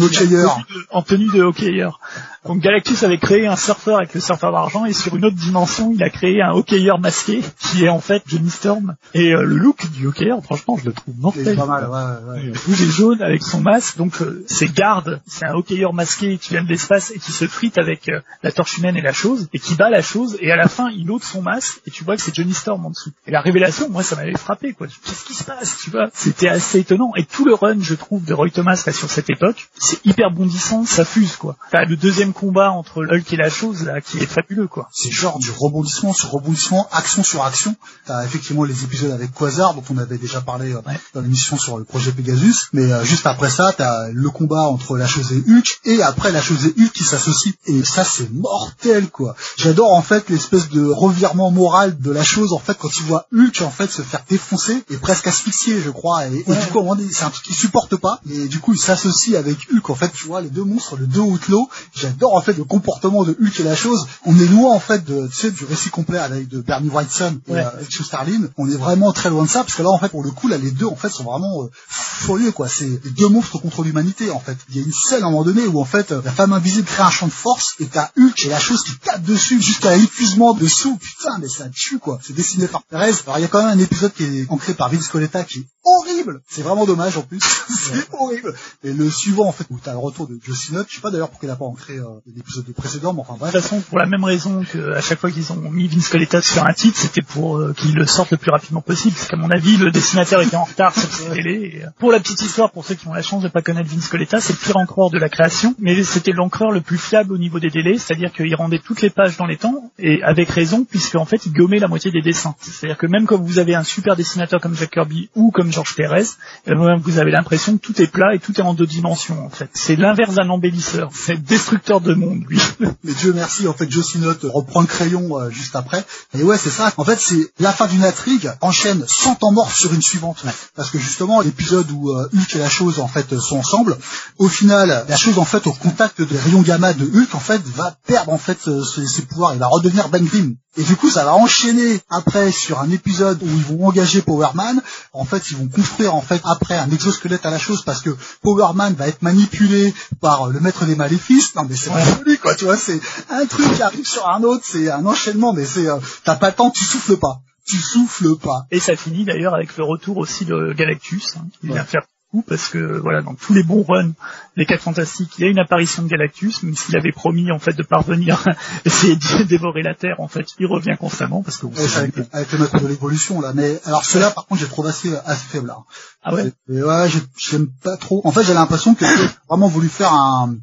en, 0.91 1.02
tenue 1.02 1.32
de 1.32 1.41
hockeyeur. 1.41 2.00
Donc 2.46 2.60
Galactus 2.60 3.04
avait 3.04 3.17
créé 3.17 3.48
un 3.48 3.56
surfeur 3.56 3.98
avec 3.98 4.13
le 4.13 4.19
surfeur 4.19 4.52
d'argent 4.52 4.86
et 4.86 4.93
sur 4.93 5.15
une 5.15 5.26
autre 5.26 5.36
dimension, 5.36 5.91
il 5.93 6.04
a 6.04 6.10
créé 6.10 6.41
un 6.41 6.52
hockeyeur 6.52 7.00
masqué 7.00 7.41
qui 7.60 7.86
est 7.86 7.89
en 7.89 8.00
fait 8.00 8.22
Johnny 8.28 8.50
Storm. 8.50 8.96
Et 9.13 9.34
euh, 9.34 9.43
le 9.43 9.56
look 9.56 9.89
du 9.91 10.08
hockeyeur, 10.08 10.43
franchement, 10.43 10.78
je 10.78 10.86
le 10.86 10.93
trouve 10.93 11.13
mortel. 11.17 11.46
C'est 11.46 11.56
pas 11.56 11.65
mal, 11.65 11.89
ouais, 11.89 12.41
ouais. 12.41 12.54
Rouge 12.65 12.82
et 12.82 12.91
jaune 12.91 13.22
avec 13.22 13.43
son 13.43 13.62
masque. 13.62 13.98
Donc 13.98 14.22
euh, 14.22 14.43
c'est 14.48 14.74
garde, 14.74 15.22
c'est 15.26 15.46
un 15.46 15.54
hockeyeur 15.54 15.93
masqué 15.93 16.38
qui 16.38 16.50
vient 16.50 16.63
de 16.63 16.69
l'espace 16.69 17.12
et 17.12 17.19
qui 17.19 17.32
se 17.32 17.48
frite 17.48 17.78
avec 17.78 18.10
euh, 18.10 18.19
la 18.43 18.52
torche 18.52 18.78
humaine 18.78 18.98
et 18.98 19.02
la 19.02 19.13
chose 19.13 19.48
et 19.54 19.60
qui 19.60 19.76
bat 19.76 19.89
la 19.89 20.02
chose 20.02 20.38
et 20.41 20.52
à 20.52 20.58
la 20.58 20.67
fin 20.67 20.89
il 20.89 21.10
ôte 21.12 21.24
son 21.24 21.41
masque 21.41 21.73
et 21.86 21.92
tu 21.92 22.04
vois 22.04 22.16
que 22.16 22.22
c'est 22.22 22.36
Johnny 22.36 22.54
Storm 22.54 22.86
en 22.86 22.90
dessous. 22.90 23.12
Et 23.28 23.32
la 23.32 23.42
révélation, 23.42 23.90
moi 23.90 24.04
ça 24.04 24.16
m'avait 24.16 24.38
frappé 24.38 24.74
quoi. 24.74 24.88
Qu'est-ce 24.88 25.26
qui 25.26 25.34
se 25.34 25.44
passe, 25.44 25.78
tu 25.84 25.90
vois? 25.90 26.10
C'était 26.14 26.50
assez 26.50 26.80
étonnant 26.80 27.12
et 27.16 27.26
tout 27.26 27.46
le 27.46 27.54
run, 27.54 27.80
je 27.82 27.96
trouve, 27.96 28.24
de 28.24 28.34
Roy 28.34 28.50
Thomas 28.50 28.82
là 28.86 28.94
sur 28.94 29.10
cette 29.10 29.30
époque, 29.30 29.70
c'est 29.80 30.04
hyper 30.06 30.32
bondissant, 30.32 30.86
ça 30.86 31.06
fuse 31.06 31.36
quoi. 31.36 31.56
T'as 31.72 31.86
le 31.86 31.96
deuxième 31.96 32.34
combat 32.34 32.72
entre 32.72 33.06
Hulk 33.06 33.34
et 33.34 33.38
la 33.38 33.50
chose 33.50 33.84
là 33.84 34.02
qui 34.02 34.18
est 34.18 34.26
fabuleux 34.26 34.68
quoi. 34.68 34.90
C'est 34.92 35.12
genre 35.12 35.40
du 35.40 35.52
rebondissement 35.52 36.14
sur 36.14 36.32
rebondissement, 36.32 36.88
action 36.92 37.24
sur 37.24 37.44
action. 37.44 37.76
T'as 38.06 38.24
effectivement 38.26 38.64
les 38.64 38.84
épisodes 38.84 39.12
avec 39.12 39.32
Quasar 39.34 39.74
dont 39.74 39.84
on 39.90 39.98
avait 39.98 40.18
déjà 40.18 40.42
parlé 40.42 40.74
euh, 40.74 40.82
dans 41.14 41.22
l'émission 41.22 41.58
sur 41.58 41.78
le 41.78 41.84
projet 41.84 42.12
Pegasus, 42.12 42.68
mais 42.74 42.92
euh, 42.92 43.04
juste 43.04 43.26
après 43.26 43.50
ça 43.50 43.74
t'as 43.76 44.10
le 44.12 44.30
combat 44.30 44.64
entre 44.64 44.98
la 44.98 45.08
chose 45.08 45.32
et 45.32 45.44
Hulk 45.48 45.80
et 45.86 46.02
après 46.04 46.32
la 46.32 46.42
chose 46.42 46.66
et 46.66 46.74
Hulk 46.78 46.92
qui 46.92 47.04
s'associent 47.04 47.54
et 47.66 47.84
ça 47.84 48.04
c'est 48.04 48.32
mortel 48.32 49.10
quoi. 49.10 49.36
J'adore 49.58 49.94
en 49.94 50.02
fait 50.02 50.30
l'espèce 50.30 50.70
de 50.70 50.86
revirement 50.86 51.52
moral 51.52 51.62
de 51.99 52.12
la 52.12 52.23
chose 52.23 52.54
en 52.54 52.60
fait 52.60 52.78
quand 52.78 52.89
tu 52.89 53.04
vois 53.04 53.28
Hulk 53.34 53.62
en 53.62 53.69
fait 53.69 53.89
se 53.89 54.02
faire 54.02 54.23
défoncer 54.30 54.84
et 54.89 54.97
presque 54.97 55.28
asphyxier 55.28 55.82
je 55.82 55.89
crois 55.89 56.26
et, 56.28 56.30
du 56.30 56.67
coup 56.71 56.95
c'est 57.12 57.23
un 57.23 57.30
truc 57.30 57.43
qu'il 57.45 57.56
supporte 57.56 57.95
pas 57.95 58.19
et 58.30 58.47
du 58.47 58.60
coup 58.60 58.73
il 58.73 58.80
s'associe 58.80 59.38
avec 59.38 59.58
Hulk 59.71 59.89
en 59.89 59.95
fait 59.95 60.12
tu 60.13 60.26
vois 60.26 60.41
les 60.41 60.49
deux 60.49 60.63
monstres 60.63 60.97
le 60.97 61.08
deux 61.08 61.21
haut 61.21 61.39
l'eau 61.49 61.69
j'adore 61.95 62.36
en 62.36 62.41
fait 62.41 62.54
le 62.58 62.63
comportement 62.63 63.23
de 63.23 63.36
Hulk 63.39 63.60
et 63.60 63.63
la 63.63 63.76
chose, 63.76 64.06
on 64.26 64.38
est 64.39 64.45
loin 64.45 64.73
en 64.73 64.80
fait 64.80 65.04
de, 65.06 65.28
tu 65.28 65.34
sais, 65.34 65.52
du 65.52 65.65
récit 65.65 65.89
complet 65.89 66.17
avec 66.17 66.47
de 66.47 66.62
Bernie 66.62 66.89
Wrightson 66.89 67.39
et 67.47 67.54
ouais. 67.54 67.60
euh, 67.60 68.04
Starlin. 68.04 68.49
On 68.58 68.69
est 68.69 68.76
vraiment 68.76 69.12
très 69.13 69.30
loin 69.30 69.43
de 69.43 69.49
ça 69.49 69.63
parce 69.63 69.76
que 69.76 69.84
là 69.84 69.89
en 69.89 69.99
fait 69.99 70.10
pour 70.10 70.23
le 70.23 70.32
coup 70.32 70.47
là 70.47 70.58
les 70.58 70.71
deux 70.71 70.86
en 70.86 70.95
fait 70.95 71.10
sont 71.10 71.23
vraiment 71.23 71.63
euh, 71.63 71.71
furieux 71.88 72.52
quoi. 72.52 72.67
C'est 72.67 72.89
les 73.04 73.12
deux 73.12 73.30
monstres 73.30 73.60
contre 73.60 73.84
l'humanité 73.84 74.32
en 74.32 74.39
fait. 74.39 74.58
Il 74.69 74.78
y 74.78 74.80
a 74.80 74.84
une 74.84 74.93
scène 74.93 75.23
à 75.23 75.28
un 75.28 75.32
moment 75.32 75.43
donné 75.43 75.65
où 75.67 75.80
en 75.80 75.86
fait 75.86 76.12
la 76.12 76.32
femme 76.32 76.54
invisible 76.54 76.88
crée 76.88 77.04
un 77.04 77.10
champ 77.10 77.28
de 77.28 77.32
force 77.32 77.76
et 77.80 77.86
t'as 77.86 78.10
Hulk 78.17 78.45
et 78.45 78.49
la 78.49 78.60
chose 78.60 78.84
qui 78.84 78.97
tape 78.97 79.23
dessus 79.23 79.62
jusqu'à 79.62 79.95
l'épuisement 79.95 80.54
dessous. 80.54 80.97
Putain 80.97 81.39
mais 81.43 81.49
ça 81.49 81.69
tue 81.69 81.99
quoi. 81.99 82.19
C'est 82.23 82.34
dessiné 82.34 82.67
par 82.67 82.84
Perez. 82.84 83.12
Alors 83.25 83.38
il 83.38 83.41
y 83.41 83.45
a 83.45 83.47
quand 83.49 83.60
même 83.60 83.77
un 83.77 83.84
épisode 83.84 84.13
qui 84.13 84.23
est 84.23 84.49
ancré 84.49 84.73
par 84.73 84.89
Vince 84.89 85.10
Coletta 85.10 85.43
qui 85.43 85.67
horrible. 85.84 86.41
C'est 86.48 86.62
vraiment 86.62 86.86
dommage 86.86 87.17
en 87.17 87.24
plus. 87.24 87.39
c'est 87.69 88.08
horrible. 88.13 88.54
Et 88.84 88.93
le 88.93 89.10
suivant 89.10 89.48
en 89.48 89.52
fait 89.52 89.65
où 89.69 89.80
t'as 89.82 89.91
le 89.91 89.98
retour 89.98 90.28
de 90.28 90.38
Joe 90.43 90.58
Sinnott, 90.58 90.88
je 90.89 90.96
sais 90.96 91.02
pas 91.02 91.12
d'ailleurs 91.12 91.30
pourquoi 91.30 91.48
il 91.48 91.52
a 91.52 91.56
pas 91.56 91.65
ancré 91.65 91.98
euh, 91.98 92.06
l'épisode 92.36 92.65
précédent, 92.74 93.13
mais 93.13 93.22
enfin 93.22 93.36
bref. 93.39 93.54
De 93.54 93.60
toute 93.60 93.69
façon, 93.69 93.82
pour 93.82 94.00
la 94.00 94.06
même 94.06 94.24
raison 94.24 94.63
que 94.63 94.93
à 94.93 95.02
chaque 95.02 95.19
fois 95.19 95.32
qu'ils 95.32 95.52
ont 95.52 95.56
mis 95.56 95.88
Vince 95.88 96.10
Coletta 96.10 96.41
sur 96.41 96.65
un 96.65 96.74
titre, 96.74 96.98
c'était 96.98 97.22
pour 97.22 97.58
euh, 97.58 97.74
qu'il 97.74 97.96
le 97.96 98.06
sorte 98.06 98.32
le 98.32 98.38
plus 98.38 98.52
rapidement 98.52 98.82
possible. 98.82 99.15
Parce 99.15 99.28
qu'à 99.28 99.38
mon 99.38 99.50
avis, 99.50 99.78
le 99.78 99.91
dessinateur 99.91 100.41
était 100.41 100.56
en 100.56 100.63
retard 100.63 100.93
sur 100.96 101.10
télé. 101.32 101.72
Et, 101.76 101.84
euh, 101.84 101.89
pour 102.00 102.12
la 102.12 102.19
petite 102.19 102.41
histoire, 102.41 102.72
pour 102.72 102.86
ceux 102.86 102.96
qui 102.96 103.08
ont 103.08 103.13
la 103.13 103.22
chance 103.22 103.43
de 103.43 103.50
pas 103.50 103.62
connaître 103.62 103.89
Vince 103.89 104.08
Coletta, 104.08 104.39
c'est 104.39 104.54
le 104.54 104.60
pire 104.60 104.78
encreur 104.78 105.10
de 105.10 105.17
la 105.17 105.30
création, 105.30 105.76
mais 105.80 106.04
c'était 106.04 106.32
l'encreur 106.32 106.72
le 106.72 106.82
plus 106.82 106.98
fiable 106.98 107.34
au 107.34 107.38
niveau 107.38 107.60
des 107.60 107.69
délais, 107.69 107.98
c'est-à-dire 107.98 108.32
qu'il 108.32 108.54
rendait 108.56 108.80
toutes 108.80 109.02
les 109.02 109.10
pages 109.10 109.38
dans 109.38 109.46
les 109.46 109.58
temps, 109.58 109.91
et 110.00 110.22
avec 110.24 110.50
raison, 110.50 110.86
puisque 110.86 111.15
en 111.15 111.26
fait, 111.26 111.46
il 111.46 111.54
gommait 111.54 111.80
la 111.80 111.88
moitié 111.88 112.12
des 112.12 112.22
dessins. 112.22 112.56
C'est-à-dire 112.60 112.98
que 112.98 113.08
même 113.08 113.26
quand 113.26 113.38
vous 113.38 113.60
avez 113.60 113.76
un 113.76 113.84
super 113.84 114.15
dessinateur 114.15 114.62
comme 114.62 114.76
Jack 114.76 114.91
Kirby 114.91 115.30
ou 115.36 115.52
comme 115.52 115.72
Georges 115.74 115.96
Pérez, 115.96 116.26
vous 116.68 117.18
avez 117.20 117.32
l'impression 117.32 117.78
que 117.78 117.82
tout 117.82 118.02
est 118.02 118.08
plat 118.08 118.34
et 118.34 118.40
tout 118.40 118.58
est 118.60 118.64
en 118.64 118.74
deux 118.74 118.86
dimensions 118.86 119.46
en 119.46 119.50
fait. 119.50 119.70
C'est 119.74 119.96
l'inverse 119.96 120.36
d'un 120.36 120.50
embellisseur, 120.50 121.10
c'est 121.14 121.42
destructeur 121.42 122.02
de 122.02 122.14
monde 122.14 122.44
lui. 122.48 122.62
Mais 123.04 123.14
Dieu 123.14 123.34
merci, 123.34 123.68
en 123.68 123.74
fait, 123.74 123.92
Joe 123.92 124.16
Note 124.16 124.42
reprend 124.44 124.82
le 124.82 124.88
crayon 124.88 125.40
euh, 125.40 125.50
juste 125.50 125.76
après. 125.76 126.04
Et 126.38 126.44
ouais, 126.44 126.58
c'est 126.58 126.70
ça. 126.70 126.92
En 126.98 127.04
fait, 127.04 127.20
c'est 127.20 127.52
la 127.60 127.74
fin 127.74 127.88
d'une 127.88 128.04
intrigue 128.04 128.52
enchaîne 128.62 129.04
sans 129.08 129.36
temps 129.36 129.52
mort 129.52 129.72
sur 129.72 129.94
une 129.94 130.02
suivante. 130.02 130.44
Parce 130.76 130.90
que 130.90 131.00
justement, 131.00 131.42
l'épisode 131.42 131.90
où 131.92 132.12
euh, 132.12 132.30
Hulk 132.34 132.56
et 132.56 132.60
la 132.60 132.70
chose 132.70 133.00
en 133.00 133.08
fait 133.08 133.38
sont 133.40 133.58
ensemble, 133.58 133.98
au 134.38 134.48
final, 134.48 135.06
la 135.08 135.18
chose 135.18 135.40
en 135.40 135.46
fait 135.46 135.68
au 135.68 135.74
contact 135.74 136.22
des 136.22 136.38
rayons 136.38 136.62
gamma 136.62 136.94
de 136.94 137.06
Hulk 137.06 137.36
en 137.36 137.40
fait 137.40 137.62
va 137.76 137.98
perdre 138.06 138.32
en 138.32 138.38
fait 138.38 138.68
euh, 138.68 138.84
ses, 138.84 139.06
ses 139.08 139.24
pouvoirs, 139.24 139.54
il 139.54 139.60
va 139.60 139.68
redevenir 139.68 140.10
Ben 140.10 140.24
Grimm. 140.24 140.56
Et 140.76 140.84
du 140.84 140.96
coup, 140.96 141.10
ça 141.10 141.24
va 141.24 141.36
enchaîner 141.36 142.02
après 142.10 142.52
sur 142.52 142.80
un 142.80 142.90
épisode 142.90 143.42
où 143.44 143.46
ils 143.46 143.64
vont 143.64 143.88
engager 143.88 144.24
Powerman. 144.24 144.82
En 145.14 145.24
fait, 145.24 145.52
ils 145.52 145.58
vont 145.58 145.62
construire 145.69 146.15
en 146.15 146.21
fait 146.21 146.41
après 146.45 146.78
un 146.78 146.89
exosquelette 146.89 147.45
à 147.45 147.52
la 147.52 147.60
chose 147.60 147.84
parce 147.84 148.02
que 148.02 148.15
Powerman 148.41 148.93
va 148.93 149.08
être 149.08 149.21
manipulé 149.21 149.93
par 150.21 150.47
le 150.47 150.60
maître 150.60 150.86
des 150.86 150.95
maléfices. 150.95 151.56
Non 151.56 151.65
mais 151.69 151.76
c'est 151.76 151.89
pas 151.89 151.99
folie 151.99 152.38
quoi, 152.38 152.56
tu 152.56 152.65
vois, 152.65 152.78
c'est 152.78 152.99
un 153.30 153.45
truc 153.45 153.73
qui 153.76 153.82
arrive 153.82 154.08
sur 154.08 154.28
un 154.28 154.43
autre, 154.43 154.63
c'est 154.65 154.89
un 154.89 155.06
enchaînement, 155.06 155.54
mais 155.54 155.65
c'est 155.65 155.88
euh, 155.88 155.97
t'as 156.23 156.36
pas 156.36 156.49
le 156.49 156.56
temps, 156.56 156.71
tu 156.71 156.84
souffles 156.84 157.17
pas. 157.17 157.41
Tu 157.65 157.78
souffles 157.78 158.36
pas. 158.38 158.65
Et 158.71 158.80
ça 158.82 158.95
finit 158.95 159.23
d'ailleurs 159.23 159.54
avec 159.54 159.78
le 159.78 159.86
retour 159.86 160.17
aussi 160.17 160.43
de 160.45 160.73
Galactus, 160.73 161.38
hein, 161.38 161.47
qui 161.62 161.67
vient 161.67 161.86
faire 161.86 162.04
parce 162.41 162.67
que 162.69 162.98
voilà 163.00 163.22
dans 163.22 163.36
tous 163.36 163.54
les 163.54 163.63
bons 163.63 163.84
runs 163.88 164.12
les 164.56 164.65
quatre 164.65 164.82
fantastiques 164.82 165.34
il 165.38 165.43
y 165.43 165.48
a 165.48 165.52
une 165.52 165.60
apparition 165.60 166.02
de 166.04 166.08
Galactus 166.08 166.63
même 166.63 166.76
s'il 166.76 166.96
avait 166.96 167.12
promis 167.12 167.52
en 167.52 167.60
fait 167.60 167.74
de 167.74 167.84
parvenir 167.84 168.43
essayer 168.86 169.15
de 169.15 169.43
dévorer 169.43 169.84
la 169.84 169.93
Terre 169.93 170.15
en 170.19 170.28
fait 170.28 170.48
il 170.60 170.65
revient 170.65 170.96
constamment 171.00 171.43
parce 171.43 171.58
que 171.58 171.67
vous 171.67 171.74
Ouais, 171.80 171.98
avec, 171.98 172.15
avec 172.32 172.52
le 172.54 172.80
de 172.80 172.88
l'évolution 172.88 173.39
là, 173.41 173.52
mais 173.54 173.80
alors 173.86 174.04
ceux-là 174.04 174.32
par 174.32 174.46
contre 174.48 174.62
j'ai 174.62 174.67
trouvé 174.67 174.89
assez, 174.89 175.15
assez 175.26 175.46
faible 175.46 175.67
là. 175.67 175.78
ah 176.24 176.34
ouais? 176.34 176.52
Et 176.69 176.82
ouais, 176.82 177.10
j'ai- 177.10 177.19
j'aime 177.38 177.67
pas 177.84 177.98
trop. 177.98 178.22
En 178.24 178.32
fait, 178.32 178.43
j'ai 178.43 178.54
l'impression 178.54 178.96
que 178.96 179.06
vraiment 179.48 179.67
voulu 179.67 179.89
faire 179.89 180.12
un 180.13 180.56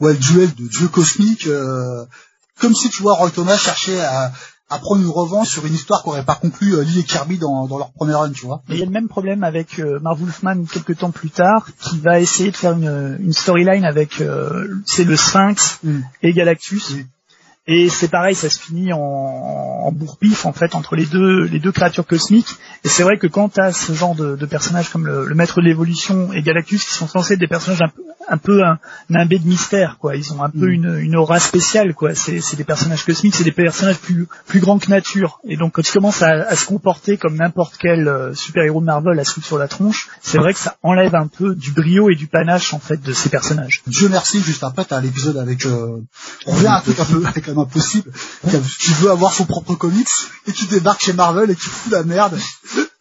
ouais, 0.00 0.12
le 0.12 0.18
duel 0.18 0.54
de 0.54 0.68
dieu 0.68 0.88
cosmique, 0.88 1.46
euh, 1.46 2.04
comme 2.60 2.74
si 2.74 2.90
tu 2.90 3.02
vois 3.02 3.14
Roy 3.14 3.30
Thomas 3.30 3.56
cherchait 3.56 4.00
à, 4.00 4.32
à 4.68 4.78
prendre 4.78 5.00
une 5.02 5.08
revanche 5.10 5.48
sur 5.48 5.64
une 5.64 5.74
histoire 5.74 6.02
qu'aurait 6.02 6.24
pas 6.24 6.34
conclu 6.34 6.74
euh, 6.74 6.82
Lee 6.82 7.00
et 7.00 7.04
Kirby 7.04 7.38
dans, 7.38 7.66
dans 7.66 7.78
leur 7.78 7.92
première 7.92 8.20
run, 8.20 8.32
tu 8.32 8.46
vois. 8.46 8.62
Mais 8.68 8.74
il 8.76 8.78
y 8.80 8.82
a 8.82 8.86
le 8.86 8.90
même 8.90 9.08
problème 9.08 9.44
avec 9.44 9.78
euh, 9.78 10.00
Marv 10.00 10.18
Wolfman 10.20 10.64
quelques 10.64 10.98
temps 10.98 11.12
plus 11.12 11.30
tard, 11.30 11.68
qui 11.80 11.98
va 11.98 12.18
essayer 12.20 12.50
de 12.50 12.56
faire 12.56 12.72
une, 12.72 13.16
une 13.20 13.32
storyline 13.32 13.84
avec 13.84 14.20
euh, 14.20 14.66
c'est 14.84 15.04
le 15.04 15.16
Sphinx 15.16 15.78
Mm. 15.84 16.00
et 16.22 16.32
Galactus. 16.32 16.90
Oui. 16.90 17.06
Et 17.68 17.88
c'est 17.88 18.08
pareil, 18.08 18.34
ça 18.34 18.48
se 18.48 18.60
finit 18.60 18.92
en, 18.92 18.98
en 19.00 19.92
bourre-pif 19.92 20.46
en 20.46 20.52
fait 20.52 20.74
entre 20.74 20.94
les 20.94 21.06
deux 21.06 21.44
les 21.46 21.58
deux 21.58 21.72
créatures 21.72 22.06
cosmiques. 22.06 22.54
Et 22.84 22.88
c'est 22.88 23.02
vrai 23.02 23.18
que 23.18 23.26
quand 23.26 23.48
tu 23.54 23.60
as 23.60 23.72
ce 23.72 23.92
genre 23.92 24.14
de, 24.14 24.36
de 24.36 24.46
personnages 24.46 24.90
comme 24.90 25.06
le, 25.06 25.24
le 25.26 25.34
Maître 25.34 25.60
de 25.60 25.66
l'évolution 25.66 26.32
et 26.32 26.42
Galactus, 26.42 26.84
qui 26.84 26.94
sont 26.94 27.08
censés 27.08 27.34
être 27.34 27.40
des 27.40 27.48
personnages 27.48 27.82
un 27.82 27.88
peu 27.88 28.02
un 28.28 28.38
peu 28.38 28.64
un, 28.64 28.78
nimbés 29.08 29.38
de 29.38 29.46
mystère, 29.46 29.98
quoi. 30.00 30.16
Ils 30.16 30.32
ont 30.32 30.42
un 30.42 30.50
peu 30.50 30.66
Mm. 30.66 30.70
une, 30.70 30.98
une 30.98 31.16
aura 31.16 31.38
spéciale, 31.40 31.94
quoi. 31.94 32.14
C'est 32.14 32.40
c'est 32.40 32.56
des 32.56 32.64
personnages 32.64 33.04
cosmiques, 33.04 33.34
c'est 33.34 33.44
des 33.44 33.52
personnages 33.52 33.98
plus 33.98 34.26
plus 34.46 34.60
grands 34.60 34.78
que 34.78 34.88
nature. 34.88 35.40
Et 35.48 35.56
donc 35.56 35.72
quand 35.72 35.88
ils 35.88 35.92
commencent 35.92 36.22
à, 36.22 36.30
à 36.48 36.56
se 36.56 36.66
comporter 36.66 37.16
comme 37.16 37.36
n'importe 37.36 37.76
quel 37.78 38.06
euh, 38.06 38.34
super-héros 38.34 38.80
de 38.80 38.86
Marvel 38.86 39.18
à 39.18 39.24
se 39.24 39.32
foutre 39.32 39.46
sur 39.46 39.58
la 39.58 39.68
tronche, 39.68 40.08
c'est 40.22 40.38
vrai 40.38 40.52
que 40.52 40.60
ça 40.60 40.76
enlève 40.82 41.14
un 41.14 41.26
peu 41.26 41.54
du 41.54 41.72
brio 41.72 42.10
et 42.10 42.14
du 42.14 42.26
panache 42.28 42.74
en 42.74 42.78
fait 42.78 43.00
de 43.02 43.12
ces 43.12 43.28
personnages. 43.28 43.82
Dieu 43.86 44.08
merci, 44.08 44.40
juste 44.40 44.62
après, 44.62 44.84
t'as 44.84 45.00
l'épisode 45.00 45.36
avec, 45.36 45.66
euh, 45.66 46.00
on 46.46 46.52
revient 46.52 46.66
à 46.68 46.76
un 46.76 46.80
truc 46.80 46.98
un 47.00 47.04
peu, 47.04 47.22
quand 47.44 47.55
même 47.56 47.64
impossible, 47.64 48.10
qui 48.78 48.92
veut 48.94 49.10
avoir 49.10 49.32
son 49.32 49.44
propre 49.46 49.74
comics, 49.74 50.08
et 50.46 50.52
qui 50.52 50.66
débarque 50.66 51.00
chez 51.02 51.12
Marvel 51.12 51.50
et 51.50 51.54
qui 51.54 51.68
fout 51.68 51.92
la 51.92 52.02
merde. 52.02 52.38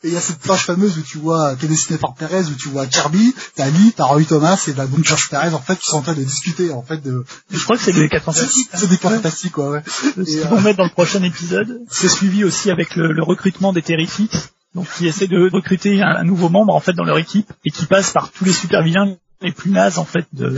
Et 0.04 0.10
il 0.10 0.14
y 0.14 0.18
a 0.18 0.22
cette 0.22 0.38
page 0.40 0.66
fameuse 0.66 0.98
où 1.00 1.02
tu 1.02 1.18
vois, 1.18 1.56
qui 1.56 1.66
est 1.66 1.70
dessinée 1.70 1.98
par 1.98 2.14
Perez, 2.14 2.44
où 2.44 2.54
tu 2.54 2.70
vois 2.70 2.86
Kirby, 2.86 3.34
t'as 3.56 3.68
Lee, 3.70 3.94
t'as 3.96 4.04
Roy 4.06 4.24
Thomas 4.24 4.64
et 4.68 4.74
la 4.74 4.86
bonne 4.86 5.04
George 5.04 5.30
Perez, 5.30 5.54
en 5.54 5.60
fait, 5.60 5.78
qui 5.80 5.88
sont 5.88 5.98
en 5.98 6.02
train 6.02 6.14
de 6.14 6.24
discuter, 6.24 6.72
en 6.72 6.84
fait, 6.84 7.02
de, 7.02 7.26
Je 7.52 7.64
crois 7.64 7.76
que 7.78 7.84
c'est 7.84 7.92
fantastiques. 8.20 8.70
hein. 8.72 8.78
c'est 8.80 8.90
des 8.90 8.98
cas 8.98 9.10
fantastiques, 9.10 9.54
quoi, 9.54 9.72
ouais. 9.72 9.84
Ce 9.88 10.22
qu'ils 10.24 10.40
euh, 10.42 10.62
mettre 10.62 10.78
dans 10.78 10.84
le 10.84 10.92
prochain 10.92 11.24
épisode, 11.24 11.82
c'est 11.90 12.10
suivi 12.10 12.44
aussi 12.44 12.70
avec 12.70 12.96
le, 12.96 13.12
le 13.14 13.24
recrutement 13.24 13.74
des 13.74 13.82
Terrifics, 13.82 14.36
donc 14.76 14.88
qui 14.96 15.08
essaient 15.08 15.28
de 15.28 15.50
recruter 15.52 16.04
un, 16.04 16.10
un 16.18 16.24
nouveau 16.24 16.50
membre 16.50 16.76
en 16.76 16.80
fait 16.82 16.94
dans 16.94 17.06
leur 17.06 17.18
équipe 17.18 17.52
et 17.64 17.72
qui 17.72 17.86
passe 17.86 18.12
par 18.12 18.30
tous 18.32 18.46
les 18.46 18.54
super 18.54 18.84
vilains 18.84 19.16
les 19.46 19.52
plus 19.52 19.72
nazes 19.72 19.98
en 19.98 20.06
fait 20.06 20.26
de, 20.34 20.56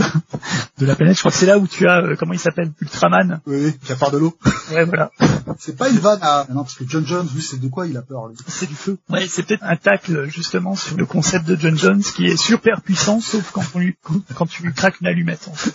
de 0.80 0.86
la 0.86 0.96
planète. 0.96 1.16
Je 1.16 1.20
crois 1.20 1.32
que 1.32 1.38
c'est 1.38 1.46
là 1.46 1.58
où 1.58 1.68
tu 1.68 1.88
as 1.88 2.04
euh, 2.04 2.16
comment 2.18 2.34
il 2.34 2.40
s'appelle 2.40 2.72
Ultraman. 2.82 3.42
Oui, 3.46 3.66
oui, 3.66 3.78
qui 3.84 3.92
a 3.92 3.96
peur 3.96 4.12
de 4.12 4.18
l'eau. 4.18 4.38
Ouais 4.72 4.86
voilà. 4.86 5.12
C'est 5.60 5.78
pas 5.78 5.90
une 5.90 6.00
vanne 6.00 6.20
à... 6.22 6.46
Non, 6.50 6.64
parce 6.64 6.76
que 6.76 6.84
John 6.88 7.06
Jones, 7.06 7.28
lui, 7.34 7.42
c'est 7.42 7.60
de 7.60 7.68
quoi 7.68 7.88
il 7.88 7.96
a 7.98 8.02
peur, 8.02 8.30
C'est 8.48 8.68
du 8.68 8.76
feu. 8.76 8.98
Ouais, 9.10 9.28
c'est 9.28 9.44
peut-être 9.44 9.64
un 9.64 9.76
tacle 9.76 10.26
justement 10.30 10.76
sur 10.76 10.98
le 10.98 11.06
concept 11.06 11.46
de 11.46 11.56
John 11.56 11.78
Jones 11.78 12.02
qui 12.02 12.28
est 12.28 12.38
super 12.38 12.82
puissant 12.82 13.20
sauf 13.22 13.52
quand 13.52 13.64
on 13.76 13.80
lui 13.80 13.98
quand 14.36 14.46
tu 14.46 14.64
lui 14.64 14.74
craques 14.74 15.00
une 15.02 15.08
allumette 15.08 15.48
en 15.50 15.54
fait. 15.54 15.74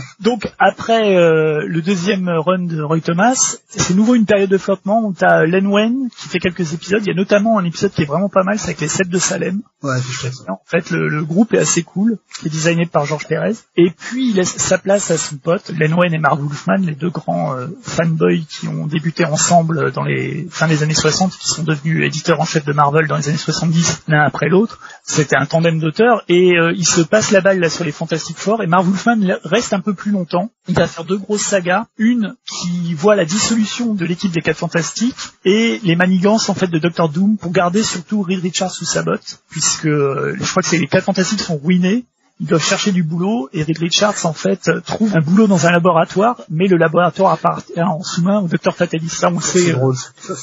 Donc 0.20 0.50
après 0.58 1.16
euh, 1.16 1.64
le 1.66 1.82
deuxième 1.82 2.28
run 2.28 2.64
de 2.64 2.82
Roy 2.82 3.00
Thomas, 3.00 3.56
c'est 3.68 3.94
nouveau 3.94 4.14
une 4.14 4.26
période 4.26 4.50
de 4.50 4.58
flottement 4.58 5.04
où 5.04 5.12
t'as 5.12 5.44
Len 5.44 5.66
Wen 5.66 6.08
qui 6.16 6.28
fait 6.28 6.38
quelques 6.38 6.72
épisodes. 6.72 7.02
Il 7.04 7.08
y 7.08 7.12
a 7.12 7.14
notamment 7.14 7.58
un 7.58 7.64
épisode 7.64 7.92
qui 7.92 8.02
est 8.02 8.06
vraiment 8.06 8.28
pas 8.28 8.42
mal, 8.42 8.58
c'est 8.58 8.68
avec 8.68 8.80
les 8.80 8.88
sept 8.88 9.08
de 9.08 9.18
Salem. 9.18 9.62
Ouais, 9.82 9.96
c'est. 10.00 10.48
En 10.48 10.60
fait, 10.64 10.90
le, 10.90 11.08
le 11.08 11.24
groupe 11.24 11.54
est 11.54 11.58
assez 11.58 11.82
cool, 11.82 12.18
qui 12.38 12.46
est 12.46 12.50
designé 12.50 12.86
par 12.86 13.06
Georges 13.06 13.26
Pérez. 13.26 13.54
Et 13.76 13.90
puis, 13.90 14.30
il 14.30 14.36
laisse 14.36 14.56
sa 14.56 14.78
place 14.78 15.10
à 15.10 15.18
son 15.18 15.36
pote, 15.36 15.70
Len 15.76 15.94
Wein 15.94 16.12
et 16.12 16.18
Marv 16.18 16.40
Wolfman, 16.40 16.78
les 16.78 16.94
deux 16.94 17.10
grands 17.10 17.54
euh, 17.54 17.68
fanboys 17.82 18.44
qui 18.48 18.68
ont 18.68 18.86
débuté 18.86 19.24
ensemble 19.24 19.92
dans 19.92 20.02
les 20.02 20.46
fins 20.50 20.68
des 20.68 20.82
années 20.82 20.94
60, 20.94 21.36
qui 21.36 21.48
sont 21.48 21.62
devenus 21.62 22.04
éditeurs 22.06 22.40
en 22.40 22.44
chef 22.44 22.64
de 22.64 22.72
Marvel 22.72 23.06
dans 23.06 23.16
les 23.16 23.28
années 23.28 23.38
70, 23.38 24.02
l'un 24.08 24.22
après 24.22 24.48
l'autre. 24.48 24.80
C'était 25.04 25.36
un 25.36 25.46
tandem 25.46 25.78
d'auteurs. 25.78 26.24
Et 26.28 26.58
euh, 26.58 26.72
ils 26.76 26.86
se 26.86 27.00
passent 27.00 27.30
la 27.30 27.40
balle 27.40 27.60
là 27.60 27.68
sur 27.68 27.84
les 27.84 27.92
Fantastic 27.92 28.36
Four. 28.36 28.62
Et 28.62 28.66
Marv 28.66 28.86
Wolfman 28.86 29.38
reste 29.44 29.72
un 29.72 29.80
peu 29.80 29.94
plus 29.94 30.10
longtemps. 30.10 30.50
Il 30.68 30.74
va 30.74 30.86
faire 30.86 31.04
deux 31.04 31.18
grosses 31.18 31.42
sagas. 31.42 31.86
Une 31.98 32.34
qui 32.46 32.94
voit 32.94 33.16
la 33.16 33.24
dissolution 33.24 33.94
de 33.94 34.04
l'équipe 34.04 34.32
des 34.32 34.42
Quatre 34.42 34.58
Fantastiques 34.58 35.16
et 35.44 35.80
les 35.82 35.96
manigances 35.96 36.48
en 36.48 36.54
fait 36.54 36.68
de 36.68 36.78
Doctor 36.78 37.08
Doom 37.08 37.36
pour 37.36 37.52
garder 37.52 37.82
surtout 37.82 38.22
Reed 38.22 38.40
Richards 38.40 38.70
sous 38.70 38.84
sa 38.84 39.02
botte, 39.02 39.42
puisque 39.50 39.86
euh, 39.86 40.36
je 40.38 40.50
crois 40.50 40.62
que 40.62 40.68
c'est 40.68 40.78
les 40.78 40.86
Quatre 40.86 41.04
Fantastiques 41.04 41.40
sont 41.40 41.58
ruinés. 41.62 42.04
Ils 42.40 42.46
doivent 42.46 42.64
chercher 42.64 42.92
du 42.92 43.02
boulot 43.02 43.48
et 43.52 43.62
Reed 43.62 43.78
Richards 43.78 44.24
en 44.24 44.32
fait 44.32 44.70
trouve 44.86 45.14
un 45.16 45.20
boulot 45.20 45.46
dans 45.46 45.66
un 45.66 45.70
laboratoire, 45.70 46.40
mais 46.48 46.66
le 46.66 46.76
laboratoire 46.76 47.32
appartient 47.32 47.80
en 47.80 48.02
sous-main 48.02 48.40
au 48.40 48.48
Docteur 48.48 48.74
Fatalis. 48.74 49.08
Ça 49.10 49.30
on 49.30 49.40
sait. 49.40 49.74
Euh, 49.74 49.92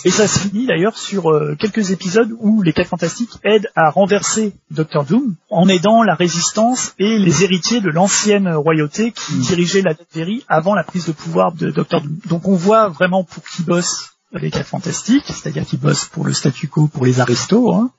et 0.05 0.11
ça 0.11 0.27
se 0.27 0.39
finit 0.39 0.65
d'ailleurs 0.67 0.97
sur 0.97 1.31
euh, 1.31 1.55
quelques 1.59 1.91
épisodes 1.91 2.29
où 2.39 2.61
les 2.61 2.73
quatre 2.73 2.89
fantastiques 2.89 3.31
aident 3.43 3.69
à 3.75 3.89
renverser 3.89 4.53
Doctor 4.71 5.03
Doom 5.03 5.35
en 5.49 5.67
aidant 5.67 6.03
la 6.03 6.15
résistance 6.15 6.93
et 6.99 7.17
les 7.17 7.43
héritiers 7.43 7.81
de 7.81 7.89
l'ancienne 7.89 8.47
royauté 8.53 9.11
qui 9.11 9.29
Mm. 9.29 9.41
dirigeait 9.41 9.81
la 9.81 9.93
Terry 9.93 10.43
avant 10.47 10.73
la 10.75 10.83
prise 10.83 11.05
de 11.05 11.11
pouvoir 11.11 11.51
de 11.53 11.69
Doctor 11.71 12.01
Doom. 12.01 12.17
Donc 12.27 12.47
on 12.47 12.55
voit 12.55 12.89
vraiment 12.89 13.23
pour 13.23 13.43
qui 13.43 13.63
bossent 13.63 14.11
les 14.31 14.51
quatre 14.51 14.67
fantastiques, 14.67 15.25
c'est-à-dire 15.27 15.65
qu'ils 15.65 15.79
bossent 15.79 16.05
pour 16.05 16.23
le 16.25 16.33
statu 16.33 16.67
quo, 16.67 16.87
pour 16.87 17.05
les 17.05 17.19
aristos, 17.19 17.73
hein. 17.73 17.89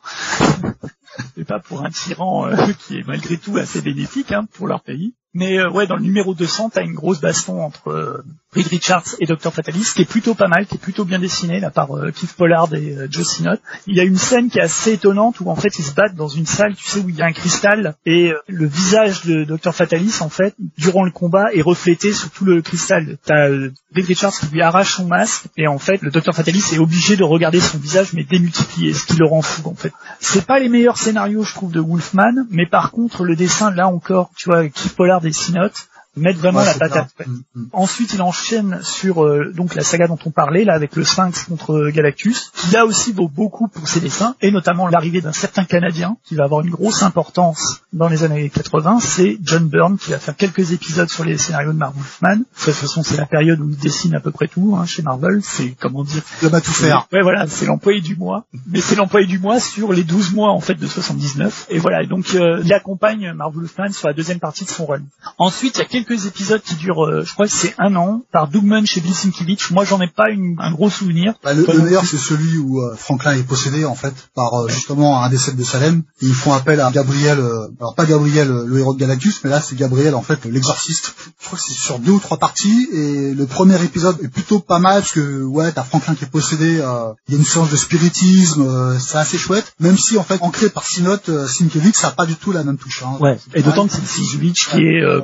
et 1.36 1.44
pas 1.44 1.60
pour 1.60 1.84
un 1.84 1.90
tyran 1.90 2.46
euh, 2.48 2.72
qui 2.78 2.98
est 2.98 3.06
malgré 3.06 3.36
tout 3.36 3.56
assez 3.56 3.82
bénéfique 3.82 4.32
hein, 4.32 4.46
pour 4.52 4.66
leur 4.66 4.82
pays. 4.82 5.14
Mais 5.34 5.58
euh, 5.58 5.70
ouais, 5.70 5.86
dans 5.86 5.96
le 5.96 6.02
numéro 6.02 6.34
200, 6.34 6.70
t'as 6.70 6.82
une 6.82 6.94
grosse 6.94 7.20
baston 7.20 7.62
entre 7.62 7.88
euh, 7.90 8.24
Reed 8.52 8.66
Richards 8.66 9.14
et 9.20 9.26
Dr. 9.26 9.52
Fatalis, 9.52 9.92
qui 9.94 10.02
est 10.02 10.08
plutôt 10.08 10.34
pas 10.34 10.48
mal, 10.48 10.66
qui 10.66 10.74
est 10.74 10.78
plutôt 10.78 11.04
bien 11.04 11.20
dessiné 11.20 11.60
là 11.60 11.70
par 11.70 11.96
euh, 11.96 12.10
Keith 12.10 12.32
Pollard 12.32 12.74
et 12.74 12.96
euh, 12.96 13.06
Joe 13.08 13.24
Sinnott. 13.24 13.60
Il 13.86 13.96
y 13.96 14.00
a 14.00 14.02
une 14.02 14.16
scène 14.16 14.50
qui 14.50 14.58
est 14.58 14.62
assez 14.62 14.94
étonnante 14.94 15.38
où 15.38 15.48
en 15.50 15.54
fait 15.54 15.78
ils 15.78 15.84
se 15.84 15.94
battent 15.94 16.16
dans 16.16 16.26
une 16.26 16.46
salle, 16.46 16.74
tu 16.74 16.84
sais, 16.84 16.98
où 16.98 17.08
il 17.08 17.14
y 17.14 17.22
a 17.22 17.26
un 17.26 17.32
cristal 17.32 17.94
et 18.06 18.32
euh, 18.32 18.38
le 18.48 18.66
visage 18.66 19.24
de 19.24 19.44
Dr. 19.44 19.72
Fatalis 19.72 20.16
en 20.20 20.28
fait 20.28 20.56
durant 20.76 21.04
le 21.04 21.12
combat 21.12 21.52
est 21.54 21.62
reflété 21.62 22.12
sur 22.12 22.30
tout 22.30 22.44
le 22.44 22.60
cristal. 22.60 23.18
T'as 23.24 23.50
euh, 23.50 23.70
Reed 23.94 24.06
Richards 24.06 24.32
qui 24.32 24.46
lui 24.46 24.62
arrache 24.62 24.96
son 24.96 25.06
masque 25.06 25.44
et 25.56 25.68
en 25.68 25.78
fait 25.78 26.02
le 26.02 26.10
Dr. 26.10 26.34
Fatalis 26.34 26.74
est 26.74 26.78
obligé 26.78 27.16
de 27.16 27.22
regarder 27.22 27.60
son 27.60 27.78
visage 27.78 28.14
mais 28.14 28.24
démultiplié, 28.24 28.94
ce 28.94 29.06
qui 29.06 29.16
le 29.16 29.26
rend 29.26 29.42
fou 29.42 29.68
en 29.68 29.76
fait. 29.76 29.92
C'est 30.18 30.44
pas 30.44 30.58
les 30.58 30.68
meilleurs 30.68 30.98
scénarios 30.98 31.44
je 31.44 31.54
trouve 31.54 31.70
de 31.70 31.80
Wolfman, 31.80 32.46
mais 32.50 32.66
par 32.66 32.90
contre 32.90 33.22
le 33.22 33.36
dessin 33.36 33.70
là 33.70 33.86
encore, 33.86 34.32
tu 34.36 34.48
vois, 34.48 34.68
Keith 34.68 34.96
Pollard 34.96 35.19
et 35.24 35.32
Sinnott 35.32 35.88
mettent 36.16 36.36
vraiment 36.36 36.60
Ouais, 36.60 36.66
la 36.66 36.74
patate. 36.74 37.10
Mm, 37.26 37.32
mm. 37.54 37.66
Ensuite, 37.72 38.14
il 38.14 38.22
enchaîne 38.22 38.80
sur 38.82 39.24
euh, 39.24 39.52
donc 39.54 39.74
la 39.74 39.82
saga 39.82 40.08
dont 40.08 40.18
on 40.24 40.30
parlait 40.30 40.64
là 40.64 40.74
avec 40.74 40.96
le 40.96 41.04
Sphinx 41.04 41.44
contre 41.44 41.90
Galactus, 41.90 42.50
qui 42.54 42.72
là 42.72 42.84
aussi 42.84 43.12
vaut 43.12 43.28
beaucoup 43.28 43.68
pour 43.68 43.88
ses 43.88 44.00
dessins 44.00 44.34
et 44.40 44.50
notamment 44.50 44.88
l'arrivée 44.88 45.20
d'un 45.20 45.32
certain 45.32 45.64
Canadien 45.64 46.16
qui 46.24 46.34
va 46.34 46.44
avoir 46.44 46.62
une 46.62 46.70
grosse 46.70 47.02
importance 47.02 47.82
dans 47.92 48.08
les 48.08 48.24
années 48.24 48.50
80, 48.50 49.00
c'est 49.00 49.38
John 49.42 49.68
Byrne 49.68 49.98
qui 49.98 50.10
va 50.10 50.18
faire 50.18 50.36
quelques 50.36 50.72
épisodes 50.72 51.08
sur 51.08 51.24
les 51.24 51.38
scénarios 51.38 51.72
de 51.72 51.78
Marv 51.78 51.94
Wolfman. 51.94 52.36
De 52.36 52.44
toute 52.64 52.74
façon, 52.74 53.02
c'est 53.02 53.16
la 53.16 53.26
période 53.26 53.60
où 53.60 53.68
il 53.68 53.76
dessine 53.76 54.14
à 54.14 54.20
peu 54.20 54.30
près 54.30 54.48
tout 54.48 54.76
hein, 54.76 54.86
chez 54.86 55.02
Marvel. 55.02 55.40
C'est 55.42 55.74
comment 55.80 56.04
dire 56.04 56.22
Il 56.42 56.48
va 56.48 56.60
tout 56.60 56.72
faire. 56.72 57.06
Ouais, 57.12 57.22
voilà, 57.22 57.46
c'est 57.48 57.66
l'employé 57.66 58.00
du 58.00 58.16
mois. 58.16 58.44
Mais 58.66 58.80
c'est 58.80 58.96
l'employé 58.96 59.26
du 59.26 59.38
mois 59.38 59.60
sur 59.60 59.92
les 59.92 60.04
12 60.04 60.34
mois, 60.34 60.50
en 60.50 60.60
fait, 60.60 60.74
de 60.74 60.86
79. 60.86 61.66
Et 61.70 61.78
voilà, 61.78 62.04
donc, 62.06 62.34
euh, 62.34 62.62
il 62.64 62.72
accompagne 62.72 63.32
Marv 63.32 63.54
Wolfman 63.54 63.92
sur 63.92 64.08
la 64.08 64.14
deuxième 64.14 64.38
partie 64.38 64.64
de 64.64 64.70
son 64.70 64.86
run. 64.86 65.02
Ensuite, 65.38 65.76
il 65.76 65.78
y 65.78 65.82
a 65.82 65.86
quelques 66.04 66.26
épisodes 66.26 66.62
qui 66.62 66.74
durent, 66.74 67.04
euh, 67.04 67.24
je 67.24 67.32
crois 67.32 67.46
que 67.46 67.52
c'est 67.52 67.74
un 67.78 67.94
an, 67.96 68.22
par 68.32 68.48
Dougman 68.48 68.86
chez 68.86 69.00
Bill 69.00 69.14
Sienkiewicz. 69.14 69.70
Moi, 69.70 69.84
j'en 69.84 70.00
ai 70.00 70.08
pas 70.08 70.30
une, 70.30 70.56
un 70.58 70.72
gros 70.72 70.90
souvenir. 70.90 71.34
Bah, 71.42 71.54
le, 71.54 71.64
meilleur, 71.82 72.04
c'est 72.04 72.18
celui 72.18 72.58
où 72.58 72.80
euh, 72.80 72.94
Franklin 72.96 73.32
est 73.32 73.42
possédé 73.42 73.84
en 73.84 73.94
fait 73.94 74.14
par 74.34 74.54
euh, 74.54 74.68
justement 74.68 75.22
un 75.22 75.28
des 75.28 75.38
sept 75.38 75.56
de 75.56 75.64
Salem. 75.64 76.02
Et 76.22 76.26
ils 76.26 76.34
font 76.34 76.52
appel 76.52 76.80
à 76.80 76.90
Gabriel, 76.90 77.38
alors 77.78 77.94
pas 77.94 78.06
Gabriel 78.06 78.48
le 78.48 78.78
héros 78.78 78.94
de 78.94 78.98
Galactus, 78.98 79.40
mais 79.44 79.50
là 79.50 79.60
c'est 79.60 79.76
Gabriel 79.76 80.14
en 80.14 80.22
fait 80.22 80.44
l'exorciste. 80.44 81.14
Je 81.40 81.46
crois 81.46 81.58
que 81.58 81.64
c'est 81.64 81.74
sur 81.74 81.98
deux 81.98 82.12
ou 82.12 82.20
trois 82.20 82.38
parties 82.38 82.88
et 82.92 83.34
le 83.34 83.46
premier 83.46 83.82
épisode 83.82 84.16
est 84.22 84.28
plutôt 84.28 84.60
pas 84.60 84.78
mal 84.78 85.00
parce 85.00 85.12
que 85.12 85.42
ouais 85.42 85.72
t'as 85.72 85.82
Franklin 85.82 86.14
qui 86.14 86.24
est 86.24 86.30
possédé, 86.30 86.80
euh, 86.80 87.12
il 87.28 87.34
y 87.34 87.36
a 87.36 87.38
une 87.38 87.44
séance 87.44 87.70
de 87.70 87.76
spiritisme, 87.76 88.62
euh, 88.62 88.98
c'est 88.98 89.18
assez 89.18 89.38
chouette. 89.38 89.72
Même 89.80 89.96
si 89.96 90.18
en 90.18 90.24
fait 90.24 90.38
ancré 90.42 90.68
par 90.70 90.84
Sinot, 90.84 91.16
euh, 91.28 91.46
Sienkiewicz, 91.46 91.96
ça 91.96 92.08
a 92.08 92.10
pas 92.12 92.26
du 92.26 92.36
tout 92.36 92.52
la 92.52 92.64
même 92.64 92.78
touche. 92.78 93.02
Hein. 93.02 93.16
Ouais. 93.20 93.38
Et 93.54 93.62
d'autant 93.62 93.86
que 93.86 93.92
c'est 93.92 94.04
Sienkiewicz 94.04 94.68
qui 94.68 94.82
est 94.82 95.02
euh, 95.02 95.20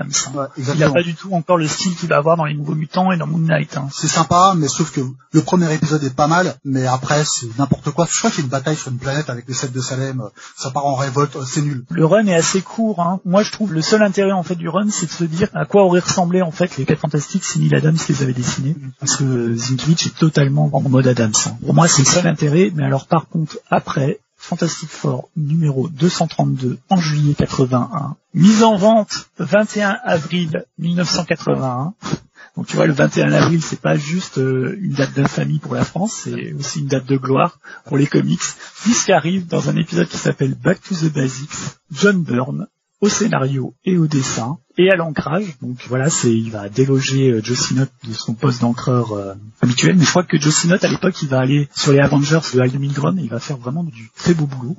Adams. 0.00 0.10
hein. 0.26 0.30
Ouais, 0.34 0.46
Il 0.56 0.60
a 0.62 0.72
exactement. 0.72 0.92
pas 0.94 1.02
du 1.02 1.14
tout 1.14 1.32
encore 1.32 1.56
le 1.56 1.68
style 1.68 1.94
qu'il 1.96 2.08
va 2.08 2.16
avoir 2.16 2.36
dans 2.36 2.44
les 2.44 2.54
Nouveaux 2.54 2.74
Mutants 2.74 3.12
et 3.12 3.16
dans 3.16 3.26
Moon 3.26 3.38
Knight. 3.38 3.76
hein. 3.76 3.88
C'est 3.92 4.08
sympa, 4.08 4.54
mais 4.56 4.68
sauf 4.68 4.90
que 4.92 5.00
le 5.32 5.42
premier 5.42 5.72
épisode 5.74 6.02
est 6.04 6.14
pas 6.14 6.26
mal, 6.26 6.56
mais 6.64 6.86
après 6.86 7.24
c'est 7.24 7.46
n'importe 7.58 7.90
quoi. 7.90 8.06
Je 8.10 8.18
crois 8.18 8.30
qu'il 8.30 8.40
y 8.40 8.42
a 8.42 8.44
une 8.44 8.50
bataille 8.50 8.76
sur 8.76 8.90
une 8.90 8.98
planète 8.98 9.30
avec 9.30 9.46
les 9.48 9.54
sept 9.54 9.72
de 9.72 9.80
Salem, 9.80 10.20
euh, 10.20 10.28
ça 10.56 10.70
part 10.70 10.86
en 10.86 10.94
révolte, 10.94 11.36
euh, 11.36 11.44
c'est 11.46 11.62
nul. 11.62 11.84
Le 11.90 12.04
run 12.06 12.26
est 12.26 12.34
assez 12.34 12.62
court. 12.62 13.00
Hein. 13.00 13.20
Moi, 13.24 13.42
je 13.42 13.52
trouve 13.52 13.72
le 13.72 13.82
seul 13.82 14.02
intérêt 14.02 14.32
en 14.32 14.42
fait 14.42 14.54
du 14.56 14.68
run, 14.68 14.88
c'est 14.90 15.06
de 15.06 15.10
se 15.12 15.24
dire 15.24 15.48
à 15.54 15.64
quoi 15.64 15.84
auraient 15.84 16.00
ressemblé 16.00 16.42
en 16.42 16.50
fait 16.50 16.76
les 16.76 16.84
quatre 16.84 17.00
fantastiques 17.00 17.44
si 17.44 17.58
Neil 17.60 17.74
Adams 17.74 17.96
les 18.08 18.22
avait 18.22 18.32
dessinés. 18.32 18.76
Parce 19.00 19.16
que 19.16 19.54
Zinkiewicz 19.56 20.06
est 20.06 20.18
totalement 20.18 20.70
en 20.72 20.80
mode 20.88 21.06
Adams. 21.06 21.32
hein. 21.46 21.56
Pour 21.64 21.74
moi, 21.74 21.88
c'est 21.88 22.02
le 22.02 22.08
seul 22.08 22.26
intérêt. 22.26 22.70
Mais 22.74 22.84
alors, 22.84 23.06
par 23.06 23.28
contre, 23.28 23.58
après. 23.70 24.20
Fantastic 24.48 24.88
Four 24.88 25.28
numéro 25.36 25.88
232 25.88 26.78
en 26.88 26.96
juillet 26.96 27.34
81, 27.34 28.16
mise 28.32 28.62
en 28.62 28.76
vente 28.76 29.28
21 29.38 29.98
avril 30.02 30.64
1981. 30.78 31.92
Donc 32.56 32.66
tu 32.66 32.76
vois, 32.76 32.86
le 32.86 32.94
21 32.94 33.30
avril, 33.32 33.62
c'est 33.62 33.78
pas 33.78 33.98
juste 33.98 34.38
euh, 34.38 34.74
une 34.80 34.92
date 34.92 35.12
d'infamie 35.12 35.58
pour 35.58 35.74
la 35.74 35.84
France, 35.84 36.22
c'est 36.24 36.54
aussi 36.54 36.80
une 36.80 36.86
date 36.86 37.04
de 37.04 37.18
gloire 37.18 37.58
pour 37.84 37.98
les 37.98 38.06
comics, 38.06 38.40
puisqu'arrive 38.80 39.46
dans 39.46 39.68
un 39.68 39.76
épisode 39.76 40.08
qui 40.08 40.16
s'appelle 40.16 40.54
Back 40.54 40.80
to 40.80 40.94
the 40.94 41.12
Basics, 41.12 41.76
John 41.92 42.22
Byrne, 42.22 42.68
au 43.00 43.08
scénario 43.08 43.74
et 43.84 43.96
au 43.96 44.06
dessin, 44.06 44.58
et 44.76 44.90
à 44.90 44.96
l'ancrage. 44.96 45.56
Donc 45.60 45.78
voilà, 45.88 46.08
c'est 46.10 46.32
il 46.32 46.50
va 46.50 46.68
déloger 46.68 47.30
euh, 47.30 47.42
Joe 47.42 47.72
de 47.72 48.12
son 48.12 48.34
poste 48.34 48.60
d'encreur 48.60 49.12
euh, 49.12 49.34
habituel. 49.60 49.96
Mais 49.96 50.04
je 50.04 50.10
crois 50.10 50.22
que 50.22 50.38
Joe 50.38 50.66
à 50.70 50.88
l'époque, 50.88 51.20
il 51.22 51.28
va 51.28 51.40
aller 51.40 51.68
sur 51.74 51.92
les 51.92 51.98
Avengers 51.98 52.40
de 52.54 52.60
Hal 52.60 52.78
Milgrom 52.78 53.18
et 53.18 53.22
il 53.22 53.28
va 53.28 53.40
faire 53.40 53.56
vraiment 53.56 53.84
du 53.84 54.10
très 54.16 54.34
beau 54.34 54.46
boulot. 54.46 54.76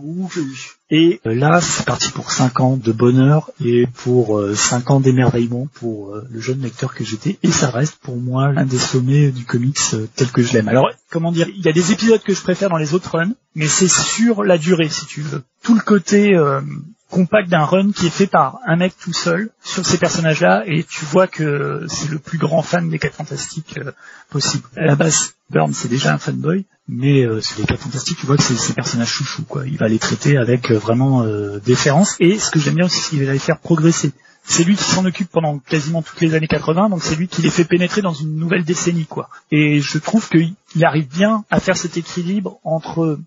Et 0.89 1.19
euh, 1.25 1.36
là, 1.36 1.60
c'est 1.62 1.86
parti 1.86 2.12
pour 2.12 2.32
5 2.32 2.60
ans 2.62 2.77
de 2.77 2.91
bonheur 2.91 3.51
et 3.63 3.88
pour 3.88 4.41
5 4.55 4.91
ans 4.91 4.99
d'émerveillement 4.99 5.67
pour 5.73 6.15
euh, 6.15 6.27
le 6.29 6.39
jeune 6.39 6.62
lecteur 6.62 6.93
que 6.93 7.03
j'étais. 7.03 7.38
Et 7.43 7.51
ça 7.51 7.69
reste 7.69 7.97
pour 8.01 8.17
moi 8.17 8.51
l'un 8.51 8.65
des 8.65 8.77
sommets 8.77 9.32
du 9.32 9.45
comics 9.45 9.77
euh, 9.93 10.08
tel 10.15 10.32
que 10.32 10.43
je 10.43 10.53
l'aime. 10.53 10.67
Alors, 10.67 10.89
comment 11.10 11.32
dire, 11.32 11.47
il 11.49 11.63
y 11.63 11.69
a 11.69 11.73
des 11.73 11.91
épisodes 11.91 12.21
que 12.21 12.34
je 12.34 12.41
préfère 12.41 12.69
dans 12.69 12.77
les 12.77 12.93
autres 12.93 13.17
runs, 13.17 13.34
mais 13.55 13.67
c'est 13.67 13.89
sur 13.89 14.43
la 14.43 14.58
durée, 14.58 14.89
si 14.89 15.05
tu 15.05 15.21
veux. 15.21 15.43
Tout 15.63 15.75
le 15.75 15.82
côté 15.82 16.36
euh, 16.36 16.62
compact 17.10 17.50
d'un 17.50 17.63
run 17.63 17.91
qui 17.91 18.08
est 18.08 18.12
fait 18.12 18.28
par 18.28 18.60
un 18.65 18.76
mec 18.76 18.93
tout 19.00 19.13
seul 19.13 19.50
sur 19.63 19.86
ces 19.86 19.98
personnages-là, 19.98 20.63
et 20.65 20.84
tu 20.84 21.06
vois 21.06 21.28
que 21.28 21.86
c'est 21.88 22.10
le 22.10 22.19
plus 22.19 22.38
grand 22.38 22.62
fan 22.62 22.89
des 22.89 23.00
4 23.00 23.15
Fantastiques 23.15 23.78
euh, 23.78 23.91
possible. 24.30 24.67
À 24.78 24.86
la 24.86 24.95
base, 24.95 25.34
Burn, 25.50 25.74
c'est 25.74 25.88
déjà 25.88 26.13
un 26.13 26.19
fanboy, 26.19 26.65
mais 26.88 27.24
euh, 27.24 27.41
sur 27.41 27.60
les 27.60 27.65
4 27.65 27.80
Fantastiques, 27.80 28.19
tu 28.19 28.26
vois 28.26 28.38
que 28.38 28.43
c'est 28.43 28.56
ses 28.56 28.74
personnages 28.74 29.10
chouchous, 29.10 29.43
quoi. 29.43 29.65
Il 29.65 29.78
va 29.78 29.88
les 29.88 30.00
traiter 30.00 30.38
avec 30.38 30.72
euh, 30.72 30.78
vraiment 30.78 31.24
euh, 31.24 31.60
déférence, 31.60 32.15
et 32.19 32.38
ce 32.38 32.52
que 32.52 32.60
j'aime 32.60 32.76
bien 32.76 32.86
aussi, 32.86 33.00
c'est 33.00 33.10
qu'il 33.10 33.26
va 33.26 33.34
les 33.34 33.39
faire 33.39 33.60
progresser. 33.60 34.12
C'est 34.43 34.63
lui 34.63 34.76
qui 34.76 34.84
s'en 34.84 35.06
occupe 35.06 35.30
pendant 35.30 35.60
quasiment 35.60 36.02
toutes 36.02 36.22
les 36.22 36.36
années 36.36 36.48
80, 36.48 36.89
donc 36.89 37.04
c'est 37.04 37.15
lui 37.15 37.28
qui 37.28 37.41
les 37.41 37.50
fait 37.50 37.65
pénétrer 37.65 38.02
dans 38.02 38.13
une 38.13 38.36
nouvelle 38.36 38.63
décennie, 38.63 39.06
quoi. 39.06 39.30
Et 39.52 39.80
je 39.80 39.98
trouve 39.98 40.30
qu'il 40.30 40.56
arrive 40.84 41.08
bien 41.08 41.43
à 41.50 41.60
faire 41.60 41.78
cet 41.78 41.98
équilibre 41.98 42.60
entre 42.63 43.19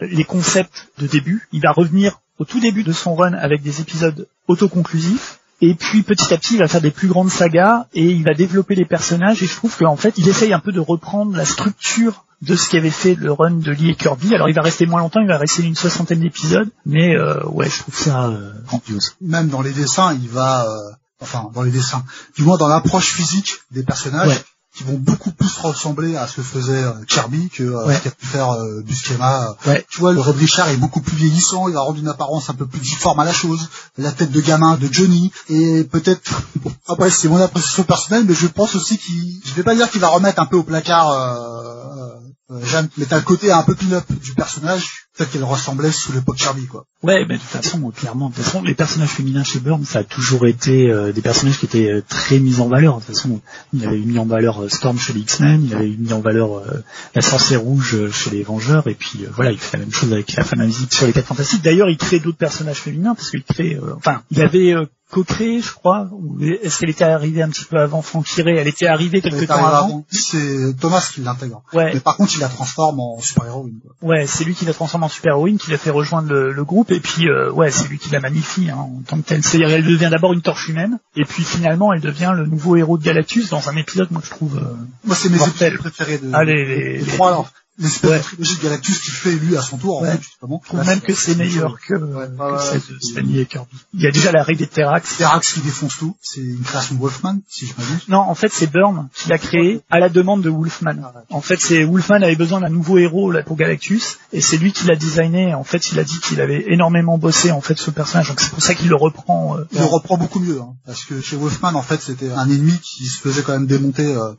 les 0.00 0.24
concepts 0.24 0.88
de 0.98 1.06
début. 1.06 1.48
Il 1.52 1.60
va 1.60 1.72
revenir 1.72 2.20
au 2.42 2.44
tout 2.44 2.58
début 2.58 2.82
de 2.82 2.92
son 2.92 3.14
run 3.14 3.34
avec 3.34 3.62
des 3.62 3.80
épisodes 3.80 4.26
autoconclusifs. 4.48 5.38
Et 5.60 5.74
puis 5.74 6.02
petit 6.02 6.34
à 6.34 6.38
petit, 6.38 6.54
il 6.54 6.58
va 6.58 6.66
faire 6.66 6.80
des 6.80 6.90
plus 6.90 7.06
grandes 7.06 7.30
sagas 7.30 7.86
et 7.94 8.04
il 8.04 8.24
va 8.24 8.34
développer 8.34 8.74
les 8.74 8.84
personnages. 8.84 9.44
Et 9.44 9.46
je 9.46 9.54
trouve 9.54 9.76
qu'en 9.76 9.96
fait, 9.96 10.18
il 10.18 10.28
essaye 10.28 10.52
un 10.52 10.58
peu 10.58 10.72
de 10.72 10.80
reprendre 10.80 11.36
la 11.36 11.44
structure 11.44 12.24
de 12.40 12.56
ce 12.56 12.68
qu'avait 12.68 12.90
fait 12.90 13.14
le 13.14 13.30
run 13.30 13.52
de 13.52 13.70
Lee 13.70 13.90
et 13.90 13.94
Kirby. 13.94 14.34
Alors 14.34 14.48
il 14.48 14.56
va 14.56 14.62
rester 14.62 14.86
moins 14.86 15.00
longtemps, 15.00 15.20
il 15.20 15.28
va 15.28 15.38
rester 15.38 15.62
une 15.62 15.76
soixantaine 15.76 16.18
d'épisodes. 16.18 16.68
Mais 16.84 17.14
euh, 17.14 17.46
ouais, 17.46 17.70
je 17.70 17.78
trouve 17.78 17.96
ça 17.96 18.24
euh, 18.24 18.52
grandiose. 18.66 19.14
Même 19.20 19.48
dans 19.48 19.62
les 19.62 19.72
dessins, 19.72 20.12
il 20.20 20.28
va, 20.28 20.64
euh, 20.64 20.90
enfin 21.20 21.48
dans 21.54 21.62
les 21.62 21.70
dessins, 21.70 22.02
du 22.36 22.42
moins 22.42 22.56
dans 22.56 22.66
l'approche 22.66 23.12
physique 23.12 23.60
des 23.70 23.84
personnages. 23.84 24.30
Ouais. 24.30 24.44
Qui 24.82 24.90
vont 24.90 24.98
beaucoup 24.98 25.30
plus 25.32 25.56
ressembler 25.58 26.16
à 26.16 26.26
ce 26.26 26.36
que 26.36 26.42
faisait 26.42 26.82
euh, 26.82 26.92
Kirby 27.06 27.48
que 27.50 27.62
euh, 27.62 27.86
Ouais. 27.86 27.96
ce 27.96 28.02
qu'a 28.02 28.10
pu 28.10 28.26
faire 28.26 28.50
euh, 28.52 28.82
Buscema. 28.82 29.56
Ouais. 29.66 29.84
Tu 29.90 30.00
vois, 30.00 30.12
le 30.12 30.20
Red 30.20 30.36
Richard 30.36 30.68
est 30.68 30.76
beaucoup 30.76 31.00
plus 31.00 31.16
vieillissant, 31.16 31.68
il 31.68 31.74
va 31.74 31.80
rendre 31.80 31.98
une 31.98 32.08
apparence 32.08 32.50
un 32.50 32.54
peu 32.54 32.66
plus 32.66 32.80
difforme 32.80 33.20
à 33.20 33.24
la 33.24 33.32
chose, 33.32 33.68
la 33.98 34.12
tête 34.12 34.30
de 34.32 34.40
gamin 34.40 34.76
de 34.76 34.88
Johnny, 34.92 35.32
et 35.48 35.84
peut-être, 35.84 36.42
bon, 36.56 36.72
après 36.88 37.10
c'est 37.10 37.28
mon 37.28 37.40
appréciation 37.40 37.84
personnelle, 37.84 38.24
mais 38.26 38.34
je 38.34 38.46
pense 38.46 38.74
aussi 38.74 38.98
qu'il, 38.98 39.40
je 39.44 39.54
vais 39.54 39.62
pas 39.62 39.74
dire 39.74 39.90
qu'il 39.90 40.00
va 40.00 40.08
remettre 40.08 40.40
un 40.40 40.46
peu 40.46 40.56
au 40.56 40.62
placard 40.62 41.10
euh, 41.10 42.14
euh, 42.50 42.64
Jeanne, 42.64 42.88
mais 42.98 43.06
t'as 43.06 43.16
le 43.16 43.22
côté 43.22 43.50
un 43.52 43.62
peu 43.62 43.74
pin-up 43.74 44.04
du 44.12 44.34
personnage, 44.34 45.01
peut-être 45.16 45.30
qu'elle 45.30 45.44
ressemblait 45.44 45.92
sous 45.92 46.12
l'époque 46.12 46.36
Kirby, 46.36 46.66
quoi. 46.66 46.86
Ouais, 47.02 47.24
mais 47.28 47.34
de 47.34 47.40
toute 47.40 47.48
façon, 47.48 47.90
clairement, 47.90 48.30
de 48.30 48.34
toute 48.34 48.44
façon, 48.44 48.62
les 48.62 48.74
personnages 48.74 49.10
féminins 49.10 49.44
chez 49.44 49.58
Burn, 49.58 49.84
ça 49.84 50.00
a 50.00 50.04
toujours 50.04 50.46
été 50.46 50.90
euh, 50.90 51.12
des 51.12 51.20
personnages 51.20 51.58
qui 51.58 51.66
étaient 51.66 51.90
euh, 51.90 52.02
très 52.08 52.38
mis 52.38 52.60
en 52.60 52.68
valeur. 52.68 53.00
De 53.00 53.04
toute 53.04 53.16
façon, 53.16 53.40
il 53.72 53.84
avait 53.86 53.98
mis 53.98 54.18
en 54.18 54.26
valeur 54.26 54.62
euh, 54.62 54.68
Storm 54.68 54.98
chez 54.98 55.12
les 55.12 55.20
X-Men, 55.20 55.64
il 55.64 55.74
avait 55.74 55.88
mis 55.88 56.12
en 56.12 56.20
valeur 56.20 56.58
euh, 56.58 56.82
la 57.14 57.22
sorcière 57.22 57.60
rouge 57.60 57.94
euh, 57.94 58.10
chez 58.10 58.30
les 58.30 58.42
Vengeurs, 58.42 58.86
et 58.86 58.94
puis 58.94 59.24
euh, 59.24 59.28
voilà, 59.34 59.50
il 59.52 59.58
fait 59.58 59.76
la 59.76 59.84
même 59.84 59.92
chose 59.92 60.12
avec 60.12 60.32
la 60.34 60.44
femme 60.44 60.60
invisible 60.60 60.92
sur 60.92 61.06
les 61.06 61.12
Quatre 61.12 61.26
Fantastiques. 61.26 61.62
D'ailleurs, 61.62 61.90
il 61.90 61.98
crée 61.98 62.20
d'autres 62.20 62.38
personnages 62.38 62.78
féminins 62.78 63.14
parce 63.14 63.30
qu'il 63.30 63.42
crée, 63.42 63.74
euh, 63.74 63.94
enfin, 63.96 64.22
il 64.30 64.40
avait 64.40 64.72
euh, 64.72 64.86
co-créé, 65.12 65.60
je 65.60 65.72
crois, 65.72 66.08
ou 66.10 66.38
est-ce 66.42 66.80
qu'elle 66.80 66.90
était 66.90 67.04
arrivée 67.04 67.42
un 67.42 67.48
petit 67.50 67.64
peu 67.64 67.78
avant 67.78 68.02
Franck 68.02 68.24
Tiré 68.26 68.56
Elle 68.56 68.66
était 68.66 68.86
arrivée 68.86 69.20
quelque 69.20 69.44
temps 69.44 69.64
avant. 69.64 69.86
avant. 69.86 70.06
C'est 70.10 70.74
Thomas 70.80 71.06
qui 71.14 71.20
l'intègre. 71.20 71.62
Ouais, 71.72 71.92
Mais 71.94 72.00
par 72.00 72.16
contre, 72.16 72.32
il 72.34 72.40
la 72.40 72.48
transforme 72.48 72.98
en 72.98 73.20
super-héroïne. 73.20 73.78
Ouais, 74.00 74.26
c'est 74.26 74.42
lui 74.44 74.54
qui 74.54 74.64
la 74.64 74.72
transforme 74.72 75.04
en 75.04 75.08
super-héroïne, 75.08 75.58
qui 75.58 75.70
l'a 75.70 75.78
fait 75.78 75.90
rejoindre 75.90 76.28
le, 76.30 76.52
le 76.52 76.64
groupe, 76.64 76.90
et 76.90 76.98
puis 77.00 77.28
euh, 77.28 77.52
ouais, 77.52 77.70
c'est 77.70 77.86
lui 77.88 77.98
qui 77.98 78.10
la 78.10 78.20
magnifie 78.20 78.70
hein, 78.70 78.76
en 78.78 79.02
tant 79.06 79.18
que 79.18 79.26
telle. 79.28 79.42
C'est-à-dire, 79.44 79.68
elle 79.70 79.84
devient 79.86 80.08
d'abord 80.10 80.32
une 80.32 80.42
torche 80.42 80.68
humaine, 80.68 80.98
et 81.14 81.24
puis 81.24 81.44
finalement, 81.44 81.92
elle 81.92 82.00
devient 82.00 82.32
le 82.34 82.46
nouveau 82.46 82.76
héros 82.76 82.96
de 82.98 83.04
Galactus 83.04 83.50
dans 83.50 83.68
un 83.68 83.76
épisode, 83.76 84.10
moi 84.10 84.22
je 84.24 84.30
trouve. 84.30 84.56
euh, 84.56 84.74
Moi, 85.04 85.14
c'est 85.14 85.28
mes 85.28 85.36
épisodes 85.46 85.76
préférés 85.78 86.18
de, 86.18 86.32
Allez, 86.34 86.64
les- 86.64 86.92
les 86.92 86.98
les- 86.98 87.12
trois, 87.12 87.28
alors. 87.28 87.50
L'espèce 87.78 88.10
Ouais. 88.10 88.18
de 88.18 88.22
trilogie 88.22 88.56
de 88.58 88.62
Galactus 88.62 88.98
qui 89.00 89.10
fait 89.10 89.30
lui 89.32 89.56
à 89.56 89.62
son 89.62 89.78
tour, 89.78 89.98
en 89.98 90.02
Ouais. 90.02 90.12
fait, 90.12 90.22
justement. 90.22 90.60
je 90.62 90.68
trouve 90.68 90.86
même 90.86 91.00
que 91.00 91.14
c'est 91.14 91.34
meilleur 91.36 91.78
que, 91.80 91.94
Ouais, 91.94 92.26
que 92.28 92.62
celle 92.62 92.80
de 92.96 93.00
Stanley 93.00 93.40
et 93.40 93.46
Kirby. 93.46 93.76
Il 93.94 94.02
y 94.02 94.06
a 94.06 94.10
déjà 94.10 94.30
l'arrêt 94.30 94.54
des 94.54 94.66
Terrax. 94.66 95.16
Terax 95.16 95.52
qui 95.54 95.60
défonce 95.60 95.96
tout. 95.96 96.14
C'est 96.20 96.40
une 96.42 96.60
création 96.60 96.96
de 96.96 97.00
Wolfman, 97.00 97.38
si 97.48 97.66
je 97.66 97.72
m'abuse. 97.78 98.04
Non, 98.08 98.18
en 98.18 98.34
fait, 98.34 98.52
c'est 98.52 98.70
Byrne 98.70 99.08
qui 99.14 99.30
l'a 99.30 99.38
créé 99.38 99.80
à 99.90 100.00
la 100.00 100.10
demande 100.10 100.42
de 100.42 100.50
Wolfman. 100.50 100.96
En 101.30 101.40
fait, 101.40 101.60
c'est 101.60 101.82
Wolfman 101.84 102.16
avait 102.22 102.36
besoin 102.36 102.60
d'un 102.60 102.68
nouveau 102.68 102.98
héros 102.98 103.30
là 103.30 103.42
pour 103.42 103.56
Galactus, 103.56 104.18
et 104.34 104.42
c'est 104.42 104.58
lui 104.58 104.72
qui 104.72 104.84
l'a 104.86 104.94
designé. 104.96 105.54
En 105.54 105.64
fait, 105.64 105.92
il 105.92 105.98
a 105.98 106.04
dit 106.04 106.20
qu'il 106.20 106.42
avait 106.42 106.64
énormément 106.68 107.16
bossé 107.16 107.52
en 107.52 107.62
fait 107.62 107.78
ce 107.78 107.90
personnage, 107.90 108.28
donc 108.28 108.40
c'est 108.40 108.50
pour 108.50 108.62
ça 108.62 108.74
qu'il 108.74 108.88
le 108.90 108.96
reprend. 108.96 109.56
euh, 109.56 109.64
Il 109.72 109.78
le 109.78 109.86
reprend 109.86 110.18
beaucoup 110.18 110.40
mieux, 110.40 110.60
hein, 110.60 110.74
parce 110.84 111.04
que 111.04 111.20
chez 111.22 111.36
Wolfman, 111.36 111.74
en 111.74 111.82
fait, 111.82 112.02
c'était 112.02 112.30
un 112.32 112.50
ennemi 112.50 112.78
qui 112.82 113.06
se 113.06 113.18
faisait 113.18 113.42
quand 113.42 113.52
même 113.52 113.66
démonter 113.66 114.14
euh, 114.14 114.34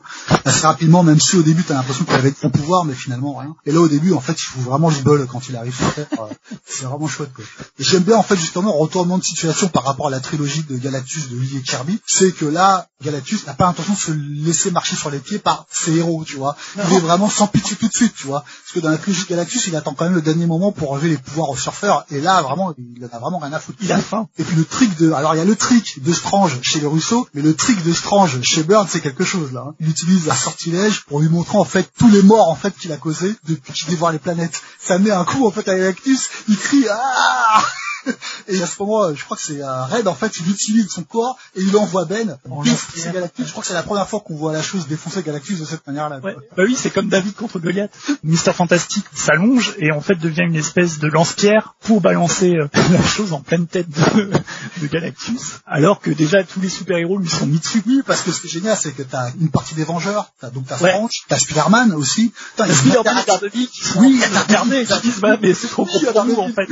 assez 0.45 0.67
rapidement, 0.67 1.01
même 1.03 1.19
si 1.19 1.35
au 1.35 1.41
début, 1.41 1.63
t'as 1.63 1.73
l'impression 1.73 2.05
qu'il 2.05 2.13
avait 2.13 2.31
de 2.31 2.37
son 2.37 2.51
pouvoir, 2.51 2.85
mais 2.85 2.93
finalement 2.93 3.22
rien. 3.31 3.55
Et 3.65 3.71
là, 3.71 3.79
au 3.79 3.87
début, 3.87 4.13
en 4.13 4.19
fait, 4.19 4.33
il 4.33 4.45
fout 4.45 4.61
vraiment 4.61 4.89
le 4.89 4.97
bol 4.97 5.25
quand 5.31 5.47
il 5.49 5.55
arrive 5.55 5.75
sur 5.75 5.93
Terre. 5.93 6.07
euh, 6.19 6.33
c'est 6.65 6.85
vraiment 6.85 7.07
chouette, 7.07 7.31
quoi. 7.33 7.45
Et 7.79 7.83
j'aime 7.83 8.03
bien, 8.03 8.17
en 8.17 8.23
fait, 8.23 8.35
justement, 8.35 8.73
retournement 8.73 9.17
de 9.17 9.23
situation 9.23 9.67
par 9.69 9.83
rapport 9.83 10.07
à 10.07 10.09
la 10.09 10.19
trilogie 10.19 10.63
de 10.63 10.77
Galactus 10.77 11.29
de 11.29 11.37
Lee 11.37 11.57
et 11.57 11.61
Kirby, 11.61 11.99
c'est 12.05 12.31
que 12.33 12.45
là, 12.45 12.87
Galactus 13.03 13.45
n'a 13.47 13.53
pas 13.53 13.65
l'intention 13.65 13.93
de 13.93 13.97
se 13.99 14.11
laisser 14.11 14.71
marcher 14.71 14.95
sur 14.95 15.09
les 15.09 15.19
pieds 15.19 15.39
par 15.39 15.65
ses 15.71 15.95
héros, 15.95 16.23
tu 16.25 16.35
vois. 16.37 16.55
Il 16.89 16.93
est 16.95 16.99
vraiment 16.99 17.29
sans 17.29 17.47
pitié 17.47 17.75
tout 17.75 17.87
de 17.87 17.93
suite, 17.93 18.13
tu 18.15 18.27
vois. 18.27 18.41
Parce 18.41 18.73
que 18.73 18.79
dans 18.79 18.89
la 18.89 18.97
trilogie 18.97 19.23
de 19.23 19.29
Galactus, 19.29 19.67
il 19.67 19.75
attend 19.75 19.93
quand 19.93 20.05
même 20.05 20.13
le 20.15 20.21
dernier 20.21 20.45
moment 20.45 20.71
pour 20.71 20.91
enlever 20.91 21.09
les 21.09 21.17
pouvoirs 21.17 21.49
au 21.49 21.55
surfeur. 21.57 22.05
Et 22.11 22.21
là, 22.21 22.41
vraiment, 22.41 22.73
il 22.77 23.03
en 23.05 23.15
a 23.15 23.19
vraiment 23.19 23.39
rien 23.39 23.53
à 23.53 23.59
foutre. 23.59 23.77
Il 23.81 23.91
a 23.91 23.99
faim. 23.99 24.27
Et 24.37 24.43
puis 24.43 24.55
le 24.55 24.65
trick 24.65 24.97
de, 24.97 25.11
alors 25.11 25.35
il 25.35 25.37
y 25.37 25.41
a 25.41 25.45
le 25.45 25.55
trick 25.55 26.01
de 26.03 26.13
Strange 26.13 26.59
chez 26.61 26.79
les 26.79 26.87
Russo, 26.87 27.27
mais 27.33 27.41
le 27.41 27.53
trick 27.55 27.83
de 27.83 27.93
Strange 27.93 28.41
chez 28.41 28.63
Byrne, 28.63 28.87
c'est 28.89 29.01
quelque 29.01 29.23
chose 29.23 29.51
là. 29.51 29.65
hein. 29.69 29.75
Il 29.79 29.89
utilise 29.89 30.29
un 30.29 30.33
sortilège 30.35 31.03
pour 31.05 31.19
lui 31.19 31.29
montrer 31.29 31.57
en 31.57 31.63
fait 31.65 31.89
tous 31.99 32.09
les 32.09 32.21
morts 32.23 32.49
en 32.49 32.55
fait 32.55 32.75
qu'il 32.77 32.91
a 32.91 32.97
causés 32.97 33.12
depuis 33.43 33.73
qu'il 33.73 33.89
dévoire 33.89 34.11
les 34.11 34.19
planètes. 34.19 34.61
Ça 34.79 34.99
met 34.99 35.11
un 35.11 35.25
coup 35.25 35.45
en 35.47 35.51
fait 35.51 35.67
à 35.67 35.77
Galactus, 35.77 36.29
il 36.47 36.57
crie 36.57 36.85
ah 36.89 37.63
et 38.47 38.61
à 38.61 38.67
ce 38.67 38.81
moment, 38.81 39.13
je 39.13 39.23
crois 39.23 39.37
que 39.37 39.43
c'est 39.43 39.61
euh, 39.61 39.85
Red, 39.85 40.07
en 40.07 40.15
fait, 40.15 40.39
il 40.39 40.49
utilise 40.49 40.89
son 40.89 41.03
corps 41.03 41.37
et 41.55 41.61
il 41.61 41.75
envoie 41.77 42.05
Ben 42.05 42.37
défoncer 42.63 43.11
Galactus. 43.11 43.47
Je 43.47 43.51
crois 43.51 43.61
que 43.61 43.67
c'est 43.67 43.73
la 43.73 43.83
première 43.83 44.07
fois 44.07 44.19
qu'on 44.19 44.35
voit 44.35 44.53
la 44.53 44.61
chose 44.61 44.87
défoncer 44.87 45.23
Galactus 45.23 45.59
de 45.59 45.65
cette 45.65 45.85
manière-là. 45.87 46.19
Ouais. 46.19 46.35
Bah 46.55 46.63
oui, 46.65 46.75
c'est 46.77 46.89
comme 46.89 47.09
David 47.09 47.35
contre 47.35 47.59
Goliath. 47.59 47.91
Mister 48.23 48.53
Fantastique 48.53 49.05
s'allonge 49.13 49.75
et 49.77 49.91
en 49.91 50.01
fait 50.01 50.15
devient 50.15 50.43
une 50.43 50.55
espèce 50.55 50.99
de 50.99 51.07
lance-pierre 51.07 51.75
pour 51.81 52.01
balancer 52.01 52.55
euh, 52.55 52.67
la 52.91 53.03
chose 53.03 53.33
en 53.33 53.41
pleine 53.41 53.67
tête 53.67 53.89
de, 53.89 54.31
de 54.81 54.87
Galactus, 54.87 55.59
alors 55.65 55.99
que 55.99 56.11
déjà 56.11 56.43
tous 56.43 56.61
les 56.61 56.69
super-héros 56.69 57.17
lui 57.17 57.29
sont 57.29 57.45
mis 57.45 57.59
dessus. 57.59 57.83
Oui, 57.85 58.01
parce 58.05 58.21
que 58.21 58.31
ce 58.31 58.41
qui 58.41 58.47
est 58.47 58.51
génial, 58.51 58.77
c'est 58.77 58.91
que 58.91 59.03
t'as 59.03 59.31
une 59.39 59.49
partie 59.49 59.75
des 59.75 59.83
Vengeurs, 59.83 60.31
t'as 60.39 60.49
donc 60.49 60.65
t'as 60.67 60.77
Strange, 60.77 61.23
t'as 61.27 61.39
Spider-Man 61.39 61.93
aussi. 61.93 62.33
T'as 62.55 62.67
Spider-Man 62.67 63.17
et 63.21 63.25
Daredevil 63.25 63.67
qui 63.67 63.83
sont 63.83 63.99
oui, 63.99 64.21
regardés, 64.47 64.85
qui 64.85 65.01
disent 65.01 65.19
bah, 65.19 65.37
mais 65.41 65.53
c'est 65.53 65.67
trop 65.67 65.85
pour 65.85 66.25
nous 66.25 66.39
en 66.39 66.49
fait. 66.49 66.67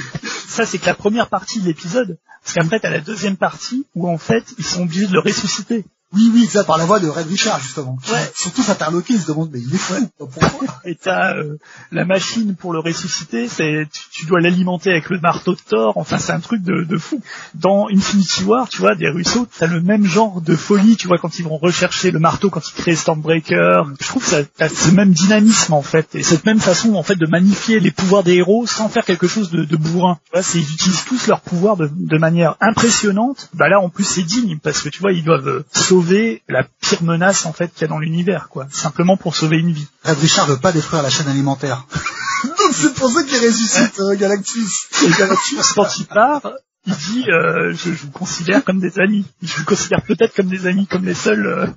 Ça 0.48 0.66
c'est 0.66 0.78
que 0.78 0.86
la 0.86 0.96
première 0.96 1.21
partie 1.30 1.62
de 1.62 1.66
l'épisode, 1.66 2.18
parce 2.44 2.56
qu'après 2.56 2.80
t'as 2.80 2.90
la 2.90 3.02
deuxième 3.02 3.38
partie 3.38 3.86
où 3.96 4.10
en 4.10 4.18
fait 4.18 4.44
ils 4.58 4.66
sont 4.66 4.84
obligés 4.84 5.08
de 5.08 5.14
le 5.14 5.20
ressusciter. 5.20 5.86
Oui, 6.14 6.30
oui, 6.34 6.46
ça 6.46 6.64
par 6.64 6.78
la 6.78 6.86
voix 6.86 7.00
de 7.00 7.08
Red 7.08 7.28
Richard 7.28 7.60
justement. 7.62 7.98
Ouais. 8.12 8.32
Surtout 8.36 8.64
s'interloquer, 8.64 9.14
il 9.14 9.22
se 9.22 9.28
demande 9.28 9.50
mais 9.54 9.60
il 9.60 9.74
est 9.74 9.78
fou. 9.78 10.10
Pourquoi 10.18 10.68
Et 10.84 10.96
t'as 10.96 11.36
euh, 11.36 11.58
la 11.92 12.04
machine 12.04 12.56
pour 12.56 12.74
le 12.74 12.80
ressusciter, 12.80 13.48
c'est 13.48 13.88
tu, 13.92 14.02
tu 14.12 14.26
dois 14.26 14.42
l'alimenter 14.42 14.92
avec 14.92 15.10
le 15.10 15.20
marteau 15.20 15.54
de 15.54 15.60
Thor. 15.68 15.94
Enfin, 15.96 16.18
c'est 16.18 16.34
un 16.34 16.42
truc 16.42 16.64
de, 16.64 16.84
de, 16.84 16.98
fou. 16.98 17.22
Dans 17.56 17.88
Infinity 17.90 18.44
War, 18.44 18.68
tu 18.68 18.80
vois, 18.80 18.96
des 18.96 19.10
ruisseaux, 19.10 19.48
t'as 19.58 19.68
le 19.68 19.82
même 19.82 20.06
genre 20.06 20.42
de 20.42 20.56
folie, 20.56 20.98
tu 20.98 21.08
vois, 21.08 21.18
quand 21.18 21.40
ils 21.40 21.46
vont 21.46 21.58
rechercher 21.58 22.12
le 22.12 22.20
marteau, 22.20 22.50
quand 22.50 22.68
ils 22.68 22.74
créent 22.74 22.96
Stormbreaker. 22.96 23.90
Je 24.00 24.08
trouve 24.08 24.24
que 24.24 24.30
ça 24.30 24.44
t'as 24.44 24.68
ce 24.68 24.92
même 24.92 25.14
dynamisme 25.14 25.74
en 25.74 25.82
fait, 25.82 26.16
et 26.16 26.24
cette 26.24 26.46
même 26.46 26.60
façon 26.60 26.96
en 26.96 27.04
fait 27.04 27.16
de 27.16 27.26
magnifier 27.26 27.80
les 27.80 27.92
pouvoirs 27.92 28.24
des 28.24 28.36
héros 28.36 28.68
sans 28.68 28.90
faire 28.90 29.06
quelque 29.06 29.28
chose 29.28 29.50
de, 29.50 29.64
de 29.64 29.78
bourrin. 29.78 30.20
Tu 30.26 30.32
vois, 30.34 30.44
c'est 30.44 30.60
ils 30.60 30.74
utilisent 30.74 31.06
tous 31.06 31.28
leurs 31.28 31.42
pouvoirs 31.42 31.78
de, 31.78 31.90
de 31.94 32.18
manière 32.18 32.56
impressionnante. 32.60 33.50
Bah 33.54 33.70
là, 33.70 33.80
en 33.80 33.90
plus, 33.90 34.04
c'est 34.04 34.24
digne 34.24 34.60
parce 34.62 34.82
que 34.82 34.90
tu 34.90 35.00
vois, 35.00 35.14
ils 35.14 35.24
doivent 35.24 35.64
sauver 35.74 36.01
sauver 36.02 36.42
la 36.48 36.64
pire 36.64 37.04
menace 37.04 37.46
en 37.46 37.54
fait 37.54 37.72
qu'il 37.74 37.82
y 37.82 37.86
a 37.86 37.88
dans 37.88 38.00
l'univers, 38.00 38.50
quoi. 38.50 38.68
Simplement 38.72 39.18
pour 39.18 39.36
sauver 39.36 39.58
une 39.58 39.72
vie. 39.72 39.88
Red 40.04 40.18
Richard 40.18 40.48
veut 40.48 40.58
pas 40.58 40.72
détruire 40.72 41.04
la 41.04 41.10
chaîne 41.10 41.28
alimentaire. 41.28 41.86
Donc 42.44 42.74
c'est 42.74 42.94
pour 42.96 43.10
ça 43.12 43.24
qu'il 43.24 43.38
ressuscite 43.38 44.00
euh, 44.00 44.16
Galactus. 44.16 44.88
Et 45.06 45.10
Galactus, 45.12 45.74
quand 45.74 46.00
il 46.00 46.06
part, 46.08 46.54
il 46.88 46.96
dit 46.96 47.26
euh, 47.30 47.74
je, 47.74 47.92
je, 47.92 48.06
vous 48.06 48.12
considère 48.12 48.64
comme 48.64 48.80
des 48.80 49.00
amis. 49.00 49.26
Je 49.44 49.58
vous 49.58 49.66
considère 49.66 50.02
peut-être 50.02 50.36
comme 50.36 50.48
des 50.48 50.66
amis, 50.66 50.88
comme 50.88 51.06
les 51.06 51.14
seuls. 51.14 51.46
Euh... 51.46 51.68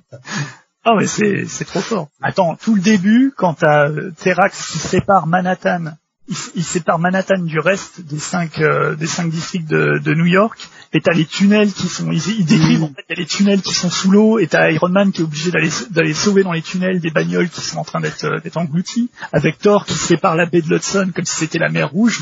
Ah 0.83 0.93
mais 0.97 1.05
c'est 1.05 1.45
c'est 1.47 1.65
trop 1.65 1.81
fort. 1.81 2.09
Attends, 2.21 2.55
tout 2.55 2.73
le 2.73 2.81
début, 2.81 3.31
quand 3.35 3.55
t'as 3.55 3.89
euh, 3.89 4.11
Terax 4.17 4.71
qui 4.71 4.79
sépare 4.79 5.27
Manhattan 5.27 5.93
il, 6.27 6.35
il, 6.55 6.63
sépare 6.63 6.97
Manhattan 6.97 7.43
du 7.43 7.59
reste 7.59 8.01
des 8.01 8.17
cinq 8.17 8.59
euh, 8.59 8.95
des 8.95 9.05
cinq 9.05 9.29
districts 9.29 9.69
de, 9.69 9.99
de 9.99 10.13
New 10.15 10.25
York 10.25 10.67
et 10.95 11.01
t'as 11.01 11.11
les 11.11 11.25
tunnels 11.25 11.73
qui 11.73 11.89
sont 11.89 12.09
ils, 12.09 12.39
ils 12.39 12.45
décrivent 12.45 12.83
en 12.83 12.91
fait 12.95 13.15
les 13.15 13.25
tunnels 13.25 13.61
qui 13.61 13.73
sont 13.73 13.89
sous 13.89 14.09
l'eau 14.09 14.39
et 14.39 14.47
t'as 14.47 14.71
Iron 14.71 14.87
Man 14.87 15.11
qui 15.11 15.21
est 15.21 15.23
obligé 15.25 15.51
d'aller 15.51 15.69
d'aller 15.91 16.13
sauver 16.13 16.43
dans 16.43 16.53
les 16.53 16.61
tunnels 16.61 17.01
des 17.01 17.11
bagnoles 17.11 17.49
qui 17.49 17.59
sont 17.59 17.77
en 17.77 17.83
train 17.83 17.99
d'être 17.99 18.23
euh, 18.23 18.39
d'être 18.39 18.55
engloutis 18.55 19.09
avec 19.33 19.59
Thor 19.59 19.85
qui 19.85 19.95
sépare 19.95 20.37
la 20.37 20.45
baie 20.45 20.61
de 20.61 20.69
l'Hudson 20.69 21.11
comme 21.13 21.25
si 21.25 21.35
c'était 21.35 21.59
la 21.59 21.69
mer 21.69 21.91
rouge 21.91 22.21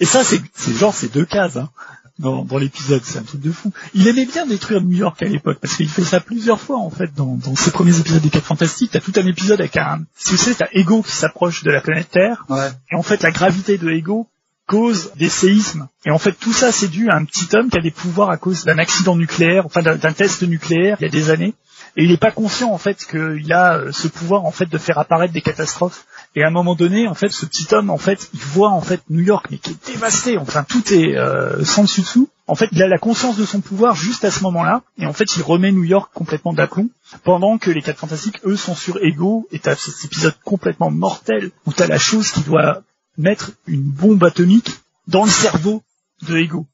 et 0.00 0.04
ça 0.04 0.24
c'est 0.24 0.42
c'est 0.54 0.76
genre 0.76 0.92
c'est 0.92 1.12
deux 1.12 1.24
cases 1.24 1.56
hein 1.56 1.70
dans, 2.18 2.44
dans 2.44 2.58
l'épisode, 2.58 3.02
c'est 3.04 3.18
un 3.18 3.22
truc 3.22 3.40
de 3.40 3.50
fou. 3.50 3.72
Il 3.92 4.06
aimait 4.06 4.26
bien 4.26 4.46
détruire 4.46 4.80
New 4.80 4.96
York 4.96 5.20
à 5.22 5.26
l'époque, 5.26 5.58
parce 5.60 5.76
qu'il 5.76 5.88
fait 5.88 6.04
ça 6.04 6.20
plusieurs 6.20 6.60
fois 6.60 6.78
en 6.78 6.90
fait 6.90 7.12
dans, 7.14 7.36
dans 7.36 7.56
ses 7.56 7.72
premiers 7.72 7.98
épisodes 7.98 8.22
des 8.22 8.30
4 8.30 8.44
Fantastiques. 8.44 8.92
T'as 8.92 9.00
tout 9.00 9.12
un 9.16 9.26
épisode 9.26 9.60
avec 9.60 9.76
un, 9.76 10.04
tu 10.24 10.36
sais, 10.36 10.54
t'as 10.54 10.68
Ego 10.72 11.02
qui 11.02 11.12
s'approche 11.12 11.64
de 11.64 11.72
la 11.72 11.80
planète 11.80 12.10
Terre, 12.10 12.44
ouais. 12.48 12.70
et 12.92 12.94
en 12.94 13.02
fait 13.02 13.22
la 13.22 13.32
gravité 13.32 13.78
de 13.78 13.90
Ego 13.90 14.28
cause 14.66 15.12
des 15.16 15.28
séismes. 15.28 15.88
Et 16.06 16.10
en 16.10 16.18
fait, 16.18 16.32
tout 16.32 16.52
ça, 16.52 16.72
c'est 16.72 16.88
dû 16.88 17.10
à 17.10 17.16
un 17.16 17.24
petit 17.24 17.54
homme 17.54 17.70
qui 17.70 17.78
a 17.78 17.82
des 17.82 17.90
pouvoirs 17.90 18.30
à 18.30 18.36
cause 18.36 18.64
d'un 18.64 18.78
accident 18.78 19.16
nucléaire, 19.16 19.66
enfin 19.66 19.82
d'un 19.82 20.12
test 20.12 20.42
nucléaire 20.42 20.96
il 21.00 21.04
y 21.04 21.06
a 21.06 21.10
des 21.10 21.30
années. 21.30 21.54
Et 21.96 22.04
il 22.04 22.10
n'est 22.10 22.16
pas 22.16 22.32
conscient 22.32 22.72
en 22.72 22.78
fait 22.78 23.06
qu'il 23.06 23.52
a 23.52 23.76
euh, 23.76 23.92
ce 23.92 24.08
pouvoir 24.08 24.44
en 24.44 24.50
fait 24.50 24.66
de 24.66 24.78
faire 24.78 24.98
apparaître 24.98 25.32
des 25.32 25.42
catastrophes. 25.42 26.06
Et 26.34 26.42
à 26.42 26.48
un 26.48 26.50
moment 26.50 26.74
donné, 26.74 27.06
en 27.06 27.14
fait, 27.14 27.28
ce 27.28 27.46
petit 27.46 27.72
homme, 27.72 27.90
en 27.90 27.98
fait, 27.98 28.30
il 28.34 28.40
voit 28.40 28.70
en 28.70 28.80
fait 28.80 29.00
New 29.08 29.22
York, 29.22 29.46
mais 29.50 29.58
qui 29.58 29.70
est 29.70 29.92
dévasté. 29.92 30.36
Enfin, 30.36 30.64
tout 30.64 30.92
est 30.92 31.16
euh, 31.16 31.64
sans 31.64 31.82
dessus 31.82 32.00
dessous. 32.00 32.28
En 32.46 32.56
fait, 32.56 32.68
il 32.72 32.82
a 32.82 32.88
la 32.88 32.98
conscience 32.98 33.36
de 33.36 33.46
son 33.46 33.60
pouvoir 33.60 33.94
juste 33.94 34.24
à 34.24 34.30
ce 34.30 34.42
moment-là, 34.42 34.82
et 34.98 35.06
en 35.06 35.12
fait, 35.12 35.36
il 35.36 35.42
remet 35.42 35.72
New 35.72 35.84
York 35.84 36.10
complètement 36.12 36.52
d'aplomb, 36.52 36.90
pendant 37.22 37.56
que 37.56 37.70
les 37.70 37.80
quatre 37.80 37.98
fantastiques, 37.98 38.40
eux, 38.44 38.56
sont 38.56 38.74
sur 38.74 38.98
Ego, 39.02 39.46
et 39.50 39.60
t'as 39.60 39.76
cet 39.76 40.04
épisode 40.04 40.34
complètement 40.44 40.90
mortel 40.90 41.52
où 41.64 41.72
t'as 41.72 41.86
la 41.86 41.98
chose 41.98 42.32
qui 42.32 42.42
doit 42.42 42.82
mettre 43.16 43.52
une 43.66 43.82
bombe 43.82 44.22
atomique 44.24 44.70
dans 45.06 45.24
le 45.24 45.30
cerveau 45.30 45.82
de 46.26 46.36
Ego 46.36 46.66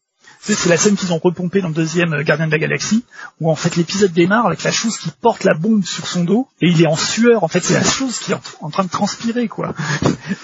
c'est 0.43 0.69
la 0.69 0.77
scène 0.77 0.97
qu'ils 0.97 1.13
ont 1.13 1.19
repompée 1.19 1.61
dans 1.61 1.69
le 1.69 1.75
deuxième 1.75 2.15
euh, 2.15 2.23
Gardien 2.23 2.47
de 2.47 2.53
la 2.53 2.59
Galaxie, 2.59 3.05
où 3.41 3.51
en 3.51 3.55
fait 3.55 3.77
l'épisode 3.77 4.13
démarre 4.13 4.47
avec 4.47 4.63
la 4.63 4.73
chose 4.73 4.97
qui 4.97 5.11
porte 5.21 5.45
la 5.45 5.55
bombe 5.55 5.85
sur 5.85 6.07
son 6.07 6.25
dos, 6.25 6.49
et 6.61 6.69
il 6.69 6.83
est 6.83 6.87
en 6.87 6.97
sueur, 6.97 7.45
en 7.45 7.49
fait 7.49 7.61
c'est 7.63 7.75
la 7.75 7.85
chose 7.85 8.19
qui 8.19 8.33
est 8.33 8.37
en, 8.61 8.71
train 8.71 8.85
de 8.85 8.91
transpirer, 8.91 9.49
quoi. 9.49 9.75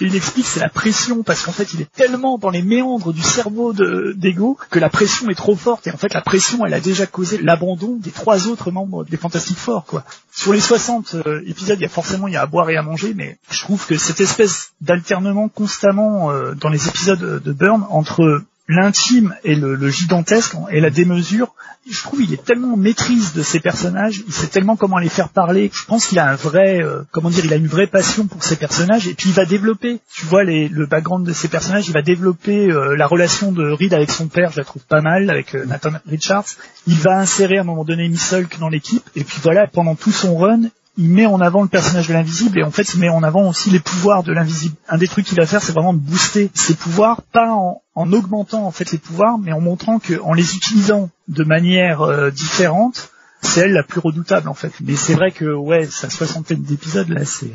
Il 0.01 0.15
explique 0.15 0.45
c'est 0.45 0.59
la 0.59 0.69
pression, 0.69 1.23
parce 1.23 1.43
qu'en 1.43 1.51
fait 1.51 1.73
il 1.73 1.81
est 1.81 1.91
tellement 1.91 2.37
dans 2.37 2.49
les 2.49 2.61
méandres 2.61 3.13
du 3.13 3.21
cerveau 3.21 3.73
d'Ego 3.73 4.57
que 4.69 4.79
la 4.79 4.89
pression 4.89 5.29
est 5.29 5.35
trop 5.35 5.55
forte, 5.55 5.87
et 5.87 5.91
en 5.91 5.97
fait 5.97 6.13
la 6.13 6.21
pression 6.21 6.65
elle 6.65 6.73
a 6.73 6.79
déjà 6.79 7.05
causé 7.05 7.39
l'abandon 7.41 7.97
des 7.97 8.11
trois 8.11 8.47
autres 8.47 8.71
membres 8.71 9.03
des 9.03 9.17
Fantastic 9.17 9.57
Four, 9.57 9.85
quoi. 9.85 10.03
Sur 10.31 10.53
les 10.53 10.61
60 10.61 11.15
euh, 11.15 11.41
épisodes, 11.47 11.79
il 11.79 11.83
y 11.83 11.85
a 11.85 11.89
forcément 11.89 12.27
y 12.27 12.35
a 12.35 12.41
à 12.41 12.45
boire 12.45 12.69
et 12.69 12.77
à 12.77 12.83
manger, 12.83 13.13
mais 13.15 13.37
je 13.49 13.59
trouve 13.61 13.85
que 13.87 13.97
cette 13.97 14.21
espèce 14.21 14.71
d'alternement 14.81 15.49
constamment 15.49 16.31
euh, 16.31 16.53
dans 16.53 16.69
les 16.69 16.87
épisodes 16.87 17.41
de 17.43 17.51
Burn 17.51 17.83
entre 17.89 18.43
l'intime 18.67 19.35
et 19.43 19.55
le, 19.55 19.89
gigantesque 19.89 20.55
et 20.71 20.81
la 20.81 20.89
démesure, 20.89 21.53
je 21.89 22.01
trouve 22.03 22.21
il 22.21 22.33
est 22.33 22.43
tellement 22.43 22.73
en 22.73 22.77
maîtrise 22.77 23.33
de 23.33 23.41
ses 23.41 23.61
personnages, 23.61 24.21
il 24.27 24.33
sait 24.33 24.47
tellement 24.47 24.75
comment 24.75 24.97
les 24.97 25.09
faire 25.09 25.29
parler. 25.29 25.71
Je 25.73 25.85
pense 25.85 26.07
qu'il 26.07 26.19
a 26.19 26.29
un 26.29 26.35
vrai, 26.35 26.83
euh, 26.83 27.03
comment 27.11 27.29
dire, 27.29 27.45
il 27.45 27.53
a 27.53 27.55
une 27.55 27.67
vraie 27.67 27.87
passion 27.87 28.27
pour 28.27 28.43
ses 28.43 28.57
personnages 28.57 29.07
et 29.07 29.13
puis 29.13 29.29
il 29.29 29.33
va 29.33 29.45
développer, 29.45 29.99
tu 30.11 30.25
vois, 30.25 30.43
le 30.43 30.85
background 30.85 31.25
de 31.25 31.33
ses 31.33 31.47
personnages, 31.47 31.87
il 31.87 31.93
va 31.93 32.01
développer 32.01 32.69
euh, 32.69 32.97
la 32.97 33.07
relation 33.07 33.53
de 33.53 33.69
Reed 33.69 33.93
avec 33.93 34.11
son 34.11 34.27
père, 34.27 34.51
je 34.51 34.57
la 34.57 34.65
trouve 34.65 34.83
pas 34.83 35.01
mal, 35.01 35.29
avec 35.29 35.55
euh, 35.55 35.65
Nathan 35.65 35.91
Richards. 36.05 36.47
Il 36.87 36.97
va 36.97 37.19
insérer 37.19 37.57
à 37.57 37.61
un 37.61 37.65
moment 37.65 37.85
donné 37.85 38.09
Miss 38.09 38.33
Hulk 38.33 38.59
dans 38.59 38.69
l'équipe 38.69 39.09
et 39.15 39.23
puis 39.23 39.39
voilà, 39.41 39.67
pendant 39.67 39.95
tout 39.95 40.11
son 40.11 40.37
run, 40.37 40.63
il 40.97 41.09
met 41.09 41.25
en 41.25 41.39
avant 41.39 41.61
le 41.61 41.67
personnage 41.67 42.07
de 42.07 42.13
l'invisible 42.13 42.59
et 42.59 42.63
en 42.63 42.71
fait 42.71 42.93
il 42.93 42.99
met 42.99 43.09
en 43.09 43.23
avant 43.23 43.47
aussi 43.47 43.69
les 43.69 43.79
pouvoirs 43.79 44.23
de 44.23 44.31
l'invisible. 44.33 44.75
Un 44.89 44.97
des 44.97 45.07
trucs 45.07 45.25
qu'il 45.25 45.37
va 45.37 45.45
faire 45.45 45.61
c'est 45.61 45.71
vraiment 45.71 45.93
de 45.93 45.99
booster 45.99 46.49
ses 46.53 46.75
pouvoirs, 46.75 47.21
pas 47.21 47.51
en, 47.51 47.81
en, 47.95 48.13
augmentant 48.13 48.65
en 48.65 48.71
fait 48.71 48.91
les 48.91 48.97
pouvoirs, 48.97 49.37
mais 49.37 49.53
en 49.53 49.61
montrant 49.61 49.99
qu'en 49.99 50.33
les 50.33 50.55
utilisant 50.55 51.09
de 51.27 51.43
manière 51.43 52.01
euh, 52.01 52.31
différente, 52.31 53.11
c'est 53.41 53.61
elle 53.61 53.73
la 53.73 53.83
plus 53.83 53.99
redoutable 53.99 54.49
en 54.49 54.53
fait. 54.53 54.73
Mais 54.81 54.95
c'est 54.95 55.13
vrai 55.13 55.31
que 55.31 55.45
ouais, 55.45 55.85
sa 55.85 56.09
soixantaine 56.09 56.61
d'épisodes 56.61 57.09
là 57.09 57.25
c'est 57.25 57.53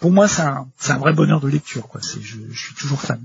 pour 0.00 0.12
moi, 0.12 0.28
c'est 0.28 0.42
un, 0.42 0.68
c'est 0.78 0.92
un 0.92 0.98
vrai 0.98 1.12
bonheur 1.12 1.40
de 1.40 1.48
lecture, 1.48 1.88
quoi. 1.88 2.00
C'est, 2.02 2.22
je, 2.22 2.36
je, 2.50 2.58
suis 2.58 2.74
toujours 2.74 3.00
fan. 3.00 3.20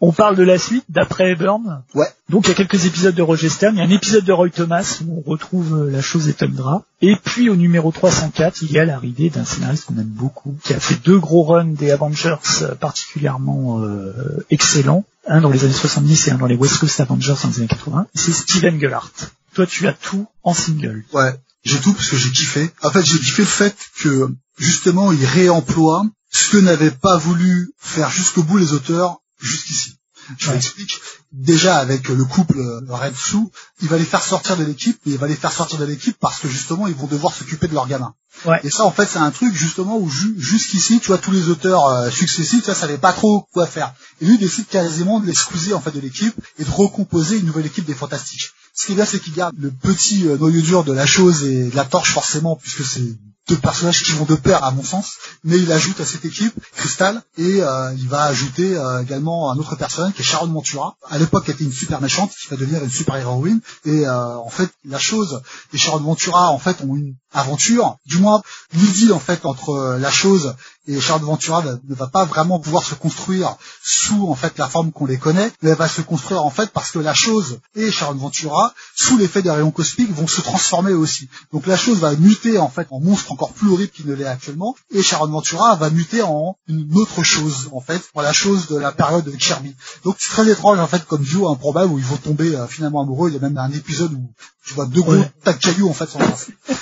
On 0.00 0.12
parle 0.12 0.34
de 0.34 0.42
la 0.42 0.58
suite 0.58 0.84
d'après 0.88 1.36
Burn. 1.36 1.82
Ouais. 1.94 2.08
Donc 2.28 2.46
il 2.46 2.48
y 2.48 2.52
a 2.52 2.54
quelques 2.54 2.86
épisodes 2.86 3.14
de 3.14 3.22
Roger 3.22 3.48
Stern. 3.48 3.76
Il 3.76 3.78
y 3.78 3.82
a 3.82 3.84
un 3.84 3.90
épisode 3.90 4.24
de 4.24 4.32
Roy 4.32 4.50
Thomas 4.50 5.00
où 5.06 5.22
on 5.24 5.30
retrouve 5.30 5.76
euh, 5.76 5.90
la 5.90 6.02
chose 6.02 6.28
et 6.28 6.34
Tundra. 6.34 6.82
Et 7.02 7.14
puis 7.16 7.48
au 7.48 7.56
numéro 7.56 7.92
304, 7.92 8.62
il 8.62 8.72
y 8.72 8.78
a 8.78 8.84
l'arrivée 8.84 9.30
d'un 9.30 9.44
scénariste 9.44 9.84
qu'on 9.86 9.96
aime 9.98 10.04
beaucoup, 10.04 10.56
qui 10.64 10.74
a 10.74 10.80
fait 10.80 10.96
deux 11.04 11.18
gros 11.18 11.44
runs 11.44 11.64
des 11.64 11.92
Avengers 11.92 12.36
euh, 12.62 12.74
particulièrement 12.74 13.80
euh, 13.80 14.44
excellents. 14.50 15.04
Un 15.26 15.40
dans 15.40 15.50
les 15.50 15.64
années 15.64 15.72
70 15.72 16.28
et 16.28 16.30
un 16.32 16.38
dans 16.38 16.46
les 16.46 16.56
West 16.56 16.78
Coast 16.78 16.98
Avengers 17.00 17.34
dans 17.42 17.48
les 17.50 17.58
années 17.58 17.68
80. 17.68 18.06
C'est 18.14 18.32
Steven 18.32 18.80
Gellhart. 18.80 19.12
Toi, 19.54 19.66
tu 19.66 19.86
as 19.86 19.92
tout 19.92 20.26
en 20.42 20.54
single. 20.54 21.04
Ouais. 21.12 21.32
J'ai 21.64 21.80
tout 21.80 21.92
parce 21.92 22.08
que 22.08 22.16
j'ai 22.16 22.30
kiffé. 22.30 22.70
En 22.82 22.90
fait, 22.90 23.04
j'ai 23.04 23.18
kiffé 23.18 23.42
le 23.42 23.48
fait 23.48 23.76
que 24.00 24.28
justement 24.58 25.12
il 25.12 25.24
réemploie 25.24 26.04
ce 26.30 26.50
que 26.50 26.56
n'avaient 26.58 26.90
pas 26.90 27.16
voulu 27.16 27.72
faire 27.78 28.10
jusqu'au 28.10 28.42
bout 28.42 28.58
les 28.58 28.72
auteurs 28.72 29.18
jusqu'ici. 29.40 29.94
Je 30.36 30.50
m'explique. 30.50 31.00
Déjà 31.32 31.78
avec 31.78 32.08
le 32.08 32.24
couple 32.24 32.60
Red 32.88 33.14
Sou, 33.16 33.50
il 33.80 33.88
va 33.88 33.96
les 33.96 34.04
faire 34.04 34.22
sortir 34.22 34.56
de 34.56 34.64
l'équipe, 34.64 34.98
mais 35.06 35.12
il 35.12 35.18
va 35.18 35.26
les 35.26 35.36
faire 35.36 35.52
sortir 35.52 35.78
de 35.78 35.84
l'équipe 35.84 36.16
parce 36.20 36.38
que 36.40 36.48
justement 36.48 36.86
ils 36.86 36.94
vont 36.94 37.06
devoir 37.06 37.34
s'occuper 37.34 37.68
de 37.68 37.74
leurs 37.74 37.88
gamins. 37.88 38.14
Ouais. 38.44 38.60
Et 38.64 38.70
ça 38.70 38.84
en 38.84 38.90
fait 38.90 39.06
c'est 39.06 39.18
un 39.18 39.30
truc 39.30 39.54
justement 39.54 39.98
où 39.98 40.08
jusqu'ici, 40.08 41.00
tu 41.00 41.08
vois, 41.08 41.18
tous 41.18 41.32
les 41.32 41.48
auteurs 41.48 41.86
euh, 41.86 42.10
successifs, 42.10 42.64
ça 42.64 42.74
savaient 42.74 42.98
pas 42.98 43.12
trop 43.12 43.46
quoi 43.52 43.66
faire. 43.66 43.94
Et 44.20 44.26
lui 44.26 44.34
il 44.34 44.40
décide 44.40 44.66
quasiment 44.66 45.20
de 45.20 45.26
les 45.26 45.34
squeezer 45.34 45.76
en 45.76 45.80
fait 45.80 45.92
de 45.92 46.00
l'équipe 46.00 46.34
et 46.58 46.64
de 46.64 46.70
recomposer 46.70 47.38
une 47.38 47.46
nouvelle 47.46 47.66
équipe 47.66 47.84
des 47.84 47.94
Fantastiques. 47.94 48.52
Ce 48.78 48.86
qui 48.86 48.92
est 48.92 48.94
bien, 48.94 49.04
c'est 49.04 49.18
qu'il 49.18 49.34
garde 49.34 49.56
le 49.58 49.72
petit 49.72 50.28
euh, 50.28 50.38
noyau 50.38 50.60
dur 50.60 50.84
de 50.84 50.92
la 50.92 51.04
chose 51.04 51.42
et 51.42 51.64
de 51.64 51.74
la 51.74 51.84
torche 51.84 52.12
forcément, 52.12 52.54
puisque 52.54 52.84
c'est 52.84 53.02
deux 53.48 53.56
personnages 53.56 54.02
qui 54.02 54.12
vont 54.12 54.24
de 54.24 54.34
pair 54.34 54.62
à 54.62 54.70
mon 54.70 54.84
sens, 54.84 55.16
mais 55.42 55.58
il 55.58 55.72
ajoute 55.72 56.00
à 56.00 56.04
cette 56.04 56.24
équipe 56.24 56.54
Crystal 56.76 57.22
et 57.38 57.62
euh, 57.62 57.94
il 57.94 58.08
va 58.08 58.24
ajouter 58.24 58.76
euh, 58.76 59.02
également 59.02 59.50
un 59.50 59.56
autre 59.56 59.74
personnage 59.76 60.12
qui 60.12 60.20
est 60.20 60.24
Sharon 60.24 60.48
Montura. 60.48 60.96
À 61.08 61.18
l'époque, 61.18 61.44
elle 61.46 61.54
était 61.54 61.64
une 61.64 61.72
super 61.72 62.00
méchante 62.00 62.30
qui 62.30 62.48
va 62.48 62.56
devenir 62.56 62.84
une 62.84 62.90
super 62.90 63.16
héroïne 63.16 63.60
et 63.84 64.06
euh, 64.06 64.36
en 64.36 64.50
fait 64.50 64.70
la 64.84 64.98
chose 64.98 65.40
et 65.72 65.78
Sharon 65.78 66.00
Montura 66.00 66.50
en 66.50 66.58
fait 66.58 66.82
ont 66.82 66.94
une 66.94 67.14
aventure, 67.32 67.96
du 68.06 68.18
moins 68.18 68.42
l'idylle 68.72 69.12
en 69.12 69.18
fait 69.18 69.44
entre 69.44 69.96
la 70.00 70.10
chose 70.10 70.54
et 70.88 71.00
Charles 71.00 71.22
Ventura 71.22 71.62
ne 71.62 71.94
va 71.94 72.06
pas 72.06 72.24
vraiment 72.24 72.58
pouvoir 72.58 72.82
se 72.82 72.94
construire 72.94 73.56
sous 73.82 74.28
en 74.28 74.34
fait 74.34 74.56
la 74.56 74.68
forme 74.68 74.90
qu'on 74.90 75.04
les 75.04 75.18
connaît, 75.18 75.52
mais 75.62 75.70
elle 75.70 75.76
va 75.76 75.86
se 75.86 76.00
construire 76.00 76.42
en 76.42 76.50
fait 76.50 76.70
parce 76.70 76.90
que 76.90 76.98
la 76.98 77.12
chose 77.12 77.60
et 77.74 77.90
Charles 77.90 78.16
Ventura, 78.16 78.72
sous 78.96 79.18
l'effet 79.18 79.42
des 79.42 79.50
rayons 79.50 79.70
cosmiques, 79.70 80.10
vont 80.12 80.26
se 80.26 80.40
transformer 80.40 80.94
aussi. 80.94 81.28
Donc 81.52 81.66
la 81.66 81.76
chose 81.76 81.98
va 81.98 82.14
muter 82.16 82.58
en 82.58 82.70
fait 82.70 82.88
en 82.90 83.00
monstre 83.00 83.32
encore 83.32 83.52
plus 83.52 83.70
horrible 83.70 83.90
qu'il 83.90 84.06
ne 84.06 84.14
l'est 84.14 84.24
actuellement, 84.24 84.74
et 84.90 85.02
Sharon 85.02 85.28
Ventura 85.28 85.76
va 85.76 85.90
muter 85.90 86.22
en 86.22 86.56
une 86.68 86.90
autre 86.96 87.22
chose 87.22 87.68
en 87.72 87.80
fait, 87.80 88.02
en 88.14 88.22
la 88.22 88.32
chose 88.32 88.68
de 88.68 88.78
la 88.78 88.92
période 88.92 89.24
de 89.24 89.32
Kirby. 89.32 89.76
Donc 90.04 90.16
c'est 90.18 90.30
très 90.30 90.48
étrange 90.48 90.78
en 90.78 90.86
fait 90.86 91.04
comme 91.04 91.22
duo 91.22 91.50
improbable 91.50 91.92
où 91.92 91.98
ils 91.98 92.04
vont 92.04 92.16
tomber 92.16 92.56
euh, 92.56 92.66
finalement 92.66 93.02
amoureux. 93.02 93.28
Il 93.28 93.34
y 93.34 93.36
a 93.36 93.40
même 93.40 93.58
un 93.58 93.72
épisode 93.72 94.14
où 94.14 94.30
tu 94.64 94.74
vois 94.74 94.86
deux 94.86 95.02
gros 95.02 95.16
tas 95.44 95.52
de 95.52 95.58
cailloux 95.58 95.88
en 95.88 95.94
fait 95.94 96.08
sur 96.08 96.20
un, 96.20 96.34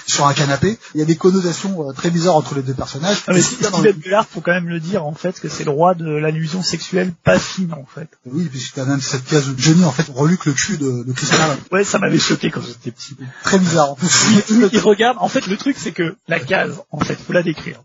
sur 0.07 0.27
un 0.27 0.35
canapé. 0.37 0.79
Il 0.95 1.01
y 1.01 1.03
a 1.03 1.07
des 1.07 1.17
connotations 1.17 1.89
euh, 1.89 1.93
très 1.93 2.11
bizarres 2.11 2.37
entre 2.37 2.55
les 2.55 2.63
deux 2.63 2.75
personnages. 2.75 3.19
Ah, 3.27 3.33
mais 3.33 3.43
Steven 3.43 3.93
Bellard, 3.93 4.27
faut 4.27 4.41
quand 4.41 4.53
même 4.53 4.69
le 4.69 4.81
dire 4.81 5.05
en 5.05 5.15
fait 5.15 5.41
que 5.41 5.49
c'est 5.49 5.65
le 5.65 5.71
roi 5.71 5.95
de 5.95 6.07
l'allusion 6.07 6.63
sexuelle 6.63 7.13
pas 7.25 7.39
fine 7.39 7.73
en 7.73 7.87
fait. 7.87 8.09
Oui, 8.27 8.49
puisque 8.51 8.75
t'as 8.75 8.85
même 8.85 9.01
cette 9.01 9.25
case 9.25 9.49
où 9.49 9.55
Johnny 9.57 9.85
en 9.85 9.93
fait 9.93 10.07
reluque 10.15 10.45
le 10.47 10.53
cul 10.53 10.77
de, 10.79 11.03
de 11.05 11.13
Christopher. 11.13 11.57
Ouais, 11.73 11.85
ça 11.85 11.99
m'avait 11.99 12.19
choqué 12.19 12.51
quand 12.51 12.61
j'étais 12.61 12.91
petit. 12.91 13.17
Très 13.43 13.59
bizarre 13.59 13.93
en 13.93 13.95
plus. 13.95 14.09
il, 14.51 14.69
il 14.73 14.79
regarde. 14.79 15.17
En 15.21 15.29
fait, 15.29 15.47
le 15.47 15.57
truc 15.57 15.77
c'est 15.79 15.93
que 15.93 16.17
la 16.29 16.39
case, 16.41 16.83
en 16.91 17.01
fait, 17.01 17.17
faut 17.17 17.33
la 17.33 17.43
décrire. 17.43 17.83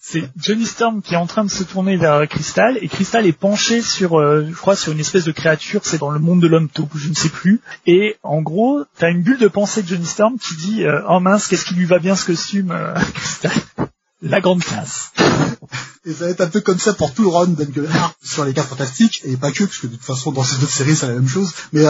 C'est 0.00 0.30
Johnny 0.36 0.64
Storm 0.64 1.02
qui 1.02 1.14
est 1.14 1.18
en 1.18 1.26
train 1.26 1.44
de 1.44 1.50
se 1.50 1.64
tourner 1.64 1.96
vers 1.96 2.28
Crystal 2.28 2.78
et 2.80 2.88
Crystal 2.88 3.26
est 3.26 3.32
penché 3.32 3.82
sur, 3.82 4.18
euh, 4.18 4.46
je 4.48 4.54
crois, 4.54 4.76
sur 4.76 4.92
une 4.92 5.00
espèce 5.00 5.24
de 5.24 5.32
créature, 5.32 5.80
c'est 5.84 5.98
dans 5.98 6.10
le 6.10 6.20
monde 6.20 6.40
de 6.40 6.46
l'homme 6.46 6.68
taupe, 6.68 6.92
je 6.94 7.08
ne 7.08 7.14
sais 7.14 7.28
plus. 7.28 7.60
Et 7.86 8.16
en 8.22 8.42
gros, 8.42 8.84
t'as 8.98 9.10
une 9.10 9.22
bulle 9.22 9.38
de 9.38 9.48
pensée 9.48 9.82
de 9.82 9.88
Johnny 9.88 10.06
Storm 10.06 10.38
qui 10.38 10.54
dit, 10.56 10.84
euh, 10.84 11.02
oh 11.08 11.20
mince, 11.20 11.48
qu'est-ce 11.48 11.64
qui 11.64 11.74
lui 11.74 11.84
va 11.84 11.98
bien 11.98 12.14
ce 12.14 12.26
costume, 12.26 12.70
euh, 12.70 12.94
Crystal? 13.14 13.52
La 14.22 14.40
grande 14.40 14.62
classe. 14.62 15.12
Et 16.06 16.12
ça 16.12 16.24
va 16.24 16.30
être 16.30 16.40
un 16.40 16.46
peu 16.46 16.60
comme 16.60 16.78
ça 16.78 16.94
pour 16.94 17.12
tout 17.12 17.22
le 17.22 17.28
run 17.28 17.48
d'Engelhardt 17.48 18.14
sur 18.22 18.44
les 18.44 18.54
cartes 18.54 18.68
fantastiques, 18.68 19.20
et 19.24 19.36
pas 19.36 19.52
que, 19.52 19.64
parce 19.64 19.78
que 19.78 19.88
de 19.88 19.96
toute 19.96 20.04
façon 20.04 20.32
dans 20.32 20.42
ces 20.42 20.56
autres 20.56 20.72
séries 20.72 20.96
c'est 20.96 21.06
la 21.06 21.14
même 21.14 21.28
chose. 21.28 21.52
Mais 21.72 21.84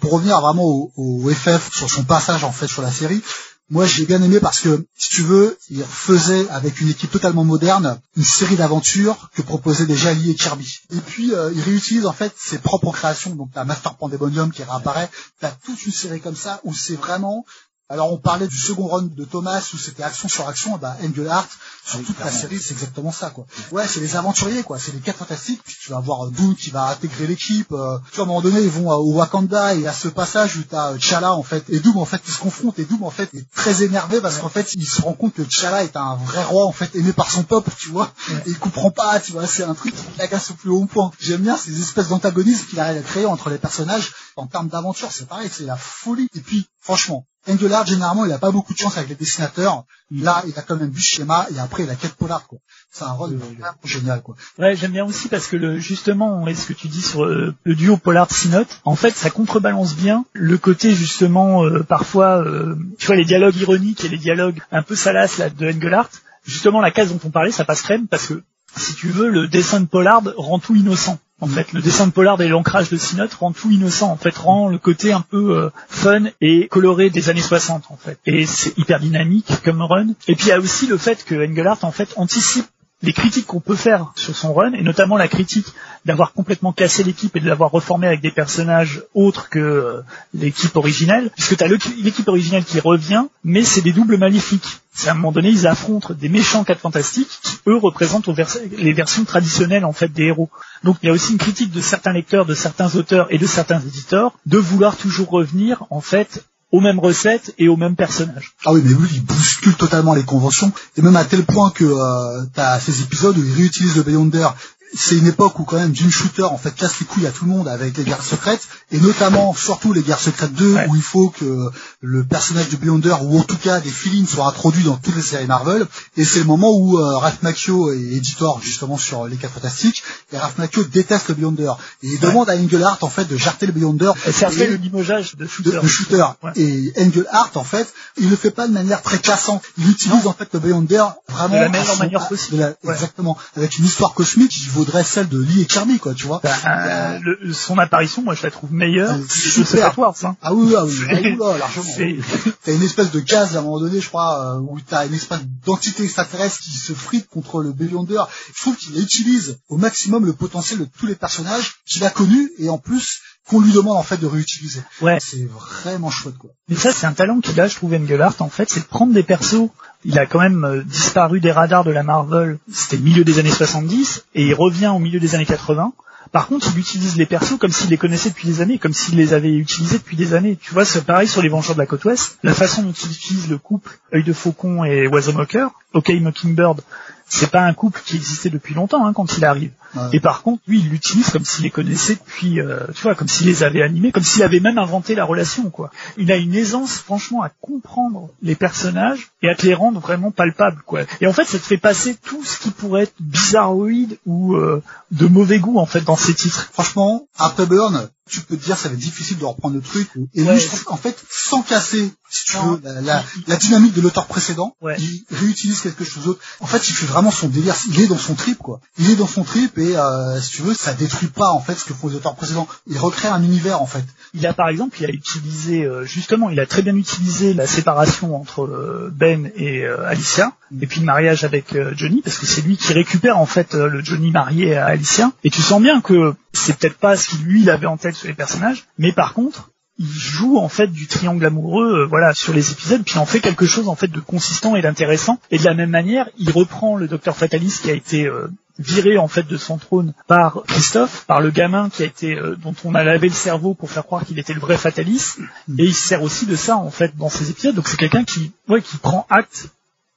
pour 0.00 0.12
revenir 0.12 0.40
vraiment 0.40 0.64
au, 0.64 0.92
au 0.96 1.30
FF, 1.30 1.72
sur 1.72 1.88
son 1.88 2.02
passage 2.02 2.42
en 2.42 2.50
fait 2.50 2.66
sur 2.66 2.82
la 2.82 2.90
série, 2.90 3.22
moi, 3.70 3.84
j'ai 3.84 4.06
bien 4.06 4.22
aimé 4.22 4.40
parce 4.40 4.60
que, 4.60 4.86
si 4.96 5.10
tu 5.10 5.22
veux, 5.22 5.58
il 5.68 5.84
faisait 5.84 6.48
avec 6.48 6.80
une 6.80 6.88
équipe 6.88 7.10
totalement 7.10 7.44
moderne 7.44 8.00
une 8.16 8.24
série 8.24 8.56
d'aventures 8.56 9.30
que 9.34 9.42
proposaient 9.42 9.86
déjà 9.86 10.14
Lee 10.14 10.30
et 10.30 10.34
Kirby. 10.34 10.80
Et 10.90 11.00
puis, 11.00 11.34
euh, 11.34 11.52
il 11.54 11.60
réutilise 11.60 12.06
en 12.06 12.12
fait 12.12 12.32
ses 12.36 12.58
propres 12.58 12.92
créations. 12.92 13.34
Donc, 13.34 13.50
t'as 13.52 13.64
Master 13.64 13.96
Pandemonium 13.96 14.50
qui 14.50 14.62
réapparaît. 14.62 15.10
T'as 15.40 15.50
toute 15.50 15.84
une 15.84 15.92
série 15.92 16.20
comme 16.20 16.36
ça 16.36 16.60
où 16.64 16.72
c'est 16.72 16.96
vraiment 16.96 17.44
alors 17.90 18.12
on 18.12 18.18
parlait 18.18 18.46
du 18.46 18.56
second 18.56 18.86
run 18.86 19.08
de 19.16 19.24
Thomas 19.24 19.66
où 19.72 19.78
c'était 19.78 20.02
action 20.02 20.28
sur 20.28 20.46
action, 20.46 20.76
bah 20.76 20.94
Engelhardt 21.02 21.48
sur 21.86 22.04
toute 22.04 22.18
la 22.20 22.30
série 22.30 22.58
c'est 22.58 22.74
exactement 22.74 23.12
ça 23.12 23.30
quoi. 23.30 23.46
Ouais 23.72 23.88
c'est 23.88 24.00
les 24.00 24.14
aventuriers 24.14 24.62
quoi, 24.62 24.78
c'est 24.78 24.92
les 24.92 25.00
quatre 25.00 25.20
fantastiques. 25.20 25.62
Puis 25.64 25.74
tu 25.80 25.90
vas 25.92 26.00
voir 26.00 26.26
euh, 26.26 26.30
Boone 26.30 26.54
qui 26.54 26.68
va 26.68 26.90
intégrer 26.90 27.26
l'équipe. 27.26 27.72
Euh, 27.72 27.98
tu 28.10 28.16
vois 28.16 28.20
à 28.20 28.22
un 28.24 28.26
moment 28.26 28.42
donné 28.42 28.60
ils 28.60 28.68
vont 28.68 28.90
au 28.90 29.14
Wakanda 29.14 29.74
et 29.74 29.86
à 29.86 29.94
ce 29.94 30.08
passage 30.08 30.56
où 30.56 30.64
t'as 30.64 30.92
euh, 30.92 30.98
T'Challa 30.98 31.32
en 31.32 31.42
fait 31.42 31.64
et 31.70 31.80
Doom 31.80 31.96
en 31.96 32.04
fait 32.04 32.20
qui 32.22 32.30
se 32.30 32.38
confrontent 32.38 32.78
et 32.78 32.84
Doom 32.84 33.04
en 33.04 33.10
fait 33.10 33.32
est 33.32 33.46
très 33.54 33.82
énervé 33.82 34.20
parce 34.20 34.36
qu'en 34.36 34.50
fait 34.50 34.74
il 34.74 34.86
se 34.86 35.00
rend 35.00 35.14
compte 35.14 35.32
que 35.32 35.42
T'Challa 35.42 35.82
est 35.82 35.96
un 35.96 36.16
vrai 36.16 36.44
roi 36.44 36.66
en 36.66 36.72
fait 36.72 36.94
aimé 36.94 37.14
par 37.14 37.30
son 37.30 37.42
peuple 37.42 37.70
tu 37.78 37.88
vois 37.88 38.12
et 38.44 38.50
il 38.50 38.58
comprend 38.58 38.90
pas 38.90 39.18
tu 39.18 39.32
vois 39.32 39.46
c'est 39.46 39.64
un 39.64 39.74
truc 39.74 39.96
qui 39.96 40.02
l'agace 40.18 40.50
au 40.50 40.54
plus 40.54 40.70
haut 40.70 40.84
point. 40.84 41.10
J'aime 41.20 41.40
bien 41.40 41.56
ces 41.56 41.80
espèces 41.80 42.08
d'antagonismes 42.08 42.66
qu'il 42.66 42.80
arrive 42.80 42.98
à 42.98 43.02
créer 43.02 43.24
entre 43.24 43.48
les 43.48 43.58
personnages 43.58 44.12
en 44.36 44.46
termes 44.46 44.68
d'aventure 44.68 45.08
c'est 45.10 45.26
pareil 45.26 45.48
c'est 45.50 45.64
la 45.64 45.76
folie 45.76 46.28
et 46.34 46.40
puis 46.40 46.66
franchement 46.82 47.24
Engelhardt, 47.48 47.88
généralement, 47.88 48.26
il 48.26 48.32
a 48.32 48.38
pas 48.38 48.50
beaucoup 48.50 48.74
de 48.74 48.78
chance 48.78 48.96
avec 48.96 49.08
les 49.08 49.14
dessinateurs. 49.14 49.84
Là, 50.10 50.42
il 50.46 50.58
a 50.58 50.62
quand 50.62 50.76
même 50.76 50.92
ce 50.94 51.00
schéma 51.00 51.46
et 51.54 51.58
après, 51.58 51.84
il 51.84 51.90
a 51.90 51.94
quatre 51.94 52.14
polars, 52.14 52.46
quoi. 52.46 52.58
C'est 52.90 53.04
un 53.04 53.12
rôle 53.12 53.36
vraiment 53.36 53.72
génial, 53.84 54.22
quoi. 54.22 54.36
Ouais, 54.58 54.76
j'aime 54.76 54.92
bien 54.92 55.04
aussi 55.04 55.28
parce 55.28 55.46
que 55.46 55.56
le, 55.56 55.78
justement, 55.78 56.44
ce 56.46 56.66
que 56.66 56.72
tu 56.72 56.88
dis 56.88 57.02
sur 57.02 57.24
euh, 57.24 57.54
le 57.64 57.74
duo 57.74 57.96
polar 57.96 58.30
Sinote, 58.30 58.80
en 58.84 58.96
fait, 58.96 59.14
ça 59.14 59.30
contrebalance 59.30 59.94
bien 59.94 60.24
le 60.32 60.58
côté, 60.58 60.94
justement, 60.94 61.64
euh, 61.64 61.82
parfois, 61.82 62.38
euh, 62.38 62.76
tu 62.98 63.06
vois, 63.06 63.16
les 63.16 63.24
dialogues 63.24 63.56
ironiques 63.56 64.04
et 64.04 64.08
les 64.08 64.18
dialogues 64.18 64.60
un 64.70 64.82
peu 64.82 64.94
salaces, 64.94 65.38
là, 65.38 65.50
de 65.50 65.70
Engelhardt. 65.70 66.10
Justement, 66.44 66.80
la 66.80 66.90
case 66.90 67.12
dont 67.12 67.20
on 67.24 67.30
parlait, 67.30 67.52
ça 67.52 67.64
passe 67.64 67.82
crème 67.82 68.08
parce 68.08 68.26
que, 68.26 68.42
si 68.76 68.94
tu 68.94 69.08
veux, 69.08 69.28
le 69.28 69.48
dessin 69.48 69.80
de 69.80 69.86
Pollard 69.86 70.22
rend 70.36 70.58
tout 70.58 70.74
innocent. 70.74 71.18
En 71.40 71.46
fait, 71.46 71.72
le 71.72 71.80
dessin 71.80 72.08
de 72.08 72.12
Pollard 72.12 72.40
et 72.40 72.48
l'ancrage 72.48 72.88
de 72.88 72.96
Sinote 72.96 73.34
rend 73.34 73.52
tout 73.52 73.70
innocent. 73.70 74.10
En 74.10 74.16
fait, 74.16 74.36
rend 74.36 74.68
le 74.68 74.78
côté 74.78 75.12
un 75.12 75.20
peu 75.20 75.56
euh, 75.56 75.70
fun 75.88 76.24
et 76.40 76.66
coloré 76.68 77.10
des 77.10 77.30
années 77.30 77.40
60. 77.40 77.84
En 77.90 77.96
fait, 77.96 78.18
et 78.26 78.44
c'est 78.44 78.76
hyper 78.76 78.98
dynamique 78.98 79.52
comme 79.64 79.80
run. 79.82 80.08
Et 80.26 80.34
puis 80.34 80.46
il 80.46 80.48
y 80.48 80.52
a 80.52 80.58
aussi 80.58 80.86
le 80.86 80.98
fait 80.98 81.24
que 81.24 81.34
Engelhardt 81.34 81.84
en 81.84 81.92
fait 81.92 82.12
anticipe 82.16 82.66
les 83.02 83.12
critiques 83.12 83.46
qu'on 83.46 83.60
peut 83.60 83.76
faire 83.76 84.12
sur 84.16 84.34
son 84.34 84.52
run, 84.52 84.72
et 84.72 84.82
notamment 84.82 85.16
la 85.16 85.28
critique 85.28 85.66
d'avoir 86.04 86.32
complètement 86.32 86.72
cassé 86.72 87.04
l'équipe 87.04 87.36
et 87.36 87.40
de 87.40 87.48
l'avoir 87.48 87.70
reformé 87.70 88.06
avec 88.06 88.20
des 88.20 88.30
personnages 88.30 89.02
autres 89.14 89.48
que 89.50 89.58
euh, 89.58 90.00
l'équipe 90.34 90.74
originelle, 90.74 91.30
puisque 91.30 91.56
tu 91.56 91.64
as 91.64 91.68
l'équipe 91.68 92.26
originelle 92.26 92.64
qui 92.64 92.80
revient, 92.80 93.24
mais 93.44 93.62
c'est 93.62 93.82
des 93.82 93.92
doubles 93.92 94.18
maléfiques. 94.18 94.80
C'est 94.92 95.08
à 95.08 95.12
un 95.12 95.14
moment 95.14 95.30
donné, 95.30 95.50
ils 95.50 95.68
affrontent 95.68 96.12
des 96.12 96.28
méchants 96.28 96.64
quatre 96.64 96.80
fantastiques 96.80 97.38
qui, 97.42 97.58
eux, 97.68 97.76
représentent 97.76 98.28
les 98.76 98.92
versions 98.92 99.24
traditionnelles 99.24 99.84
en 99.84 99.92
fait 99.92 100.08
des 100.08 100.24
héros. 100.24 100.50
Donc 100.82 100.96
il 101.02 101.06
y 101.06 101.08
a 101.08 101.12
aussi 101.12 101.32
une 101.32 101.38
critique 101.38 101.70
de 101.70 101.80
certains 101.80 102.12
lecteurs, 102.12 102.46
de 102.46 102.54
certains 102.54 102.96
auteurs 102.96 103.28
et 103.30 103.38
de 103.38 103.46
certains 103.46 103.80
éditeurs 103.80 104.32
de 104.46 104.58
vouloir 104.58 104.96
toujours 104.96 105.30
revenir 105.30 105.84
en 105.90 106.00
fait 106.00 106.44
aux 106.70 106.80
mêmes 106.80 106.98
recettes 106.98 107.54
et 107.58 107.68
aux 107.68 107.76
mêmes 107.76 107.96
personnages. 107.96 108.54
Ah 108.64 108.72
oui, 108.72 108.82
mais 108.84 108.92
oui, 108.92 109.08
il 109.12 109.24
bouscule 109.24 109.74
totalement 109.74 110.14
les 110.14 110.24
conventions, 110.24 110.72
et 110.96 111.02
même 111.02 111.16
à 111.16 111.24
tel 111.24 111.44
point 111.44 111.70
que 111.70 111.84
euh, 111.84 112.44
tu 112.54 112.60
as 112.60 112.78
ces 112.80 113.00
épisodes 113.02 113.36
où 113.36 113.42
il 113.42 113.52
réutilise 113.54 113.96
le 113.96 114.02
Beyonder 114.02 114.48
c'est 114.94 115.16
une 115.16 115.26
époque 115.26 115.58
où 115.58 115.64
quand 115.64 115.76
même 115.76 115.94
Jim 115.94 116.10
Shooter 116.10 116.44
en 116.44 116.56
fait 116.56 116.74
casse 116.74 117.00
les 117.00 117.06
couilles 117.06 117.26
à 117.26 117.30
tout 117.30 117.44
le 117.44 117.50
monde 117.50 117.68
avec 117.68 117.96
les 117.96 118.04
guerres 118.04 118.24
secrètes 118.24 118.66
et 118.90 118.98
notamment 118.98 119.54
surtout 119.54 119.92
les 119.92 120.02
guerres 120.02 120.20
secrètes 120.20 120.52
2 120.54 120.76
où 120.88 120.96
il 120.96 121.02
faut 121.02 121.28
que 121.30 121.70
le 122.00 122.24
personnage 122.24 122.68
de 122.68 122.76
Beyonder 122.76 123.14
ou 123.22 123.38
en 123.38 123.42
tout 123.42 123.56
cas 123.56 123.80
des 123.80 123.90
feelings 123.90 124.26
soient 124.26 124.48
introduits 124.48 124.84
dans 124.84 124.96
toutes 124.96 125.16
les 125.16 125.22
séries 125.22 125.46
Marvel. 125.46 125.86
Et 126.16 126.24
c'est 126.24 126.38
le 126.38 126.44
moment 126.44 126.70
où 126.72 126.98
euh, 126.98 127.16
Ralph 127.16 127.42
Macchio 127.42 127.92
est 127.92 127.98
éditeur 127.98 128.60
justement 128.62 128.96
sur 128.96 129.26
les 129.26 129.36
quatre 129.36 129.54
fantastiques 129.54 130.02
et 130.32 130.38
Ralph 130.38 130.58
Macchio 130.58 130.84
déteste 130.84 131.28
le 131.28 131.34
Beyonder. 131.34 131.72
Et 132.02 132.08
il 132.08 132.20
demande 132.20 132.48
à 132.48 132.56
Engelhardt 132.56 132.98
en 133.02 133.10
fait 133.10 133.26
de 133.26 133.36
jarter 133.36 133.66
le 133.66 133.72
Beyonder. 133.72 134.12
C'est 134.32 134.46
après 134.46 134.66
le 134.66 134.76
limogeage 134.76 135.36
de 135.36 135.46
Shooter, 135.46 135.80
de, 135.82 135.86
shooter. 135.86 136.24
et 136.56 136.92
Engelhardt 136.98 137.56
en 137.56 137.64
fait 137.64 137.92
il 138.16 138.30
le 138.30 138.36
fait 138.36 138.50
pas 138.50 138.66
de 138.66 138.72
manière 138.72 139.02
très 139.02 139.18
cassante. 139.18 139.62
Il 139.76 139.90
utilise 139.90 140.26
en 140.26 140.32
fait 140.32 140.48
le 140.52 140.60
Beyonder 140.60 141.04
vraiment 141.28 141.56
de 141.56 141.60
la 141.60 141.68
meilleure 141.68 141.98
manière 141.98 142.28
possible. 142.28 142.76
Exactement. 142.84 143.36
Avec 143.56 143.78
une 143.78 143.84
histoire 143.84 144.14
cosmique 144.14 144.52
vaudrait 144.78 145.02
celle 145.02 145.28
de 145.28 145.40
Lee 145.40 145.62
et 145.62 145.66
Kirby, 145.66 145.98
quoi, 145.98 146.14
tu 146.14 146.26
vois. 146.26 146.40
Bah, 146.42 146.54
euh, 146.66 147.18
le, 147.40 147.52
son 147.52 147.78
apparition, 147.78 148.22
moi, 148.22 148.34
je 148.34 148.44
la 148.44 148.50
trouve 148.50 148.72
meilleure. 148.72 149.10
Ah, 149.12 149.28
super. 149.28 149.98
Hein. 149.98 150.36
Ah 150.40 150.54
oui, 150.54 150.74
ah 150.76 150.84
oui, 150.84 150.94
ah, 151.10 151.58
largement. 151.58 151.92
T'as 152.64 152.72
une 152.72 152.82
espèce 152.82 153.10
de 153.10 153.20
case 153.20 153.56
à 153.56 153.58
un 153.58 153.62
moment 153.62 153.80
donné, 153.80 154.00
je 154.00 154.08
crois, 154.08 154.56
euh, 154.56 154.60
où 154.60 154.78
t'as 154.80 155.06
une 155.06 155.14
espèce 155.14 155.40
d'entité 155.66 156.04
extraterrestre 156.04 156.60
qui 156.60 156.76
se 156.76 156.92
frite 156.92 157.28
contre 157.28 157.60
le 157.60 157.72
Beyonder. 157.72 158.22
Je 158.54 158.60
trouve 158.60 158.76
qu'il 158.76 158.98
utilise 159.00 159.58
au 159.68 159.76
maximum 159.76 160.24
le 160.24 160.32
potentiel 160.32 160.78
de 160.78 160.84
tous 160.84 161.06
les 161.06 161.16
personnages 161.16 161.76
qu'il 161.84 162.04
a 162.04 162.10
connus 162.10 162.52
et 162.58 162.68
en 162.68 162.78
plus 162.78 163.20
qu'on 163.48 163.60
lui 163.60 163.72
demande 163.72 163.96
en 163.96 164.02
fait 164.02 164.18
de 164.18 164.26
réutiliser. 164.26 164.80
Ouais. 165.00 165.18
C'est 165.20 165.46
vraiment 165.46 166.10
chouette 166.10 166.38
quoi. 166.38 166.50
Mais 166.68 166.76
ça 166.76 166.92
c'est 166.92 167.06
un 167.06 167.12
talent 167.12 167.40
qu'il 167.40 167.58
a, 167.60 167.66
je 167.66 167.74
trouve 167.74 167.94
Engelhardt 167.94 168.36
en 168.40 168.48
fait, 168.48 168.70
c'est 168.70 168.80
de 168.80 168.86
prendre 168.86 169.12
des 169.12 169.22
persos. 169.22 169.70
Il 170.04 170.18
a 170.18 170.26
quand 170.26 170.38
même 170.38 170.64
euh, 170.64 170.82
disparu 170.84 171.40
des 171.40 171.50
radars 171.50 171.82
de 171.82 171.90
la 171.90 172.04
Marvel, 172.04 172.58
c'était 172.72 172.96
le 172.96 173.02
milieu 173.02 173.24
des 173.24 173.38
années 173.38 173.50
70 173.50 174.24
et 174.34 174.46
il 174.46 174.54
revient 174.54 174.92
au 174.94 174.98
milieu 174.98 175.18
des 175.18 175.34
années 175.34 175.46
80. 175.46 175.92
Par 176.30 176.46
contre, 176.46 176.68
il 176.74 176.78
utilise 176.78 177.16
les 177.16 177.26
persos 177.26 177.58
comme 177.58 177.72
s'il 177.72 177.88
les 177.88 177.96
connaissait 177.96 178.28
depuis 178.28 178.46
des 178.46 178.60
années, 178.60 178.78
comme 178.78 178.92
s'il 178.92 179.16
les 179.16 179.32
avait 179.32 179.54
utilisés 179.54 179.98
depuis 179.98 180.16
des 180.16 180.34
années. 180.34 180.58
Tu 180.60 180.74
vois, 180.74 180.84
c'est 180.84 181.04
pareil 181.04 181.26
sur 181.26 181.40
les 181.40 181.48
Vengeurs 181.48 181.74
de 181.74 181.80
la 181.80 181.86
Côte 181.86 182.04
Ouest. 182.04 182.38
La 182.42 182.52
façon 182.52 182.82
dont 182.82 182.92
il 182.92 183.10
utilise 183.10 183.48
le 183.48 183.56
couple 183.56 183.98
œil 184.14 184.24
de 184.24 184.32
faucon 184.32 184.84
et 184.84 185.06
oiseau 185.08 185.32
moqueur, 185.32 185.70
OK 185.94 186.10
Mockingbird, 186.10 186.82
c'est 187.28 187.50
pas 187.50 187.62
un 187.62 187.74
couple 187.74 188.00
qui 188.04 188.16
existait 188.16 188.50
depuis 188.50 188.74
longtemps 188.74 189.06
hein, 189.06 189.12
quand 189.12 189.36
il 189.36 189.44
arrive. 189.44 189.70
Et 190.12 190.20
par 190.20 190.42
contre, 190.42 190.62
lui, 190.68 190.80
il 190.80 190.90
l'utilise 190.90 191.30
comme 191.30 191.44
s'il 191.44 191.64
les 191.64 191.70
connaissait 191.70 192.14
depuis, 192.14 192.60
euh, 192.60 192.80
tu 192.94 193.02
vois, 193.02 193.14
comme 193.14 193.28
s'il 193.28 193.46
les 193.46 193.62
avait 193.62 193.82
animés, 193.82 194.12
comme 194.12 194.22
s'il 194.22 194.42
avait 194.42 194.60
même 194.60 194.78
inventé 194.78 195.14
la 195.14 195.24
relation, 195.24 195.70
quoi. 195.70 195.90
Il 196.16 196.30
a 196.30 196.36
une 196.36 196.54
aisance, 196.54 196.98
franchement, 196.98 197.42
à 197.42 197.50
comprendre 197.60 198.28
les 198.42 198.54
personnages 198.54 199.30
et 199.42 199.48
à 199.48 199.54
te 199.54 199.66
les 199.66 199.74
rendre 199.74 199.98
vraiment 199.98 200.30
palpables, 200.30 200.82
quoi. 200.84 201.02
Et 201.20 201.26
en 201.26 201.32
fait, 201.32 201.44
ça 201.44 201.58
te 201.58 201.64
fait 201.64 201.78
passer 201.78 202.16
tout 202.16 202.44
ce 202.44 202.58
qui 202.58 202.70
pourrait 202.70 203.04
être 203.04 203.14
bizarroïde 203.18 204.18
ou 204.26 204.54
euh, 204.56 204.82
de 205.10 205.26
mauvais 205.26 205.58
goût, 205.58 205.78
en 205.78 205.86
fait, 205.86 206.02
dans 206.02 206.16
ces 206.16 206.34
titres. 206.34 206.68
Franchement, 206.72 207.26
après 207.38 207.66
Burn, 207.66 208.10
tu 208.28 208.40
peux 208.42 208.56
te 208.56 208.64
dire 208.64 208.76
ça 208.76 208.88
va 208.88 208.94
être 208.94 209.00
difficile 209.00 209.38
de 209.38 209.44
reprendre 209.44 209.74
le 209.76 209.80
truc. 209.82 210.08
Et 210.34 210.42
Ouais. 210.42 210.54
lui, 210.54 210.60
je 210.60 210.66
trouve 210.66 210.84
qu'en 210.84 210.96
fait, 210.96 211.16
sans 211.30 211.62
casser, 211.62 212.10
si 212.30 212.44
tu 212.46 212.56
Non. 212.58 212.72
veux, 212.72 212.80
la, 212.84 213.00
la, 213.00 213.24
la 213.46 213.56
dynamique 213.56 213.94
de 213.94 214.00
l'auteur 214.00 214.26
précédent, 214.26 214.76
Ouais. 214.82 214.96
il 214.98 215.24
réutilise 215.30 215.80
quelque 215.80 216.04
chose 216.04 216.24
d'autre. 216.24 216.40
En 216.60 216.66
fait, 216.66 216.88
il 216.88 216.92
fait 216.92 217.06
vraiment 217.06 217.30
son 217.30 217.48
délire. 217.48 217.74
Il 217.88 218.00
est 218.00 218.06
dans 218.06 218.18
son 218.18 218.34
trip, 218.34 218.58
quoi. 218.58 218.80
Il 218.98 219.10
est 219.10 219.16
dans 219.16 219.26
son 219.26 219.44
trip 219.44 219.78
et, 219.78 219.96
euh, 219.96 220.40
si 220.40 220.50
tu 220.50 220.62
veux, 220.62 220.74
ça 220.74 220.92
détruit 220.94 221.28
pas, 221.28 221.50
en 221.50 221.60
fait, 221.60 221.74
ce 221.74 221.84
que 221.84 221.94
font 221.94 222.08
les 222.08 222.16
auteurs 222.16 222.34
précédents. 222.36 222.68
Il 222.86 222.98
recrée 222.98 223.28
un 223.28 223.42
univers, 223.42 223.80
en 223.82 223.86
fait. 223.86 224.04
Il 224.34 224.46
a 224.46 224.52
par 224.52 224.68
exemple, 224.68 224.98
il 225.00 225.06
a 225.06 225.08
utilisé 225.10 225.84
euh, 225.84 226.04
justement, 226.04 226.50
il 226.50 226.60
a 226.60 226.66
très 226.66 226.82
bien 226.82 226.94
utilisé 226.96 227.54
la 227.54 227.66
séparation 227.66 228.36
entre 228.36 228.64
euh, 228.64 229.10
Ben 229.14 229.50
et 229.56 229.84
euh, 229.84 230.06
Alicia, 230.06 230.52
Mm. 230.70 230.82
et 230.82 230.86
puis 230.86 231.00
le 231.00 231.06
mariage 231.06 231.44
avec 231.44 231.74
Johnny, 231.96 232.20
parce 232.20 232.36
que 232.36 232.44
c'est 232.44 232.60
lui 232.60 232.76
qui 232.76 232.92
récupère 232.92 233.38
en 233.38 233.46
fait 233.46 233.72
le 233.72 234.04
Johnny 234.04 234.30
marié 234.30 234.76
à 234.76 234.84
Alicia. 234.86 235.32
Et 235.42 235.48
tu 235.48 235.62
sens 235.62 235.80
bien 235.80 236.02
que 236.02 236.34
c'est 236.52 236.76
peut-être 236.78 236.98
pas 236.98 237.16
ce 237.16 237.28
qu'il 237.28 237.44
lui 237.44 237.62
il 237.62 237.70
avait 237.70 237.86
en 237.86 237.96
tête 237.96 238.14
sur 238.14 238.28
les 238.28 238.34
personnages, 238.34 238.86
mais 238.98 239.12
par 239.12 239.34
contre, 239.34 239.70
il 239.98 240.06
joue 240.06 240.58
en 240.58 240.68
fait 240.68 240.86
du 240.86 241.06
triangle 241.06 241.44
amoureux, 241.44 242.02
euh, 242.02 242.06
voilà, 242.06 242.32
sur 242.32 242.52
les 242.52 242.70
épisodes, 242.70 243.02
puis 243.04 243.18
en 243.18 243.26
fait 243.26 243.40
quelque 243.40 243.66
chose 243.66 243.88
en 243.88 243.96
fait 243.96 244.08
de 244.08 244.20
consistant 244.20 244.76
et 244.76 244.82
d'intéressant. 244.82 245.40
Et 245.50 245.58
de 245.58 245.64
la 245.64 245.74
même 245.74 245.90
manière, 245.90 246.28
il 246.38 246.50
reprend 246.50 246.96
le 246.96 247.08
Docteur 247.08 247.36
Fatalis 247.36 247.80
qui 247.82 247.90
a 247.90 247.94
été 247.94 248.26
euh, 248.26 248.46
viré 248.78 249.18
en 249.18 249.26
fait 249.26 249.46
de 249.46 249.56
son 249.56 249.76
trône 249.76 250.12
par 250.28 250.62
Christophe, 250.68 251.24
par 251.26 251.40
le 251.40 251.50
gamin 251.50 251.90
qui 251.90 252.04
a 252.04 252.06
été 252.06 252.34
euh, 252.36 252.54
dont 252.56 252.74
on 252.84 252.94
a 252.94 253.02
lavé 253.02 253.28
le 253.28 253.34
cerveau 253.34 253.74
pour 253.74 253.90
faire 253.90 254.04
croire 254.04 254.24
qu'il 254.24 254.38
était 254.38 254.54
le 254.54 254.60
vrai 254.60 254.78
Fatalis, 254.78 255.34
et 255.78 255.84
il 255.84 255.94
se 255.94 256.08
sert 256.08 256.22
aussi 256.22 256.46
de 256.46 256.54
ça 256.54 256.76
en 256.76 256.90
fait 256.90 257.16
dans 257.16 257.28
ses 257.28 257.50
épisodes. 257.50 257.74
Donc 257.74 257.88
c'est 257.88 257.96
quelqu'un 257.96 258.24
qui, 258.24 258.52
ouais, 258.68 258.82
qui 258.82 258.98
prend 258.98 259.26
acte 259.30 259.70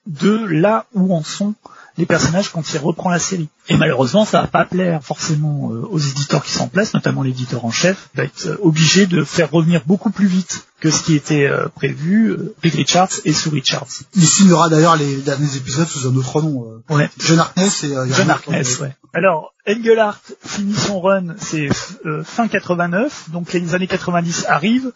de 0.05 0.45
là 0.45 0.85
où 0.93 1.15
en 1.15 1.23
sont 1.23 1.55
les 1.97 2.05
personnages 2.05 2.49
quand 2.51 2.73
il 2.73 2.77
reprend 2.79 3.09
la 3.09 3.19
série. 3.19 3.49
Et 3.69 3.77
malheureusement, 3.77 4.25
ça 4.25 4.41
va 4.41 4.47
pas 4.47 4.65
plaire 4.65 5.03
forcément 5.03 5.71
euh, 5.71 5.85
aux 5.89 5.99
éditeurs 5.99 6.43
qui 6.43 6.51
sont 6.51 6.63
en 6.63 6.67
place, 6.67 6.93
notamment 6.93 7.21
l'éditeur 7.23 7.63
en 7.65 7.71
chef, 7.71 8.09
va 8.15 8.23
être 8.23 8.47
euh, 8.47 8.57
obligé 8.61 9.05
de 9.05 9.23
faire 9.23 9.51
revenir 9.51 9.81
beaucoup 9.85 10.09
plus 10.09 10.27
vite 10.27 10.65
que 10.79 10.89
ce 10.89 11.03
qui 11.03 11.15
était 11.15 11.45
euh, 11.45 11.67
prévu 11.67 12.29
euh, 12.29 12.55
Rick 12.63 12.73
Richards 12.73 13.09
et 13.25 13.33
Sue 13.33 13.49
Richards. 13.49 13.87
Il 14.15 14.25
signera 14.27 14.67
d'ailleurs 14.69 14.95
les 14.97 15.17
derniers 15.17 15.55
épisodes 15.55 15.87
sous 15.87 16.07
un 16.07 16.15
autre 16.15 16.41
nom. 16.41 16.65
euh, 16.89 16.95
Ouais. 16.95 17.09
John 17.19 17.39
Harkness 17.39 17.83
et 17.83 17.95
euh, 17.95 18.07
John 18.11 18.29
Harkness, 18.29 18.79
ouais. 18.79 18.95
Alors, 19.13 19.53
Engelhardt 19.67 20.21
finit 20.43 20.73
son 20.73 21.01
run, 21.01 21.35
c'est 21.37 21.69
euh, 22.05 22.23
fin 22.23 22.47
89, 22.47 23.29
donc 23.31 23.51
les 23.53 23.75
années 23.75 23.85
90 23.87 24.45
arrivent, 24.47 24.91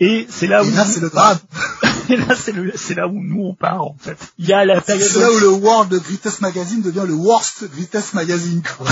et 0.00 0.26
c'est 0.28 0.46
là 0.46 0.62
où 0.62 0.66
Et 0.66 0.70
là, 0.72 0.84
c'est 0.84 1.00
le 1.00 1.10
drame. 1.10 1.38
et 2.08 2.16
là, 2.16 2.34
c'est 2.36 2.52
le- 2.52 2.72
c'est 2.74 2.94
là 2.94 3.08
où 3.08 3.20
nous 3.22 3.42
on 3.42 3.54
part 3.54 3.82
en 3.82 3.96
fait. 3.98 4.16
Il 4.38 4.46
y 4.46 4.52
a 4.52 4.64
la 4.64 4.80
période 4.80 5.08
C'est 5.08 5.20
là 5.20 5.32
où 5.32 5.38
le 5.38 5.48
World 5.50 5.92
Greatest 6.02 6.40
Magazine 6.40 6.82
devient 6.82 7.04
le 7.06 7.14
Worst 7.14 7.64
Greatest 7.72 8.14
Magazine, 8.14 8.62
quoi. 8.76 8.86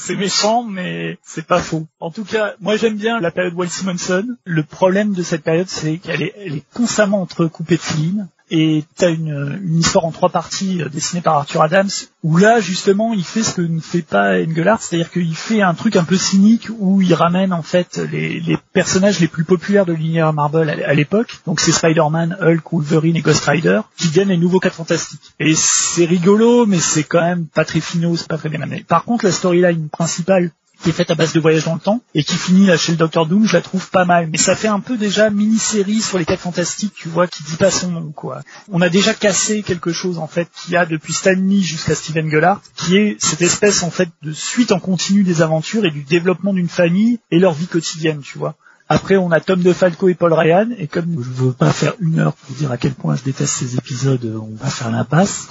C'est 0.00 0.14
méchant, 0.14 0.62
mais 0.62 1.18
c'est 1.24 1.44
pas 1.46 1.60
faux. 1.60 1.86
En 1.98 2.12
tout 2.12 2.24
cas, 2.24 2.54
moi 2.60 2.76
j'aime 2.76 2.96
bien 2.96 3.18
la 3.20 3.32
période 3.32 3.54
Walt 3.54 3.68
Simonson. 3.68 4.36
Le 4.44 4.62
problème 4.62 5.12
de 5.12 5.24
cette 5.24 5.42
période, 5.42 5.68
c'est 5.68 5.98
qu'elle 5.98 6.22
est, 6.22 6.34
elle 6.38 6.54
est 6.54 6.64
constamment 6.72 7.20
entrecoupée 7.22 7.76
de 7.76 7.82
films. 7.82 8.28
Et 8.50 8.84
t'as 8.96 9.10
une, 9.10 9.60
une 9.62 9.78
histoire 9.78 10.04
en 10.04 10.10
trois 10.10 10.30
parties 10.30 10.82
euh, 10.82 10.88
dessinée 10.88 11.20
par 11.20 11.36
Arthur 11.36 11.62
Adams, 11.62 11.90
où 12.22 12.36
là 12.36 12.60
justement 12.60 13.12
il 13.12 13.24
fait 13.24 13.42
ce 13.42 13.54
que 13.54 13.62
ne 13.62 13.80
fait 13.80 14.02
pas 14.02 14.40
Engelhardt, 14.40 14.82
c'est-à-dire 14.82 15.10
qu'il 15.10 15.34
fait 15.36 15.62
un 15.62 15.74
truc 15.74 15.96
un 15.96 16.04
peu 16.04 16.16
cynique 16.16 16.68
où 16.78 17.00
il 17.02 17.14
ramène 17.14 17.52
en 17.52 17.62
fait 17.62 18.00
les, 18.10 18.58
personnages 18.72 19.20
les 19.20 19.28
plus 19.28 19.44
populaires 19.44 19.86
de 19.86 19.92
l'univers 19.92 20.32
Marvel 20.32 20.70
à, 20.70 20.94
l'époque. 20.94 21.40
Donc 21.46 21.60
c'est 21.60 21.72
Spider-Man, 21.72 22.38
Hulk, 22.40 22.64
Wolverine 22.72 23.16
et 23.16 23.20
Ghost 23.20 23.44
Rider 23.44 23.80
qui 23.96 24.08
deviennent 24.08 24.28
les 24.28 24.36
nouveaux 24.36 24.60
quatre 24.60 24.74
fantastiques. 24.74 25.20
Et 25.38 25.54
c'est 25.54 26.06
rigolo, 26.06 26.66
mais 26.66 26.78
c'est 26.78 27.04
quand 27.04 27.20
même 27.20 27.46
pas 27.46 27.64
très 27.64 27.80
finaux, 27.80 28.16
c'est 28.16 28.28
pas 28.28 28.38
très 28.38 28.48
bien 28.48 28.62
amené. 28.62 28.84
Par 28.86 29.04
contre, 29.04 29.24
la 29.24 29.32
storyline 29.32 29.88
principale 29.88 30.50
qui 30.82 30.90
est 30.90 30.92
faite 30.92 31.10
à 31.10 31.14
base 31.14 31.32
de 31.32 31.40
voyage 31.40 31.64
dans 31.64 31.74
le 31.74 31.80
temps 31.80 32.00
et 32.14 32.22
qui 32.24 32.36
finit 32.36 32.66
là 32.66 32.76
chez 32.76 32.92
le 32.92 32.98
Docteur 32.98 33.26
Doom, 33.26 33.46
je 33.46 33.54
la 33.54 33.62
trouve 33.62 33.90
pas 33.90 34.04
mal. 34.04 34.28
Mais 34.30 34.38
ça 34.38 34.54
fait 34.56 34.68
un 34.68 34.80
peu 34.80 34.96
déjà 34.96 35.30
mini-série 35.30 36.00
sur 36.00 36.18
les 36.18 36.24
quatre 36.24 36.40
fantastiques, 36.40 36.94
tu 36.94 37.08
vois, 37.08 37.26
qui 37.26 37.42
dit 37.42 37.56
pas 37.56 37.70
son 37.70 37.90
nom, 37.90 38.12
quoi. 38.14 38.42
On 38.70 38.80
a 38.80 38.88
déjà 38.88 39.14
cassé 39.14 39.62
quelque 39.62 39.92
chose, 39.92 40.18
en 40.18 40.26
fait, 40.28 40.48
qu'il 40.54 40.72
y 40.72 40.76
a 40.76 40.86
depuis 40.86 41.12
Stan 41.12 41.32
Lee 41.32 41.62
jusqu'à 41.62 41.94
Steven 41.94 42.30
Gellart, 42.30 42.60
qui 42.76 42.96
est 42.96 43.16
cette 43.18 43.42
espèce, 43.42 43.82
en 43.82 43.90
fait, 43.90 44.08
de 44.22 44.32
suite 44.32 44.72
en 44.72 44.80
continu 44.80 45.22
des 45.24 45.42
aventures 45.42 45.84
et 45.84 45.90
du 45.90 46.02
développement 46.02 46.52
d'une 46.52 46.68
famille 46.68 47.18
et 47.30 47.38
leur 47.38 47.52
vie 47.54 47.66
quotidienne, 47.66 48.20
tu 48.20 48.38
vois. 48.38 48.54
Après, 48.90 49.16
on 49.18 49.30
a 49.32 49.40
Tom 49.40 49.60
DeFalco 49.62 50.08
et 50.08 50.14
Paul 50.14 50.32
Ryan, 50.32 50.68
et 50.78 50.86
comme 50.86 51.22
je 51.22 51.28
veux 51.44 51.52
pas 51.52 51.70
faire 51.72 51.92
une 52.00 52.20
heure 52.20 52.32
pour 52.32 52.56
dire 52.56 52.70
à 52.72 52.78
quel 52.78 52.94
point 52.94 53.16
je 53.16 53.22
déteste 53.22 53.52
ces 53.52 53.76
épisodes, 53.76 54.24
euh, 54.24 54.38
on 54.40 54.54
va 54.56 54.70
faire 54.70 54.90
l'impasse. 54.90 55.46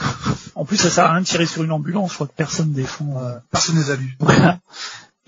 En 0.56 0.66
plus, 0.66 0.78
ça 0.78 0.90
sert 0.90 1.04
à 1.06 1.12
rien 1.12 1.22
de 1.22 1.26
tirer 1.28 1.46
sur 1.46 1.64
une 1.64 1.72
ambulance, 1.72 2.10
je 2.10 2.16
crois 2.16 2.26
que 2.26 2.34
personne 2.36 2.72
défend. 2.72 3.06
euh, 3.18 3.36
Euh, 3.36 3.40
personne 3.52 3.76
ne 3.76 3.82
les 3.84 3.92
a 3.92 3.96
lus. 3.96 4.16
voilà. 4.20 4.58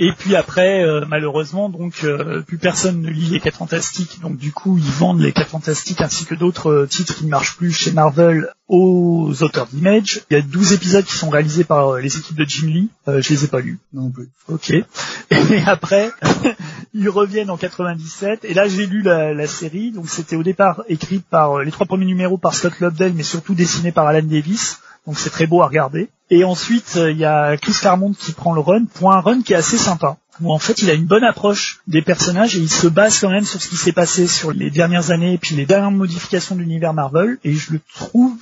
Et 0.01 0.13
puis 0.13 0.37
après, 0.37 0.81
euh, 0.85 1.03
malheureusement, 1.05 1.67
donc 1.67 2.05
euh, 2.05 2.41
plus 2.41 2.57
personne 2.57 3.01
ne 3.01 3.09
lit 3.09 3.31
les 3.31 3.41
4 3.41 3.57
Fantastiques. 3.57 4.21
Donc 4.21 4.37
du 4.37 4.53
coup, 4.53 4.77
ils 4.77 4.91
vendent 4.91 5.19
les 5.19 5.33
4 5.33 5.49
Fantastiques 5.49 5.99
ainsi 5.99 6.23
que 6.25 6.35
d'autres 6.35 6.71
euh, 6.71 6.87
titres 6.87 7.15
qui 7.15 7.25
ne 7.25 7.29
marchent 7.29 7.57
plus 7.57 7.73
chez 7.73 7.91
Marvel 7.91 8.47
aux 8.69 9.33
auteurs 9.41 9.67
d'Image. 9.67 10.21
Il 10.31 10.35
y 10.35 10.39
a 10.39 10.41
12 10.41 10.71
épisodes 10.71 11.03
qui 11.03 11.15
sont 11.15 11.29
réalisés 11.29 11.65
par 11.65 11.97
les 11.97 12.17
équipes 12.17 12.37
de 12.37 12.45
Jim 12.45 12.67
Lee. 12.67 12.89
Euh, 13.09 13.21
je 13.21 13.29
les 13.29 13.43
ai 13.43 13.47
pas 13.49 13.59
lus. 13.59 13.79
Non 13.91 14.09
plus. 14.09 14.29
Ok. 14.47 14.69
Et 15.31 15.63
après, 15.65 16.11
ils 16.93 17.09
reviennent 17.09 17.49
en 17.49 17.57
97. 17.57 18.45
Et 18.45 18.53
là, 18.53 18.69
j'ai 18.69 18.85
lu 18.85 19.01
la, 19.01 19.33
la 19.33 19.47
série. 19.47 19.91
Donc, 19.91 20.07
c'était 20.07 20.37
au 20.37 20.43
départ 20.43 20.81
écrit 20.87 21.19
par 21.19 21.59
les 21.59 21.71
trois 21.71 21.85
premiers 21.85 22.05
numéros 22.05 22.37
par 22.37 22.55
Scott 22.55 22.79
Lobdell, 22.79 23.11
mais 23.13 23.23
surtout 23.23 23.53
dessiné 23.53 23.91
par 23.91 24.07
Alan 24.07 24.23
Davis. 24.23 24.79
Donc, 25.07 25.17
c'est 25.17 25.29
très 25.29 25.47
beau 25.47 25.61
à 25.61 25.67
regarder. 25.67 26.09
Et 26.29 26.43
ensuite, 26.43 26.93
euh, 26.97 27.11
il 27.11 27.17
y 27.17 27.25
a 27.25 27.57
Chris 27.57 27.73
Claremont 27.73 28.13
qui 28.13 28.31
prend 28.33 28.53
le 28.53 28.61
run 28.61 28.85
pour 28.85 29.11
un 29.11 29.19
run 29.19 29.41
qui 29.41 29.53
est 29.53 29.57
assez 29.57 29.77
sympa. 29.77 30.17
Où 30.41 30.53
en 30.53 30.59
fait, 30.59 30.81
il 30.81 30.89
a 30.89 30.93
une 30.93 31.05
bonne 31.05 31.23
approche 31.23 31.81
des 31.87 32.01
personnages 32.01 32.55
et 32.55 32.59
il 32.59 32.69
se 32.69 32.87
base 32.87 33.19
quand 33.19 33.29
même 33.29 33.43
sur 33.43 33.61
ce 33.61 33.67
qui 33.67 33.75
s'est 33.75 33.91
passé 33.91 34.27
sur 34.27 34.51
les 34.51 34.69
dernières 34.69 35.11
années 35.11 35.33
et 35.33 35.37
puis 35.37 35.55
les 35.55 35.65
dernières 35.65 35.91
modifications 35.91 36.55
de 36.55 36.61
l'univers 36.61 36.93
Marvel. 36.93 37.39
Et 37.43 37.53
je 37.53 37.73
le 37.73 37.81
trouve 37.93 38.37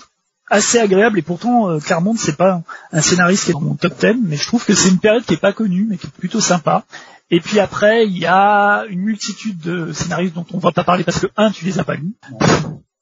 assez 0.49 0.79
agréable 0.79 1.19
et 1.19 1.21
pourtant 1.21 1.69
euh, 1.69 1.79
Claremont 1.79 2.15
c'est 2.17 2.37
pas 2.37 2.61
un 2.93 3.01
scénariste 3.01 3.45
qui 3.45 3.49
est 3.51 3.53
dans 3.53 3.61
mon 3.61 3.75
top 3.75 3.99
10 3.99 4.15
mais 4.23 4.37
je 4.37 4.47
trouve 4.47 4.63
que 4.63 4.73
c'est 4.73 4.89
une 4.89 4.99
période 4.99 5.25
qui 5.25 5.33
est 5.33 5.41
pas 5.41 5.51
connue 5.51 5.85
mais 5.89 5.97
qui 5.97 6.07
est 6.07 6.09
plutôt 6.09 6.39
sympa 6.39 6.85
et 7.29 7.41
puis 7.41 7.59
après 7.59 8.07
il 8.07 8.17
y 8.17 8.25
a 8.25 8.85
une 8.89 9.01
multitude 9.01 9.59
de 9.59 9.91
scénaristes 9.91 10.33
dont 10.33 10.45
on 10.53 10.59
va 10.59 10.71
pas 10.71 10.85
parler 10.85 11.03
parce 11.03 11.19
que 11.19 11.27
un 11.35 11.51
tu 11.51 11.65
les 11.65 11.79
as 11.79 11.83
pas 11.83 11.95
lus. 11.95 12.13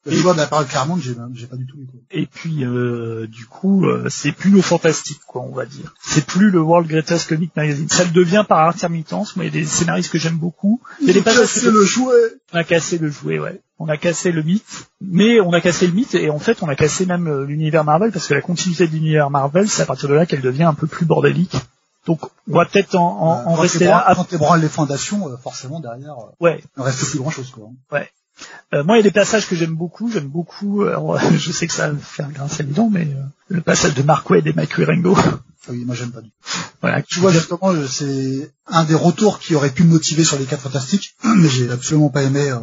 Je 0.08 0.22
vois 0.22 0.34
de 0.34 0.38
la 0.38 0.46
parole 0.48 0.68
Claremont, 0.68 0.98
j'ai 0.98 1.16
j'ai 1.34 1.48
pas 1.48 1.56
du 1.56 1.66
tout 1.66 1.78
quoi. 1.78 2.00
et 2.12 2.28
puis 2.28 2.64
euh, 2.64 3.26
du 3.28 3.46
coup 3.48 3.86
euh, 3.86 4.08
c'est 4.10 4.32
plus 4.32 4.52
nos 4.52 4.62
fantastiques 4.62 5.22
quoi 5.26 5.42
on 5.42 5.54
va 5.56 5.66
dire 5.66 5.96
c'est 6.04 6.26
plus 6.26 6.52
le 6.52 6.62
World 6.62 6.88
Greatest 6.88 7.28
Comic 7.30 7.52
Magazine 7.56 7.90
ça 7.90 8.04
le 8.04 8.12
devient 8.12 8.46
par 8.48 8.68
intermittence 8.68 9.36
moi 9.36 9.46
il 9.46 9.54
y 9.54 9.58
a 9.58 9.62
des 9.62 9.66
scénaristes 9.68 10.12
que 10.12 10.20
j'aime 10.20 10.38
beaucoup 10.38 10.80
il 11.02 11.18
a 11.18 11.46
C'est 11.48 11.72
le 11.72 11.84
jouet. 11.84 12.14
on 12.54 12.58
a 12.58 12.64
cassé 12.64 12.98
le 13.00 13.10
jouet, 13.10 13.40
ouais. 13.40 13.62
On 13.80 13.90
a 13.90 13.98
cassé 13.98 14.32
le 14.32 14.42
mythe, 14.42 14.88
mais 15.02 15.42
on 15.42 15.52
a 15.52 15.60
cassé 15.60 15.86
le 15.88 15.94
mythe 15.94 16.16
et 16.16 16.30
en 16.30 16.40
fait 16.40 16.62
on 16.64 16.70
a 16.70 16.76
cassé 16.76 17.06
même 17.06 17.28
euh, 17.28 17.44
l'univers 17.46 17.84
Marvel 17.84 18.12
parce 18.12 18.28
que 18.28 18.34
la 18.34 18.42
continuité 18.42 18.88
de 18.88 18.94
l'univers 18.94 19.30
Marvel, 19.30 19.68
c'est 19.68 19.82
à 19.82 19.86
partir 19.86 20.08
de 20.08 20.14
là 20.14 20.26
qu'elle 20.26 20.42
devient 20.42 20.64
un 20.64 20.74
peu 20.76 20.88
plus 20.88 21.06
bordélique. 21.06 21.56
Donc 22.08 22.20
on 22.50 22.56
va 22.56 22.66
peut-être 22.66 22.96
en, 22.96 23.20
en- 23.22 23.40
Euh, 23.42 23.46
en 23.48 23.54
rester 23.56 23.86
là. 23.86 24.14
Quand 24.16 24.24
t'ébranles 24.26 24.62
les 24.62 24.70
fondations, 24.70 25.28
euh, 25.28 25.36
forcément 25.38 25.80
derrière, 25.82 26.16
Ouais. 26.40 26.64
il 26.78 26.80
ne 26.80 26.86
reste 26.86 27.04
plus 27.10 27.20
grand 27.20 27.32
chose 27.32 27.50
quoi. 27.52 27.68
Euh, 28.74 28.84
moi 28.84 28.96
il 28.96 29.00
y 29.00 29.00
a 29.02 29.04
des 29.04 29.12
passages 29.12 29.48
que 29.48 29.56
j'aime 29.56 29.76
beaucoup. 29.76 30.12
J'aime 30.12 30.28
beaucoup. 30.28 30.84
alors, 30.84 31.20
je 31.38 31.52
sais 31.52 31.68
que 31.68 31.74
ça 31.74 31.90
va 31.92 31.98
faire 32.00 32.32
grincer 32.32 32.64
les 32.64 32.72
dents, 32.74 32.90
mais 32.92 33.06
euh, 33.08 33.24
le 33.50 33.62
passage 33.62 33.94
de 33.94 34.02
Mark 34.04 34.30
Waid 34.30 34.46
et 34.48 34.54
Mike 34.54 34.78
Wieringo. 34.78 35.16
Ah 35.18 35.40
Oui, 35.72 35.84
moi 35.86 35.96
j'aime 35.96 36.12
pas 36.12 36.22
du 36.22 36.30
tout. 36.30 36.60
voilà. 36.82 37.02
Tu 37.02 37.20
vois 37.20 37.32
justement, 37.32 37.72
euh, 37.74 37.88
c'est 37.88 38.52
un 38.68 38.84
des 38.84 38.96
retours 38.96 39.40
qui 39.40 39.56
aurait 39.56 39.72
pu 39.72 39.84
me 39.84 39.90
motiver 39.90 40.24
sur 40.24 40.38
les 40.38 40.46
quatre 40.46 40.62
fantastiques, 40.62 41.16
mais 41.24 41.50
j'ai 41.50 41.70
absolument 41.72 42.10
pas 42.10 42.24
aimé. 42.24 42.50
euh, 42.52 42.60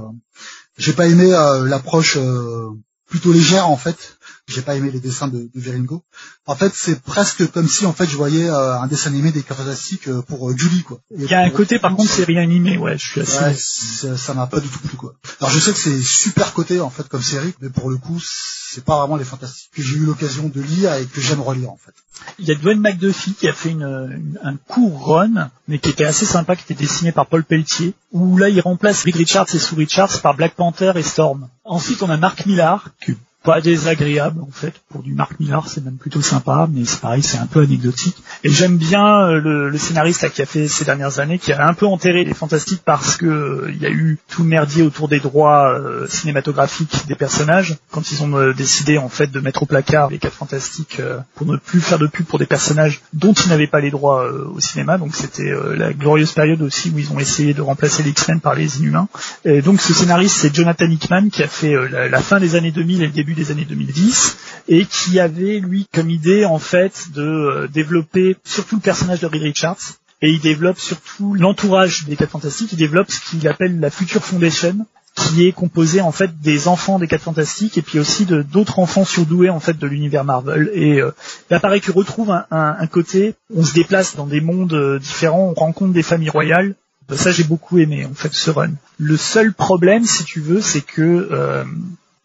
j'ai 0.79 0.93
pas 0.95 1.07
aimé 1.07 1.33
euh, 1.35 1.67
l'approche 1.67 2.17
euh, 2.17 2.69
plutôt 3.09 3.33
légère 3.33 3.69
en 3.69 3.77
fait. 3.77 4.17
J'ai 4.49 4.63
pas 4.63 4.75
aimé 4.75 4.91
les 4.91 4.99
dessins 5.01 5.29
de, 5.29 5.39
de 5.39 5.51
Viringo. 5.55 6.03
En 6.47 6.57
fait, 6.57 6.73
c'est 6.75 7.01
presque 7.01 7.49
comme 7.53 7.69
si 7.69 7.87
en 7.87 7.93
fait 7.93 8.07
je 8.07 8.17
voyais 8.17 8.49
euh, 8.51 8.79
un 8.81 8.89
dessin 8.89 9.11
animé 9.11 9.31
des 9.31 9.43
fantastiques 9.43 10.09
euh, 10.09 10.21
pour 10.23 10.51
euh, 10.51 10.57
Julie 10.57 10.83
quoi. 10.83 10.99
Il 11.17 11.25
y 11.25 11.33
a 11.35 11.41
un 11.43 11.51
côté 11.51 11.79
par 11.79 11.95
contre 11.95 12.11
c'est 12.11 12.25
rien 12.25 12.43
animé. 12.43 12.77
Ouais, 12.77 12.99
je 12.99 13.07
suis 13.07 13.21
assez. 13.21 13.39
Ouais, 13.39 13.55
ça 13.57 14.17
ça 14.17 14.35
m'a 14.35 14.49
pas 14.49 14.59
du 14.61 14.69
tout 14.69 14.81
plu 14.81 14.97
quoi. 14.97 15.15
Alors 15.41 15.51
je 15.53 15.61
sais 15.61 15.73
que 15.73 15.79
c'est 15.79 16.03
super 16.03 16.53
coté 16.55 16.81
en 16.81 16.91
fait 16.91 17.09
comme 17.09 17.23
série, 17.23 17.55
mais 17.61 17.71
pour 17.71 17.89
le 17.89 17.99
coup 17.99 18.19
c'est 18.21 18.85
pas 18.85 18.99
vraiment 18.99 19.17
les 19.17 19.25
fantastiques 19.25 19.71
que 19.75 19.83
j'ai 19.83 19.97
eu 19.97 20.05
l'occasion 20.07 20.49
de 20.49 20.61
lire 20.61 20.93
et 20.95 21.07
que 21.07 21.21
j'aime 21.21 21.41
relire 21.41 21.71
en 21.71 21.77
fait. 21.77 21.93
Il 22.41 22.47
y 22.47 22.51
a 22.51 22.55
Dwayne 22.57 22.81
McDuffie 22.81 23.35
qui 23.35 23.49
a 23.49 23.53
fait 23.53 23.71
une, 23.71 23.83
une- 23.85 24.39
un 24.43 24.57
court 24.57 25.07
run, 25.07 25.51
mais 25.69 25.79
qui 25.79 25.91
était 25.91 26.05
assez 26.05 26.27
sympa, 26.27 26.57
qui 26.57 26.65
était 26.65 26.83
dessiné 26.83 27.13
par 27.13 27.27
Paul 27.27 27.45
Pelletier, 27.45 27.95
où 28.11 28.37
là 28.39 28.49
il 28.49 28.61
remplace 28.61 29.05
Rick 29.05 29.17
Richards 29.17 29.55
et 29.55 29.59
Sue 29.61 29.77
Richards 29.77 30.21
par 30.21 30.35
Black 30.35 30.55
Panther 30.57 30.93
et 30.97 31.03
Storm. 31.03 31.49
Ensuite 31.65 32.03
on 32.03 32.11
a 32.11 32.17
Mark 32.17 32.45
Millar, 32.47 32.89
que 33.01 33.13
pas 33.43 33.61
désagréable 33.61 34.41
en 34.41 34.51
fait 34.51 34.75
pour 34.89 35.03
du 35.03 35.15
Mark 35.15 35.39
Millar 35.41 35.69
c'est 35.69 35.85
même 35.85 35.97
plutôt 35.97 36.23
sympa 36.23 36.69
mais 36.73 36.85
c'est 36.85 37.01
pareil 37.01 37.23
c'est 37.23 37.39
un 37.39 37.47
peu 37.47 37.61
anecdotique. 37.61 38.17
Et 38.45 38.51
j'aime 38.51 38.77
bien 38.77 39.21
euh, 39.23 39.41
le, 39.41 39.69
le, 39.69 39.79
scénariste 39.79 40.29
qui 40.31 40.43
a 40.43 40.47
fait 40.47 40.69
ces 40.69 40.85
dernières 40.85 41.19
années 41.19 41.39
qui 41.39 41.53
a 41.53 41.67
un 41.67 41.75
peu 41.75 41.87
enterré 41.87 42.25
les 42.25 42.35
fantastiques 42.35 42.83
parce 42.85 43.17
que 43.17 43.27
euh, 43.27 43.71
il 43.75 43.81
y 43.81 43.87
a 43.87 43.91
eu 43.91 44.19
tout 44.29 44.43
le 44.43 44.49
merdier 44.49 44.83
autour 44.83 45.09
des 45.09 45.21
droits 45.21 45.73
euh, 45.73 46.07
cinématographiques 46.07 47.07
des 47.09 47.15
personnages. 47.15 47.77
Quand 47.91 48.11
ils 48.13 48.23
ont 48.23 48.53
décidé 48.53 48.99
en 48.99 49.09
fait 49.09 49.31
de 49.31 49.41
mettre 49.41 49.63
au 49.63 49.67
placard 49.67 50.11
les 50.11 50.19
quatre 50.19 50.35
fantastiques 50.35 51.01
pour 51.35 51.47
ne 51.47 51.57
plus 51.57 51.81
faire 51.81 51.99
de 51.99 52.07
pub 52.07 52.27
pour 52.27 52.39
des 52.39 52.47
personnages 52.47 53.01
dont 53.13 53.33
ils 53.33 53.49
n'avaient 53.49 53.67
pas 53.67 53.81
les 53.81 53.91
droits 53.91 54.25
au 54.31 54.61
cinéma 54.61 54.99
donc 54.99 55.15
c'était 55.15 55.53
la 55.77 55.93
glorieuse 55.93 56.33
période 56.33 56.63
aussi 56.63 56.91
où 56.91 56.99
ils 56.99 57.13
ont 57.13 57.19
essayé 57.19 57.55
de 57.55 57.63
remplacer 57.63 58.03
les 58.03 58.11
X-Men 58.11 58.41
par 58.41 58.55
les 58.55 58.79
Inhumains. 58.79 59.09
Et 59.45 59.63
donc 59.63 59.81
ce 59.81 59.93
scénariste 59.93 60.37
c'est 60.37 60.55
Jonathan 60.55 60.87
Hickman 60.87 61.29
qui 61.31 61.43
a 61.43 61.49
fait 61.49 61.75
la, 61.91 62.09
la 62.09 62.21
fin 62.21 62.41
des 62.41 62.55
années 62.55 62.73
2000 62.73 63.03
et 63.03 63.07
le 63.07 63.13
début 63.13 63.32
des 63.35 63.51
années 63.51 63.65
2010 63.65 64.37
et 64.69 64.85
qui 64.87 65.19
avait 65.21 65.59
lui 65.59 65.87
comme 65.93 66.11
idée 66.11 66.45
en 66.45 66.59
fait 66.59 67.09
de 67.15 67.23
euh, 67.23 67.69
développer 67.69 68.37
surtout 68.45 68.77
le 68.77 68.83
personnage 68.83 69.21
de 69.21 69.27
Reed 69.27 69.43
Richards 69.43 69.97
et 70.23 70.31
il 70.31 70.41
développe 70.41 70.79
surtout 70.79 71.35
l'entourage 71.35 72.05
des 72.07 72.17
Quatre 72.17 72.31
Fantastiques. 72.31 72.73
Il 72.73 72.79
développe 72.79 73.11
ce 73.11 73.21
qu'il 73.21 73.47
appelle 73.49 73.81
la 73.81 73.91
Future 73.91 74.25
Foundation, 74.25 74.87
qui 75.17 75.47
est 75.47 75.53
composée 75.53 76.01
en 76.01 76.13
fait 76.13 76.41
des 76.41 76.69
enfants 76.69 77.01
des 77.01 77.09
Quatre 77.09 77.23
Fantastiques 77.23 77.77
et 77.77 77.83
puis 77.83 77.99
aussi 77.99 78.25
d'autres 78.25 78.79
enfants 78.79 79.05
surdoués 79.05 79.51
en 79.51 79.61
fait 79.61 79.77
de 79.77 79.87
l'univers 79.87 80.25
Marvel. 80.25 80.71
Et 80.75 81.01
euh, 81.01 81.11
là, 81.51 81.59
pareil, 81.59 81.81
tu 81.81 81.91
retrouves 81.91 82.31
un, 82.31 82.47
un, 82.51 82.87
côté, 82.87 83.35
on 83.55 83.65
se 83.65 83.75
déplace 83.75 84.15
dans 84.15 84.27
des 84.27 84.41
mondes 84.41 84.73
euh, 84.73 85.01
différents, 85.01 85.53
on 85.57 85.61
rencontre 85.61 85.93
des 85.93 86.05
familles 86.05 86.31
royales. 86.31 86.77
Ça, 87.15 87.31
j'ai 87.31 87.45
beaucoup 87.45 87.79
aimé 87.79 88.07
en 88.07 88.15
fait 88.15 88.33
ce 88.33 88.51
run. 88.51 88.71
Le 88.97 89.17
seul 89.19 89.53
problème, 89.53 90.05
si 90.05 90.25
tu 90.25 90.41
veux, 90.41 90.63
c'est 90.63 90.81
que 90.81 91.03
euh, 91.03 91.65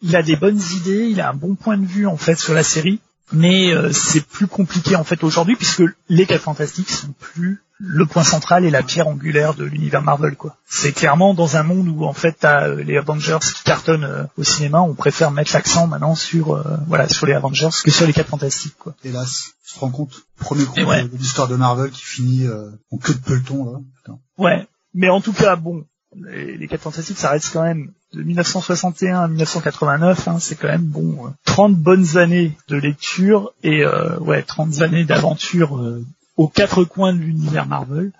il 0.01 0.15
a 0.15 0.23
des 0.23 0.35
bonnes 0.35 0.61
idées, 0.75 1.07
il 1.09 1.21
a 1.21 1.29
un 1.29 1.33
bon 1.33 1.55
point 1.55 1.77
de 1.77 1.85
vue 1.85 2.07
en 2.07 2.17
fait 2.17 2.35
sur 2.35 2.53
la 2.53 2.63
série, 2.63 2.99
mais 3.31 3.73
euh, 3.73 3.91
c'est 3.91 4.25
plus 4.25 4.47
compliqué 4.47 4.95
en 4.95 5.03
fait 5.03 5.23
aujourd'hui 5.23 5.55
puisque 5.55 5.83
les 6.09 6.25
quatre 6.25 6.43
fantastiques 6.43 6.89
sont 6.89 7.13
plus 7.19 7.61
le 7.79 8.07
point 8.07 8.23
central 8.23 8.65
et 8.65 8.71
la 8.71 8.81
pierre 8.81 9.07
angulaire 9.07 9.53
de 9.53 9.63
l'univers 9.63 10.01
Marvel 10.01 10.35
quoi. 10.35 10.57
C'est 10.65 10.93
clairement 10.93 11.33
dans 11.33 11.57
un 11.57 11.63
monde 11.63 11.87
où 11.89 12.05
en 12.05 12.13
fait 12.13 12.35
t'as 12.39 12.67
euh, 12.67 12.83
les 12.83 12.97
Avengers 12.97 13.37
qui 13.41 13.63
cartonnent 13.63 14.03
euh, 14.03 14.23
au 14.37 14.43
cinéma, 14.43 14.81
on 14.81 14.95
préfère 14.95 15.29
mettre 15.31 15.53
l'accent 15.53 15.87
maintenant 15.87 16.15
sur 16.15 16.63
voilà 16.87 17.07
sur 17.07 17.25
les 17.27 17.33
Avengers 17.33 17.69
que 17.83 17.91
sur 17.91 18.07
les 18.07 18.13
quatre 18.13 18.29
fantastiques 18.29 18.77
quoi. 18.77 18.95
Hélas, 19.03 19.53
tu 19.65 19.73
te 19.73 19.79
rends 19.79 19.91
compte, 19.91 20.13
premier 20.39 20.63
groupe 20.63 20.79
de 20.79 21.17
l'histoire 21.17 21.47
de 21.47 21.55
Marvel 21.55 21.91
qui 21.91 22.03
finit 22.03 22.47
en 22.91 22.97
queue 22.97 23.13
de 23.13 23.19
peloton 23.19 23.65
là. 23.65 23.79
Putain. 23.97 24.19
Ouais, 24.37 24.67
mais 24.93 25.09
en 25.09 25.21
tout 25.21 25.33
cas 25.33 25.55
bon, 25.55 25.85
les, 26.15 26.57
les 26.57 26.67
4 26.67 26.81
fantastiques, 26.81 27.17
ça 27.17 27.29
reste 27.29 27.51
quand 27.53 27.63
même 27.63 27.91
de 28.13 28.23
1961 28.23 29.19
à 29.19 29.27
1989, 29.27 30.27
hein, 30.27 30.37
c'est 30.39 30.55
quand 30.55 30.67
même 30.67 30.83
bon, 30.83 31.33
30 31.45 31.71
euh, 31.71 31.75
bonnes 31.75 32.17
années 32.17 32.57
de 32.67 32.77
lecture 32.77 33.53
et 33.63 33.83
euh, 33.83 34.17
ouais, 34.19 34.43
30 34.43 34.81
années 34.81 35.03
d'aventure 35.03 35.77
euh, 35.77 36.05
aux 36.37 36.47
quatre 36.47 36.83
coins 36.83 37.13
de 37.13 37.19
l'univers 37.19 37.65
Marvel, 37.65 38.11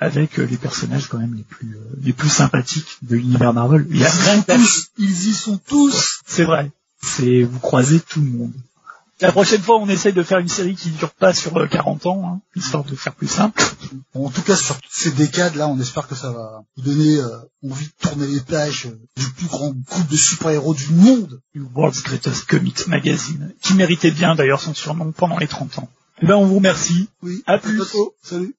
avec 0.00 0.38
les 0.38 0.56
personnages 0.56 1.08
quand 1.08 1.18
même 1.18 1.34
les 1.34 1.42
plus 1.42 1.76
les 2.02 2.14
plus 2.14 2.30
sympathiques 2.30 2.96
de 3.02 3.16
l'univers 3.16 3.52
Marvel. 3.52 3.86
Il 3.90 3.98
y 3.98 4.04
a 4.04 4.08
ils, 4.08 4.44
tous, 4.44 4.90
ils 4.96 5.28
y 5.28 5.34
sont 5.34 5.58
tous. 5.58 6.20
C'est 6.26 6.44
vrai. 6.44 6.70
C'est 7.02 7.42
vous 7.42 7.58
croisez 7.58 8.00
tout 8.00 8.20
le 8.20 8.26
monde. 8.26 8.52
La 9.20 9.32
prochaine 9.32 9.60
fois, 9.60 9.78
on 9.78 9.88
essaye 9.88 10.12
de 10.12 10.22
faire 10.22 10.38
une 10.38 10.48
série 10.48 10.76
qui 10.76 10.90
dure 10.90 11.10
pas 11.10 11.34
sur 11.34 11.68
40 11.68 12.06
euh, 12.06 12.08
ans, 12.08 12.22
hein, 12.24 12.40
histoire 12.54 12.84
de 12.84 12.94
faire 12.94 13.14
plus 13.14 13.26
simple. 13.26 13.60
en 14.14 14.30
tout 14.30 14.42
cas, 14.42 14.54
sur 14.54 14.76
ces 14.88 15.10
décades-là, 15.10 15.68
on 15.68 15.78
espère 15.80 16.06
que 16.06 16.14
ça 16.14 16.30
va 16.30 16.62
vous 16.76 16.82
donner 16.84 17.16
euh, 17.16 17.38
envie 17.68 17.86
de 17.86 17.92
tourner 18.00 18.28
les 18.28 18.40
pages 18.40 18.86
euh, 18.86 19.00
du 19.16 19.28
plus 19.30 19.48
grand 19.48 19.70
groupe 19.70 20.08
de 20.08 20.16
super-héros 20.16 20.74
du 20.74 20.90
monde. 20.90 21.40
Du 21.52 21.62
World's 21.74 22.02
Greatest 22.04 22.46
Comics 22.46 22.86
Magazine, 22.86 23.52
qui 23.60 23.74
méritait 23.74 24.12
bien 24.12 24.36
d'ailleurs 24.36 24.60
son 24.60 24.74
surnom 24.74 25.10
pendant 25.10 25.38
les 25.38 25.48
30 25.48 25.78
ans. 25.78 25.88
Eh 26.22 26.26
ben, 26.26 26.36
on 26.36 26.46
vous 26.46 26.56
remercie. 26.56 27.08
Oui. 27.22 27.42
À 27.46 27.58
plus. 27.58 27.82
Salut. 28.22 28.54